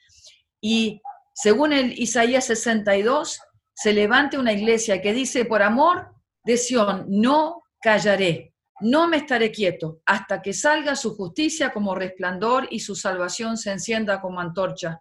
Y 0.60 1.00
según 1.34 1.72
el 1.72 1.98
Isaías 1.98 2.46
62, 2.46 3.40
se 3.74 3.92
levante 3.92 4.38
una 4.38 4.52
iglesia 4.52 5.00
que 5.00 5.12
dice, 5.12 5.44
por 5.44 5.62
amor 5.62 6.14
de 6.44 6.56
Sión, 6.56 7.06
no 7.08 7.62
callaré, 7.80 8.53
no 8.80 9.08
me 9.08 9.18
estaré 9.18 9.52
quieto 9.52 10.00
hasta 10.06 10.42
que 10.42 10.52
salga 10.52 10.96
su 10.96 11.14
justicia 11.14 11.72
como 11.72 11.94
resplandor 11.94 12.66
y 12.70 12.80
su 12.80 12.94
salvación 12.94 13.56
se 13.56 13.70
encienda 13.70 14.20
como 14.20 14.40
antorcha. 14.40 15.00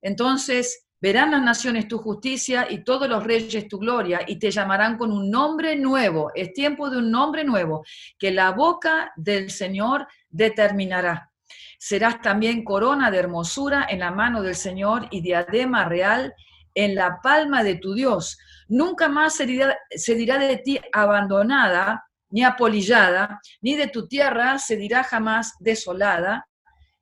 Entonces 0.00 0.86
verán 1.00 1.32
las 1.32 1.42
naciones 1.42 1.88
tu 1.88 1.98
justicia 1.98 2.66
y 2.70 2.84
todos 2.84 3.08
los 3.08 3.24
reyes 3.24 3.66
tu 3.66 3.78
gloria 3.78 4.20
y 4.26 4.38
te 4.38 4.50
llamarán 4.50 4.96
con 4.96 5.10
un 5.10 5.30
nombre 5.30 5.74
nuevo. 5.76 6.30
Es 6.34 6.52
tiempo 6.52 6.90
de 6.90 6.98
un 6.98 7.10
nombre 7.10 7.44
nuevo 7.44 7.84
que 8.18 8.30
la 8.30 8.52
boca 8.52 9.12
del 9.16 9.50
Señor 9.50 10.06
determinará. 10.28 11.32
Serás 11.78 12.20
también 12.20 12.62
corona 12.62 13.10
de 13.10 13.18
hermosura 13.18 13.86
en 13.90 13.98
la 13.98 14.12
mano 14.12 14.42
del 14.42 14.54
Señor 14.54 15.08
y 15.10 15.20
diadema 15.20 15.84
real 15.86 16.32
en 16.74 16.94
la 16.94 17.20
palma 17.20 17.64
de 17.64 17.74
tu 17.74 17.94
Dios. 17.94 18.38
Nunca 18.68 19.08
más 19.08 19.34
se 19.34 19.46
dirá, 19.46 20.38
de 20.38 20.56
ti 20.58 20.80
abandonada 20.92 22.04
ni 22.32 22.42
apolillada, 22.42 23.40
ni 23.60 23.76
de 23.76 23.86
tu 23.86 24.08
tierra 24.08 24.58
se 24.58 24.76
dirá 24.76 25.04
jamás 25.04 25.52
desolada, 25.60 26.48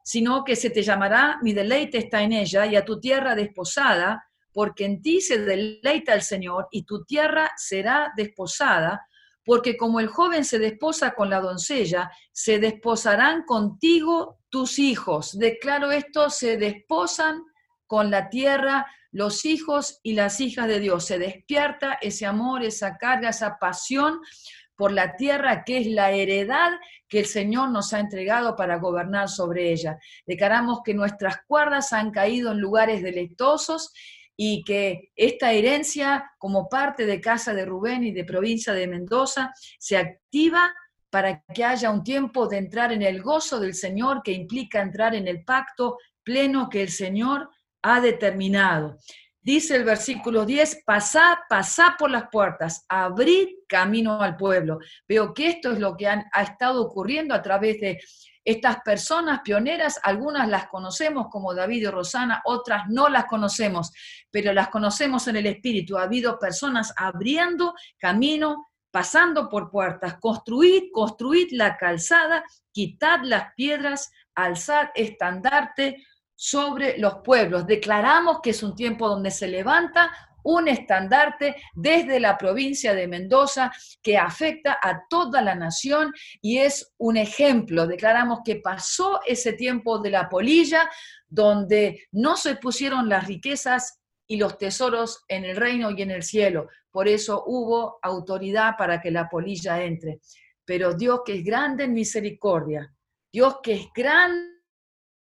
sino 0.04 0.44
que 0.44 0.56
se 0.56 0.70
te 0.70 0.82
llamará 0.82 1.38
mi 1.42 1.52
deleite 1.52 1.98
está 1.98 2.22
en 2.22 2.32
ella 2.32 2.66
y 2.66 2.76
a 2.76 2.84
tu 2.84 3.00
tierra 3.00 3.34
desposada, 3.34 4.24
porque 4.52 4.84
en 4.84 5.00
ti 5.00 5.20
se 5.20 5.38
deleita 5.38 6.12
el 6.12 6.22
Señor 6.22 6.68
y 6.70 6.82
tu 6.82 7.04
tierra 7.04 7.52
será 7.56 8.12
desposada, 8.16 9.06
porque 9.44 9.76
como 9.76 10.00
el 10.00 10.08
joven 10.08 10.44
se 10.44 10.58
desposa 10.58 11.12
con 11.12 11.30
la 11.30 11.40
doncella, 11.40 12.10
se 12.32 12.58
desposarán 12.58 13.44
contigo 13.44 14.40
tus 14.48 14.78
hijos. 14.78 15.38
Declaro 15.38 15.92
esto, 15.92 16.28
se 16.28 16.56
desposan 16.56 17.44
con 17.86 18.10
la 18.10 18.28
tierra 18.28 18.86
los 19.12 19.44
hijos 19.44 19.98
y 20.02 20.12
las 20.12 20.40
hijas 20.40 20.68
de 20.68 20.80
Dios. 20.80 21.06
Se 21.06 21.18
despierta 21.18 21.98
ese 22.00 22.26
amor, 22.26 22.62
esa 22.62 22.96
carga, 22.96 23.30
esa 23.30 23.58
pasión 23.58 24.20
por 24.80 24.92
la 24.92 25.14
tierra 25.14 25.62
que 25.62 25.76
es 25.76 25.86
la 25.88 26.10
heredad 26.10 26.72
que 27.06 27.18
el 27.18 27.26
Señor 27.26 27.68
nos 27.68 27.92
ha 27.92 28.00
entregado 28.00 28.56
para 28.56 28.78
gobernar 28.78 29.28
sobre 29.28 29.70
ella. 29.70 29.98
Declaramos 30.24 30.80
que 30.82 30.94
nuestras 30.94 31.42
cuerdas 31.46 31.92
han 31.92 32.10
caído 32.10 32.52
en 32.52 32.60
lugares 32.60 33.02
deleitosos 33.02 33.92
y 34.38 34.64
que 34.64 35.10
esta 35.14 35.52
herencia, 35.52 36.32
como 36.38 36.66
parte 36.70 37.04
de 37.04 37.20
Casa 37.20 37.52
de 37.52 37.66
Rubén 37.66 38.04
y 38.04 38.12
de 38.12 38.24
provincia 38.24 38.72
de 38.72 38.86
Mendoza, 38.86 39.52
se 39.78 39.98
activa 39.98 40.72
para 41.10 41.42
que 41.54 41.62
haya 41.62 41.90
un 41.90 42.02
tiempo 42.02 42.48
de 42.48 42.56
entrar 42.56 42.90
en 42.90 43.02
el 43.02 43.20
gozo 43.20 43.60
del 43.60 43.74
Señor, 43.74 44.22
que 44.24 44.32
implica 44.32 44.80
entrar 44.80 45.14
en 45.14 45.28
el 45.28 45.44
pacto 45.44 45.98
pleno 46.22 46.70
que 46.70 46.80
el 46.80 46.88
Señor 46.88 47.50
ha 47.82 48.00
determinado. 48.00 48.96
Dice 49.42 49.76
el 49.76 49.84
versículo 49.84 50.44
10, 50.44 50.82
pasad, 50.84 51.38
pasad 51.48 51.92
por 51.98 52.10
las 52.10 52.28
puertas, 52.30 52.84
abrid 52.88 53.48
camino 53.66 54.20
al 54.20 54.36
pueblo. 54.36 54.78
Veo 55.08 55.32
que 55.32 55.48
esto 55.48 55.72
es 55.72 55.78
lo 55.78 55.96
que 55.96 56.08
ha 56.08 56.42
estado 56.42 56.82
ocurriendo 56.82 57.34
a 57.34 57.40
través 57.40 57.80
de 57.80 57.98
estas 58.44 58.80
personas 58.82 59.40
pioneras, 59.42 60.00
algunas 60.02 60.48
las 60.48 60.66
conocemos 60.68 61.28
como 61.30 61.54
David 61.54 61.82
y 61.82 61.86
Rosana, 61.86 62.42
otras 62.44 62.88
no 62.88 63.08
las 63.08 63.26
conocemos, 63.26 63.92
pero 64.30 64.52
las 64.52 64.68
conocemos 64.68 65.28
en 65.28 65.36
el 65.36 65.46
Espíritu. 65.46 65.98
Ha 65.98 66.02
habido 66.02 66.38
personas 66.38 66.92
abriendo 66.96 67.74
camino, 67.98 68.68
pasando 68.90 69.48
por 69.48 69.70
puertas. 69.70 70.18
Construid, 70.20 70.90
construid 70.92 71.48
la 71.52 71.76
calzada, 71.76 72.44
quitad 72.72 73.20
las 73.24 73.54
piedras, 73.54 74.10
alzad 74.34 74.88
estandarte 74.94 76.04
sobre 76.42 76.96
los 76.96 77.16
pueblos. 77.16 77.66
Declaramos 77.66 78.40
que 78.42 78.48
es 78.50 78.62
un 78.62 78.74
tiempo 78.74 79.06
donde 79.06 79.30
se 79.30 79.46
levanta 79.46 80.10
un 80.42 80.68
estandarte 80.68 81.56
desde 81.74 82.18
la 82.18 82.38
provincia 82.38 82.94
de 82.94 83.06
Mendoza 83.06 83.70
que 84.02 84.16
afecta 84.16 84.78
a 84.82 85.02
toda 85.10 85.42
la 85.42 85.54
nación 85.54 86.14
y 86.40 86.56
es 86.56 86.94
un 86.96 87.18
ejemplo. 87.18 87.86
Declaramos 87.86 88.38
que 88.42 88.56
pasó 88.56 89.20
ese 89.26 89.52
tiempo 89.52 89.98
de 89.98 90.12
la 90.12 90.30
polilla 90.30 90.88
donde 91.28 92.08
no 92.10 92.38
se 92.38 92.56
pusieron 92.56 93.10
las 93.10 93.26
riquezas 93.26 94.00
y 94.26 94.38
los 94.38 94.56
tesoros 94.56 95.22
en 95.28 95.44
el 95.44 95.56
reino 95.56 95.90
y 95.90 96.00
en 96.00 96.10
el 96.10 96.22
cielo. 96.22 96.68
Por 96.90 97.06
eso 97.06 97.44
hubo 97.46 97.98
autoridad 98.00 98.78
para 98.78 98.98
que 98.98 99.10
la 99.10 99.28
polilla 99.28 99.82
entre. 99.82 100.20
Pero 100.64 100.94
Dios 100.94 101.20
que 101.22 101.34
es 101.34 101.44
grande 101.44 101.84
en 101.84 101.92
misericordia, 101.92 102.90
Dios 103.30 103.58
que 103.62 103.74
es 103.74 103.88
grande 103.94 104.40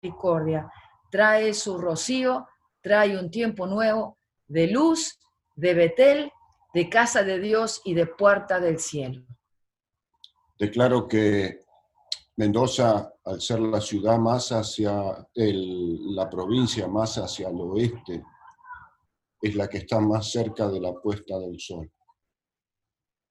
en 0.02 0.10
misericordia, 0.10 0.70
trae 1.10 1.54
su 1.54 1.78
rocío, 1.78 2.46
trae 2.80 3.18
un 3.18 3.30
tiempo 3.30 3.66
nuevo 3.66 4.18
de 4.46 4.68
luz, 4.68 5.18
de 5.56 5.74
Betel, 5.74 6.32
de 6.74 6.88
casa 6.88 7.22
de 7.22 7.38
Dios 7.40 7.80
y 7.84 7.94
de 7.94 8.06
puerta 8.06 8.60
del 8.60 8.78
cielo. 8.78 9.24
Declaro 10.58 11.06
que 11.06 11.60
Mendoza, 12.36 13.12
al 13.24 13.40
ser 13.40 13.60
la 13.60 13.80
ciudad 13.80 14.18
más 14.18 14.52
hacia 14.52 15.26
la 15.34 16.30
provincia 16.30 16.86
más 16.86 17.18
hacia 17.18 17.48
el 17.48 17.60
oeste, 17.60 18.22
es 19.40 19.54
la 19.54 19.68
que 19.68 19.78
está 19.78 20.00
más 20.00 20.30
cerca 20.30 20.68
de 20.68 20.80
la 20.80 20.92
puesta 20.92 21.38
del 21.38 21.58
sol. 21.58 21.90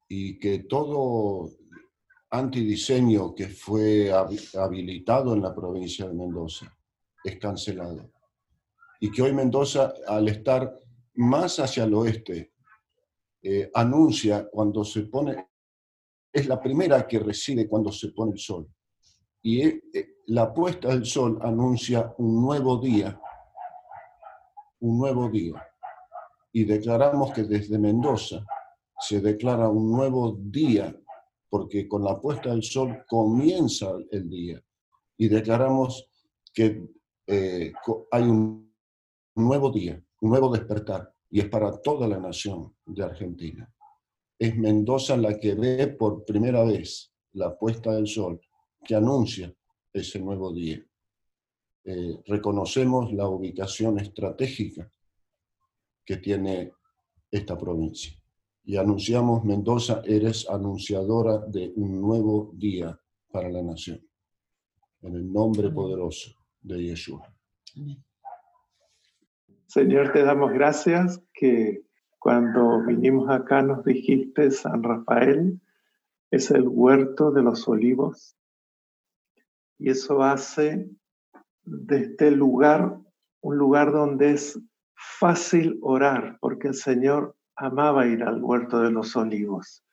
Y 0.10 0.40
que 0.40 0.60
todo 0.60 1.50
antidiseño 2.30 3.34
que 3.34 3.48
fue 3.48 4.12
habilitado 4.12 5.34
en 5.34 5.42
la 5.42 5.56
provincia 5.56 6.08
de 6.08 6.14
Mendoza 6.14 6.77
es 7.24 7.38
cancelado. 7.40 8.12
Y 9.00 9.12
que 9.12 9.22
hoy 9.22 9.34
Mendoza, 9.34 9.94
al 10.08 10.28
estar 10.28 10.80
más 11.16 11.60
hacia 11.60 11.84
el 11.84 11.94
oeste, 11.94 12.54
eh, 13.42 13.70
anuncia 13.74 14.48
cuando 14.50 14.84
se 14.84 15.04
pone, 15.04 15.48
es 16.34 16.48
la 16.48 16.62
primera 16.62 17.08
que 17.08 17.20
recibe 17.20 17.68
cuando 17.68 17.92
se 17.92 18.10
pone 18.10 18.34
el 18.34 18.40
sol. 18.40 18.68
Y 19.42 19.62
eh, 19.62 20.18
la 20.28 20.54
puesta 20.54 20.90
del 20.90 21.06
sol 21.06 21.40
anuncia 21.42 22.14
un 22.18 22.42
nuevo 22.42 22.78
día, 22.78 23.20
un 24.80 24.98
nuevo 24.98 25.30
día. 25.30 25.66
Y 26.52 26.66
declaramos 26.66 27.32
que 27.32 27.44
desde 27.44 27.78
Mendoza 27.78 28.46
se 29.00 29.22
declara 29.22 29.70
un 29.70 29.92
nuevo 29.92 30.38
día, 30.40 30.96
porque 31.50 31.88
con 31.88 32.04
la 32.04 32.20
puesta 32.20 32.50
del 32.50 32.64
sol 32.64 33.06
comienza 33.08 33.92
el 34.12 34.30
día. 34.30 34.62
Y 35.18 35.30
declaramos 35.30 36.10
que 36.54 36.84
eh, 37.28 37.74
hay 38.12 38.24
un 38.24 38.74
nuevo 39.36 39.70
día, 39.70 40.02
un 40.22 40.30
nuevo 40.30 40.50
despertar, 40.50 41.14
y 41.30 41.42
es 41.42 41.50
para 41.50 41.78
toda 41.82 42.08
la 42.08 42.18
nación 42.18 42.74
de 42.86 43.04
Argentina. 43.04 43.72
Es 44.40 44.56
Mendoza 44.56 45.18
la 45.18 45.38
que 45.38 45.54
ve 45.54 45.88
por 45.88 46.24
primera 46.24 46.64
vez 46.64 47.12
la 47.34 47.58
puesta 47.58 47.94
del 47.94 48.08
sol, 48.08 48.40
que 48.84 48.96
anuncia 48.96 49.54
ese 49.92 50.20
nuevo 50.20 50.54
día. 50.54 50.82
Eh, 51.84 52.22
reconocemos 52.26 53.12
la 53.14 53.28
ubicación 53.28 54.00
estratégica 54.00 54.90
que 56.06 56.18
tiene 56.18 56.72
esta 57.30 57.58
provincia. 57.58 58.14
Y 58.64 58.78
anunciamos, 58.78 59.44
Mendoza, 59.44 60.02
eres 60.06 60.50
anunciadora 60.50 61.40
de 61.40 61.74
un 61.76 62.02
nuevo 62.02 62.52
día 62.54 62.98
para 63.32 63.50
la 63.50 63.62
nación. 63.62 64.02
En 65.02 65.16
el 65.16 65.32
nombre 65.32 65.70
poderoso 65.70 66.37
de 66.68 66.84
Yeshua. 66.84 67.22
Señor, 69.68 70.12
te 70.12 70.24
damos 70.24 70.52
gracias 70.54 71.22
que 71.34 71.84
cuando 72.20 72.86
vinimos 72.86 73.30
acá 73.30 73.62
nos 73.62 73.84
dijiste 73.84 74.52
San 74.52 74.84
Rafael 74.84 75.60
es 76.32 76.52
el 76.52 76.68
huerto 76.68 77.32
de 77.32 77.42
los 77.42 77.68
olivos 77.68 78.36
y 79.78 79.90
eso 79.92 80.24
hace 80.24 80.90
de 81.64 81.98
este 81.98 82.32
lugar 82.32 82.98
un 83.42 83.58
lugar 83.58 83.92
donde 83.92 84.32
es 84.32 84.60
fácil 84.96 85.78
orar 85.82 86.38
porque 86.40 86.70
el 86.70 86.74
Señor 86.74 87.36
amaba 87.56 88.08
ir 88.08 88.24
al 88.24 88.42
huerto 88.44 88.82
de 88.82 88.92
los 88.92 89.16
olivos. 89.16 89.84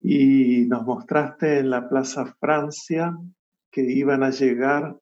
Y 0.00 0.66
nos 0.66 0.84
mostraste 0.84 1.58
en 1.58 1.70
la 1.70 1.88
Plaza 1.88 2.26
Francia 2.38 3.16
que 3.70 3.82
iban 3.82 4.22
a 4.22 4.30
llegar 4.30 4.98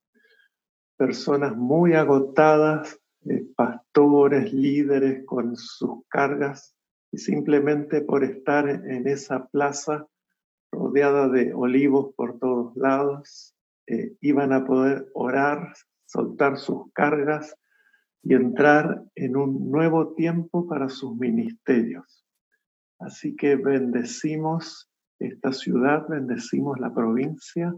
personas 0.97 1.57
muy 1.57 1.95
agotadas, 1.95 3.01
eh, 3.29 3.47
pastores, 3.57 4.53
líderes 4.53 5.25
con 5.27 5.57
sus 5.57 6.07
cargas, 6.09 6.75
y 7.11 7.19
simplemente 7.19 8.01
por 8.01 8.25
estar 8.25 8.69
en 8.69 9.07
esa 9.07 9.47
plaza 9.47 10.07
rodeada 10.73 11.29
de 11.29 11.55
olivos 11.55 12.13
por 12.17 12.39
todos 12.39 12.77
lados, 12.77 13.55
eh, 13.87 14.17
iban 14.21 14.53
a 14.53 14.65
poder 14.65 15.07
orar, 15.15 15.75
soltar 16.07 16.57
sus 16.57 16.93
cargas 16.93 17.55
y 18.23 18.35
entrar 18.35 19.05
en 19.15 19.37
un 19.37 19.71
nuevo 19.71 20.15
tiempo 20.15 20.67
para 20.67 20.89
sus 20.89 21.17
ministerios. 21.17 22.25
Así 22.99 23.37
que 23.37 23.57
bendecimos 23.57 24.91
esta 25.19 25.53
ciudad, 25.53 26.07
bendecimos 26.09 26.81
la 26.81 26.93
provincia, 26.93 27.75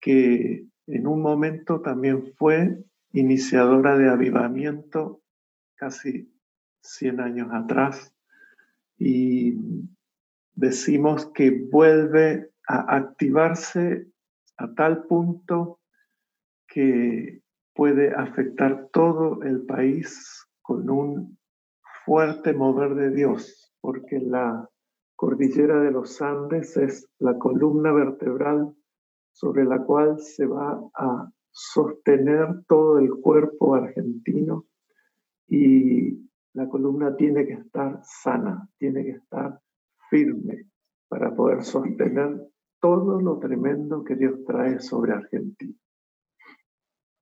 que 0.00 0.66
en 0.86 1.06
un 1.06 1.22
momento 1.22 1.80
también 1.80 2.32
fue 2.36 2.84
iniciadora 3.12 3.96
de 3.96 4.08
avivamiento 4.08 5.22
casi 5.76 6.32
100 6.82 7.20
años 7.20 7.48
atrás. 7.52 8.14
Y 8.98 9.56
decimos 10.54 11.30
que 11.34 11.50
vuelve 11.50 12.50
a 12.68 12.96
activarse 12.96 14.08
a 14.56 14.72
tal 14.74 15.04
punto 15.04 15.80
que 16.66 17.42
puede 17.74 18.14
afectar 18.14 18.88
todo 18.92 19.42
el 19.42 19.62
país 19.62 20.46
con 20.62 20.88
un 20.90 21.38
fuerte 22.04 22.52
mover 22.52 22.94
de 22.94 23.10
Dios, 23.10 23.72
porque 23.80 24.20
la 24.20 24.68
cordillera 25.16 25.80
de 25.80 25.90
los 25.90 26.20
Andes 26.22 26.76
es 26.76 27.08
la 27.18 27.38
columna 27.38 27.92
vertebral 27.92 28.74
sobre 29.34 29.64
la 29.64 29.82
cual 29.82 30.18
se 30.20 30.46
va 30.46 30.80
a 30.94 31.28
sostener 31.50 32.64
todo 32.66 32.98
el 32.98 33.10
cuerpo 33.20 33.74
argentino 33.74 34.64
y 35.48 36.30
la 36.52 36.68
columna 36.68 37.16
tiene 37.16 37.44
que 37.44 37.54
estar 37.54 38.00
sana, 38.02 38.68
tiene 38.78 39.04
que 39.04 39.10
estar 39.10 39.58
firme 40.08 40.66
para 41.08 41.34
poder 41.34 41.64
sostener 41.64 42.48
todo 42.80 43.20
lo 43.20 43.38
tremendo 43.38 44.04
que 44.04 44.14
Dios 44.14 44.44
trae 44.46 44.78
sobre 44.78 45.12
Argentina. 45.12 45.74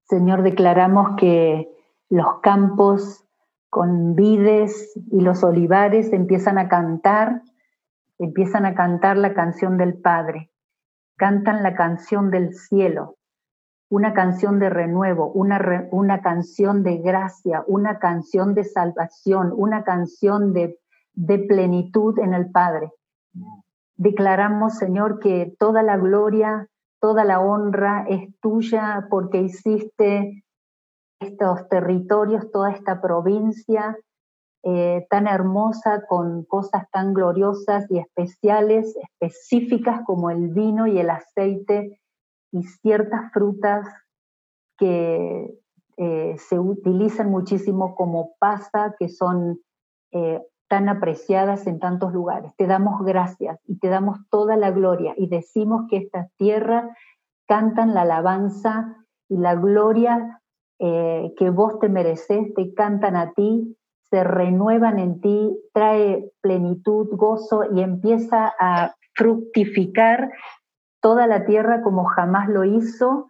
Señor, 0.05 0.43
declaramos 0.43 1.17
que 1.17 1.67
los 2.11 2.41
campos 2.43 3.25
con 3.71 4.15
vides 4.15 4.93
y 5.11 5.23
los 5.23 5.43
olivares 5.43 6.13
empiezan 6.13 6.59
a 6.59 6.69
cantar, 6.69 7.43
empiezan 8.19 8.67
a 8.67 8.75
cantar 8.75 9.17
la 9.17 9.33
canción 9.33 9.79
del 9.79 9.95
Padre, 9.95 10.52
cantan 11.17 11.63
la 11.63 11.75
canción 11.75 12.31
del 12.31 12.55
cielo, 12.55 13.17
una 13.91 14.15
canción 14.15 14.59
de 14.59 14.71
renuevo, 14.71 15.31
una, 15.33 15.89
una 15.91 16.23
canción 16.23 16.83
de 16.83 16.99
gracia, 16.99 17.63
una 17.67 17.99
canción 17.99 18.55
de 18.55 18.65
salvación, 18.65 19.53
una 19.55 19.85
canción 19.85 20.53
de, 20.53 20.79
de 21.15 21.39
plenitud 21.39 22.19
en 22.19 22.35
el 22.35 22.51
Padre. 22.51 22.91
Declaramos, 23.97 24.79
Señor, 24.79 25.19
que 25.19 25.55
toda 25.59 25.83
la 25.83 25.97
gloria, 25.97 26.69
toda 27.01 27.25
la 27.25 27.41
honra 27.41 28.05
es 28.09 28.35
tuya 28.41 29.07
porque 29.11 29.43
hiciste 29.43 30.45
estos 31.21 31.69
territorios, 31.69 32.51
toda 32.51 32.73
esta 32.73 33.01
provincia 33.01 33.97
eh, 34.65 35.09
tan 35.11 35.27
hermosa, 35.27 36.07
con 36.07 36.45
cosas 36.45 36.89
tan 36.93 37.15
gloriosas 37.15 37.91
y 37.91 37.99
especiales, 37.99 38.97
específicas 38.97 40.03
como 40.07 40.31
el 40.31 40.51
vino 40.51 40.87
y 40.87 41.01
el 41.01 41.11
aceite 41.11 42.01
y 42.53 42.63
ciertas 42.63 43.33
frutas 43.33 43.89
que 44.79 45.59
eh, 45.97 46.37
se 46.39 46.61
utilizan 46.61 47.29
muchísimo 47.29 47.97
como 47.97 48.35
pasta, 48.39 48.95
que 48.97 49.09
son 49.09 49.59
eh, 50.13 50.41
tan 50.69 50.89
apreciadas 50.89 51.67
en 51.67 51.81
tantos 51.81 52.13
lugares. 52.13 52.55
Te 52.55 52.69
damos 52.69 53.05
gracias 53.05 53.59
y 53.67 53.81
te 53.81 53.89
damos 53.89 54.19
toda 54.31 54.57
la 54.57 54.71
gloria 54.71 55.13
y 55.17 55.27
decimos 55.27 55.87
que 55.91 55.97
esta 55.97 56.29
tierra 56.37 56.97
cantan 57.49 57.95
la 57.95 58.03
alabanza 58.03 58.97
y 59.29 59.39
la 59.39 59.57
gloria 59.57 60.39
que 60.79 61.51
vos 61.51 61.79
te 61.79 61.89
mereces, 61.89 62.53
te 62.55 62.75
cantan 62.75 63.15
a 63.15 63.31
ti, 63.35 63.77
se 64.13 64.25
renuevan 64.25 64.99
en 64.99 65.23
ti, 65.23 65.59
trae 65.73 66.31
plenitud, 66.43 67.09
gozo 67.13 67.65
y 67.75 67.81
empieza 67.81 68.53
a 68.61 68.95
fructificar 69.15 70.31
toda 71.01 71.27
la 71.27 71.47
tierra 71.47 71.81
como 71.81 72.05
jamás 72.05 72.47
lo 72.51 72.65
hizo, 72.65 73.29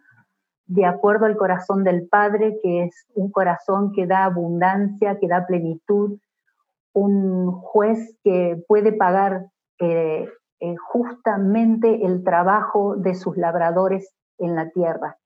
de 0.65 0.85
acuerdo 0.85 1.25
al 1.25 1.37
corazón 1.37 1.85
del 1.85 2.09
Padre, 2.09 2.59
que 2.61 2.83
es 2.83 3.07
un 3.15 3.31
corazón 3.31 3.93
que 3.93 4.07
da 4.07 4.25
abundancia, 4.25 5.19
que 5.19 5.29
da 5.29 5.45
plenitud, 5.45 6.19
un 6.91 7.53
juez 7.53 8.17
que 8.21 8.61
puede 8.67 8.91
pagar 8.91 9.45
eh, 9.79 10.27
eh, 10.59 10.75
justamente 10.75 12.05
el 12.05 12.25
trabajo 12.25 12.97
de 12.97 13.15
sus 13.15 13.37
labradores 13.37 14.13
en 14.37 14.55
la 14.55 14.69
tierra. 14.69 15.17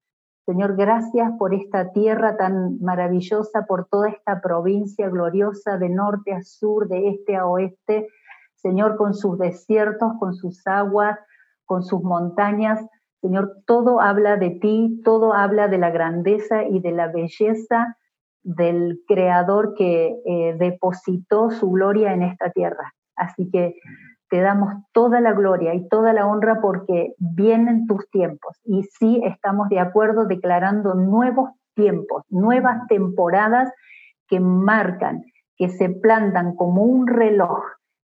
Señor, 0.48 0.78
gracias 0.78 1.34
por 1.38 1.54
esta 1.54 1.92
tierra 1.92 2.38
tan 2.38 2.80
maravillosa, 2.80 3.66
por 3.66 3.90
toda 3.90 4.08
esta 4.08 4.40
provincia 4.40 5.10
gloriosa 5.10 5.78
de 5.78 5.90
norte 5.90 6.32
a 6.32 6.42
sur, 6.42 6.88
de 6.88 7.10
este 7.10 7.36
a 7.36 7.46
oeste. 7.46 8.08
Señor, 8.56 8.96
con 8.96 9.14
sus 9.14 9.38
desiertos, 9.38 10.14
con 10.22 10.34
sus 10.36 10.66
aguas, 10.66 11.20
con 11.66 11.84
sus 11.84 12.02
montañas. 12.02 12.80
Señor, 13.20 13.58
todo 13.66 14.00
habla 14.00 14.38
de 14.38 14.52
ti, 14.52 15.02
todo 15.04 15.34
habla 15.34 15.68
de 15.68 15.80
la 15.80 15.90
grandeza 15.90 16.64
y 16.64 16.80
de 16.80 16.94
la 16.94 17.10
belleza 17.10 17.98
del 18.42 19.02
Creador 19.06 19.74
que 19.74 20.16
eh, 20.26 20.56
depositó 20.58 21.52
su 21.52 21.72
gloria 21.72 22.14
en 22.14 22.24
esta 22.24 22.52
tierra. 22.52 22.94
Así 23.18 23.50
que 23.52 23.76
te 24.30 24.42
damos 24.42 24.74
toda 24.92 25.22
la 25.22 25.34
gloria 25.34 25.74
y 25.74 25.88
toda 25.88 26.14
la 26.14 26.28
honra 26.28 26.60
porque 26.62 27.14
vienen 27.18 27.88
tus 27.88 28.10
tiempos. 28.10 28.58
Y 28.66 28.84
sí 28.84 29.22
estamos 29.24 29.70
de 29.70 29.80
acuerdo 29.80 30.26
declarando 30.26 30.94
nuevos 30.96 31.52
tiempos, 31.76 32.24
nuevas 32.30 32.88
temporadas 32.88 33.72
que 34.28 34.40
marcan, 34.40 35.24
que 35.56 35.70
se 35.70 35.90
plantan 35.90 36.56
como 36.56 36.84
un 36.84 37.08
reloj, 37.08 37.64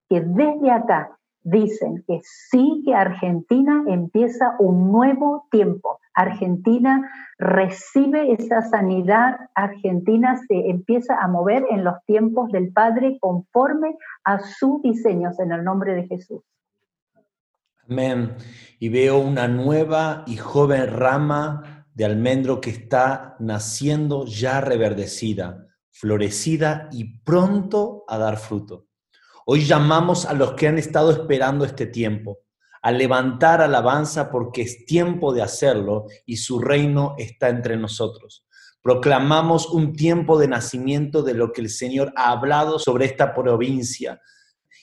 que 0.09 0.21
desde 0.21 0.71
acá 0.71 1.11
dicen 1.43 2.05
que 2.07 2.21
sí 2.23 2.83
que 2.85 2.95
Argentina 2.95 3.85
empieza 3.89 4.55
un 4.59 4.93
nuevo 4.93 5.47
tiempo. 5.51 5.99
Argentina 6.15 7.11
recibe 7.39 8.33
esa 8.33 8.63
sanidad, 8.63 9.37
Argentina 9.55 10.37
se 10.49 10.71
empieza 10.71 11.17
a 11.21 11.29
mover 11.29 11.65
en 11.71 11.85
los 11.85 11.95
tiempos 12.07 12.51
del 12.53 12.73
Padre 12.73 13.19
conforme 13.21 13.97
a 14.25 14.39
sus 14.41 14.83
diseños 14.83 15.39
en 15.41 15.53
el 15.53 15.65
nombre 15.65 15.95
de 15.95 16.07
Jesús. 16.07 16.43
Amén. 17.89 18.37
Y 18.79 18.89
veo 18.89 19.19
una 19.19 19.49
nueva 19.49 20.25
y 20.27 20.37
joven 20.37 20.87
rama 20.89 21.87
de 21.95 22.05
almendro 22.05 22.61
que 22.61 22.71
está 22.71 23.37
naciendo 23.39 24.25
ya 24.25 24.61
reverdecida, 24.61 25.67
florecida 25.91 26.89
y 26.93 27.19
pronto 27.21 28.05
a 28.09 28.19
dar 28.19 28.37
fruto. 28.37 28.87
Hoy 29.45 29.65
llamamos 29.65 30.25
a 30.25 30.35
los 30.35 30.53
que 30.55 30.69
han 30.69 30.79
estado 30.79 31.11
esperando 31.11 31.65
este 31.65 31.87
tiempo 31.87 32.39
a 32.83 32.91
levantar 32.91 33.63
alabanza 33.63 34.31
porque 34.31 34.63
es 34.63 34.85
tiempo 34.85 35.33
de 35.33 35.43
hacerlo 35.43 36.07
y 36.27 36.37
su 36.37 36.59
reino 36.59 37.15
está 37.17 37.49
entre 37.49 37.77
nosotros. 37.77 38.45
Proclamamos 38.83 39.69
un 39.69 39.95
tiempo 39.95 40.39
de 40.39 40.49
nacimiento 40.49 41.23
de 41.23 41.35
lo 41.35 41.53
que 41.53 41.61
el 41.61 41.71
Señor 41.71 42.13
ha 42.17 42.33
hablado 42.33 42.81
sobre 42.81 43.05
esta 43.07 43.33
provincia. 43.33 44.21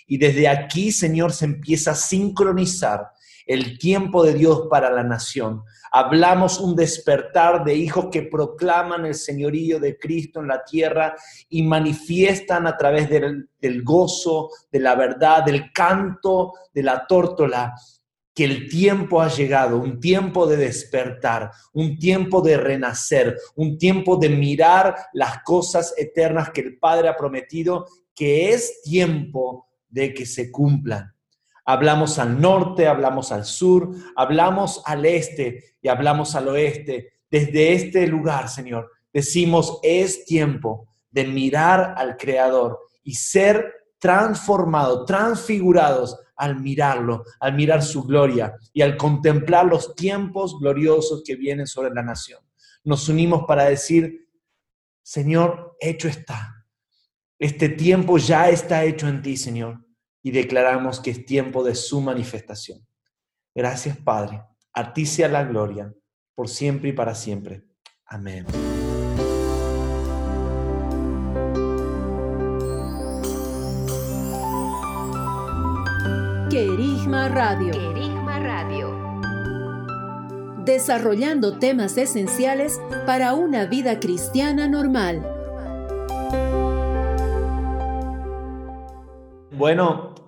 Y 0.07 0.17
desde 0.17 0.47
aquí, 0.47 0.93
Señor, 0.93 1.33
se 1.33 1.43
empieza 1.45 1.91
a 1.91 1.95
sincronizar 1.95 3.09
el 3.45 3.77
tiempo 3.77 4.23
de 4.23 4.33
Dios 4.33 4.67
para 4.69 4.89
la 4.89 5.03
nación. 5.03 5.63
Hablamos 5.91 6.59
un 6.59 6.75
despertar 6.75 7.63
de 7.63 7.75
hijos 7.75 8.07
que 8.11 8.23
proclaman 8.23 9.05
el 9.05 9.15
señorío 9.15 9.79
de 9.79 9.97
Cristo 9.97 10.39
en 10.39 10.47
la 10.47 10.63
tierra 10.63 11.15
y 11.49 11.63
manifiestan 11.63 12.67
a 12.67 12.77
través 12.77 13.09
del, 13.09 13.83
gozo, 13.83 14.49
de 14.71 14.79
la 14.79 14.95
verdad, 14.95 15.43
del 15.43 15.71
canto, 15.73 16.53
de 16.73 16.83
la 16.83 17.05
tórtola, 17.07 17.73
que 18.33 18.45
el 18.45 18.69
tiempo 18.69 19.21
ha 19.21 19.27
llegado, 19.27 19.79
un 19.79 19.99
tiempo 19.99 20.47
de 20.47 20.57
despertar, 20.57 21.51
un 21.73 21.97
tiempo 21.97 22.41
de 22.41 22.57
renacer, 22.57 23.37
un 23.55 23.77
tiempo 23.77 24.15
de 24.15 24.29
mirar 24.29 24.95
las 25.13 25.43
cosas 25.43 25.93
eternas 25.97 26.51
que 26.51 26.61
el 26.61 26.77
Padre 26.77 27.09
ha 27.09 27.17
prometido, 27.17 27.87
que 28.15 28.51
es 28.51 28.81
tiempo 28.83 29.67
de 29.89 30.13
que 30.13 30.25
se 30.25 30.51
cumplan. 30.51 31.13
Hablamos 31.69 32.17
al 32.17 32.41
norte, 32.41 32.87
hablamos 32.87 33.31
al 33.31 33.45
sur, 33.45 33.91
hablamos 34.15 34.81
al 34.85 35.05
este 35.05 35.75
y 35.79 35.87
hablamos 35.87 36.33
al 36.33 36.47
oeste. 36.47 37.21
Desde 37.29 37.73
este 37.73 38.07
lugar, 38.07 38.49
Señor, 38.49 38.89
decimos, 39.13 39.79
es 39.83 40.25
tiempo 40.25 40.87
de 41.11 41.27
mirar 41.27 41.93
al 41.95 42.17
Creador 42.17 42.79
y 43.03 43.13
ser 43.13 43.71
transformados, 43.99 45.05
transfigurados 45.05 46.17
al 46.35 46.59
mirarlo, 46.59 47.23
al 47.39 47.53
mirar 47.53 47.83
su 47.83 48.01
gloria 48.01 48.55
y 48.73 48.81
al 48.81 48.97
contemplar 48.97 49.67
los 49.67 49.93
tiempos 49.93 50.59
gloriosos 50.59 51.21
que 51.23 51.35
vienen 51.35 51.67
sobre 51.67 51.91
la 51.93 52.01
nación. 52.01 52.41
Nos 52.83 53.07
unimos 53.09 53.43
para 53.47 53.65
decir, 53.65 54.27
Señor, 55.03 55.77
hecho 55.79 56.07
está. 56.07 56.65
Este 57.37 57.69
tiempo 57.69 58.17
ya 58.17 58.49
está 58.49 58.83
hecho 58.83 59.07
en 59.07 59.21
ti, 59.21 59.37
Señor 59.37 59.87
y 60.29 60.31
declaramos 60.31 60.99
que 60.99 61.09
es 61.09 61.25
tiempo 61.25 61.63
de 61.63 61.73
su 61.73 62.01
manifestación. 62.01 62.85
Gracias, 63.55 63.97
Padre. 63.97 64.43
A 64.73 64.93
ti 64.93 65.07
sea 65.07 65.27
la 65.27 65.43
gloria, 65.43 65.91
por 66.35 66.47
siempre 66.47 66.89
y 66.89 66.93
para 66.93 67.15
siempre. 67.15 67.63
Amén. 68.05 68.45
Querigma 76.51 77.29
Radio. 77.29 77.71
Querigma 77.71 78.39
Radio. 78.39 78.95
Desarrollando 80.63 81.57
temas 81.57 81.97
esenciales 81.97 82.79
para 83.07 83.33
una 83.33 83.65
vida 83.65 83.99
cristiana 83.99 84.67
normal. 84.67 85.27
Bueno, 89.57 90.18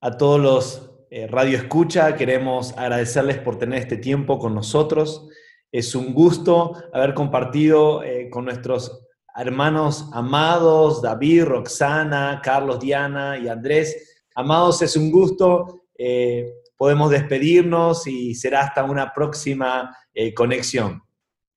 a 0.00 0.16
todos 0.16 0.40
los 0.40 0.90
eh, 1.10 1.26
Radio 1.28 1.56
Escucha, 1.56 2.16
queremos 2.16 2.76
agradecerles 2.76 3.38
por 3.38 3.58
tener 3.58 3.78
este 3.78 3.96
tiempo 3.96 4.38
con 4.38 4.54
nosotros. 4.54 5.28
Es 5.72 5.94
un 5.94 6.12
gusto 6.12 6.74
haber 6.92 7.14
compartido 7.14 8.02
eh, 8.02 8.28
con 8.28 8.44
nuestros 8.44 9.06
hermanos 9.34 10.10
amados, 10.12 11.00
David, 11.02 11.44
Roxana, 11.44 12.40
Carlos, 12.42 12.80
Diana 12.80 13.38
y 13.38 13.48
Andrés. 13.48 14.24
Amados, 14.34 14.82
es 14.82 14.96
un 14.96 15.10
gusto. 15.10 15.84
Eh, 15.96 16.52
podemos 16.76 17.10
despedirnos 17.10 18.06
y 18.06 18.34
será 18.34 18.62
hasta 18.62 18.84
una 18.84 19.12
próxima 19.12 19.96
conexión. 20.34 21.02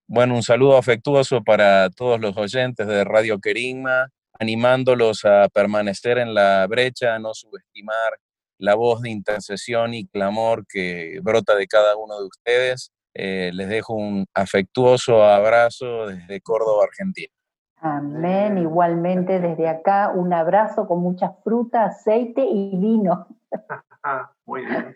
Bueno, 0.08 0.36
un 0.36 0.44
saludo 0.44 0.78
afectuoso 0.78 1.44
para 1.44 1.90
todos 1.90 2.20
los 2.20 2.36
oyentes 2.38 2.88
de 2.88 3.04
Radio 3.04 3.40
Querigma, 3.40 4.10
animándolos 4.34 5.24
a 5.24 5.48
permanecer 5.50 6.18
en 6.18 6.34
la 6.34 6.66
brecha, 6.68 7.16
a 7.16 7.20
no 7.20 7.34
subestimar 7.34 8.18
la 8.60 8.76
voz 8.76 9.02
de 9.02 9.10
intercesión 9.10 9.94
y 9.94 10.08
clamor 10.08 10.68
que 10.68 11.20
brota 11.24 11.56
de 11.56 11.68
cada 11.68 11.96
uno 11.96 12.20
de 12.20 12.28
ustedes. 12.28 12.92
Eh, 13.14 13.50
les 13.54 13.68
dejo 13.70 13.96
un 13.96 14.26
afectuoso 14.34 15.24
abrazo 15.24 16.08
desde 16.08 16.42
Córdoba, 16.42 16.84
Argentina. 16.84 17.34
Amén. 17.78 18.58
Igualmente 18.58 19.40
desde 19.40 19.68
acá, 19.68 20.12
un 20.14 20.34
abrazo 20.34 20.86
con 20.86 21.00
mucha 21.00 21.34
fruta, 21.44 21.86
aceite 21.86 22.46
y 22.46 22.78
vino. 22.78 23.28
Muy 24.46 24.66
bien. 24.66 24.96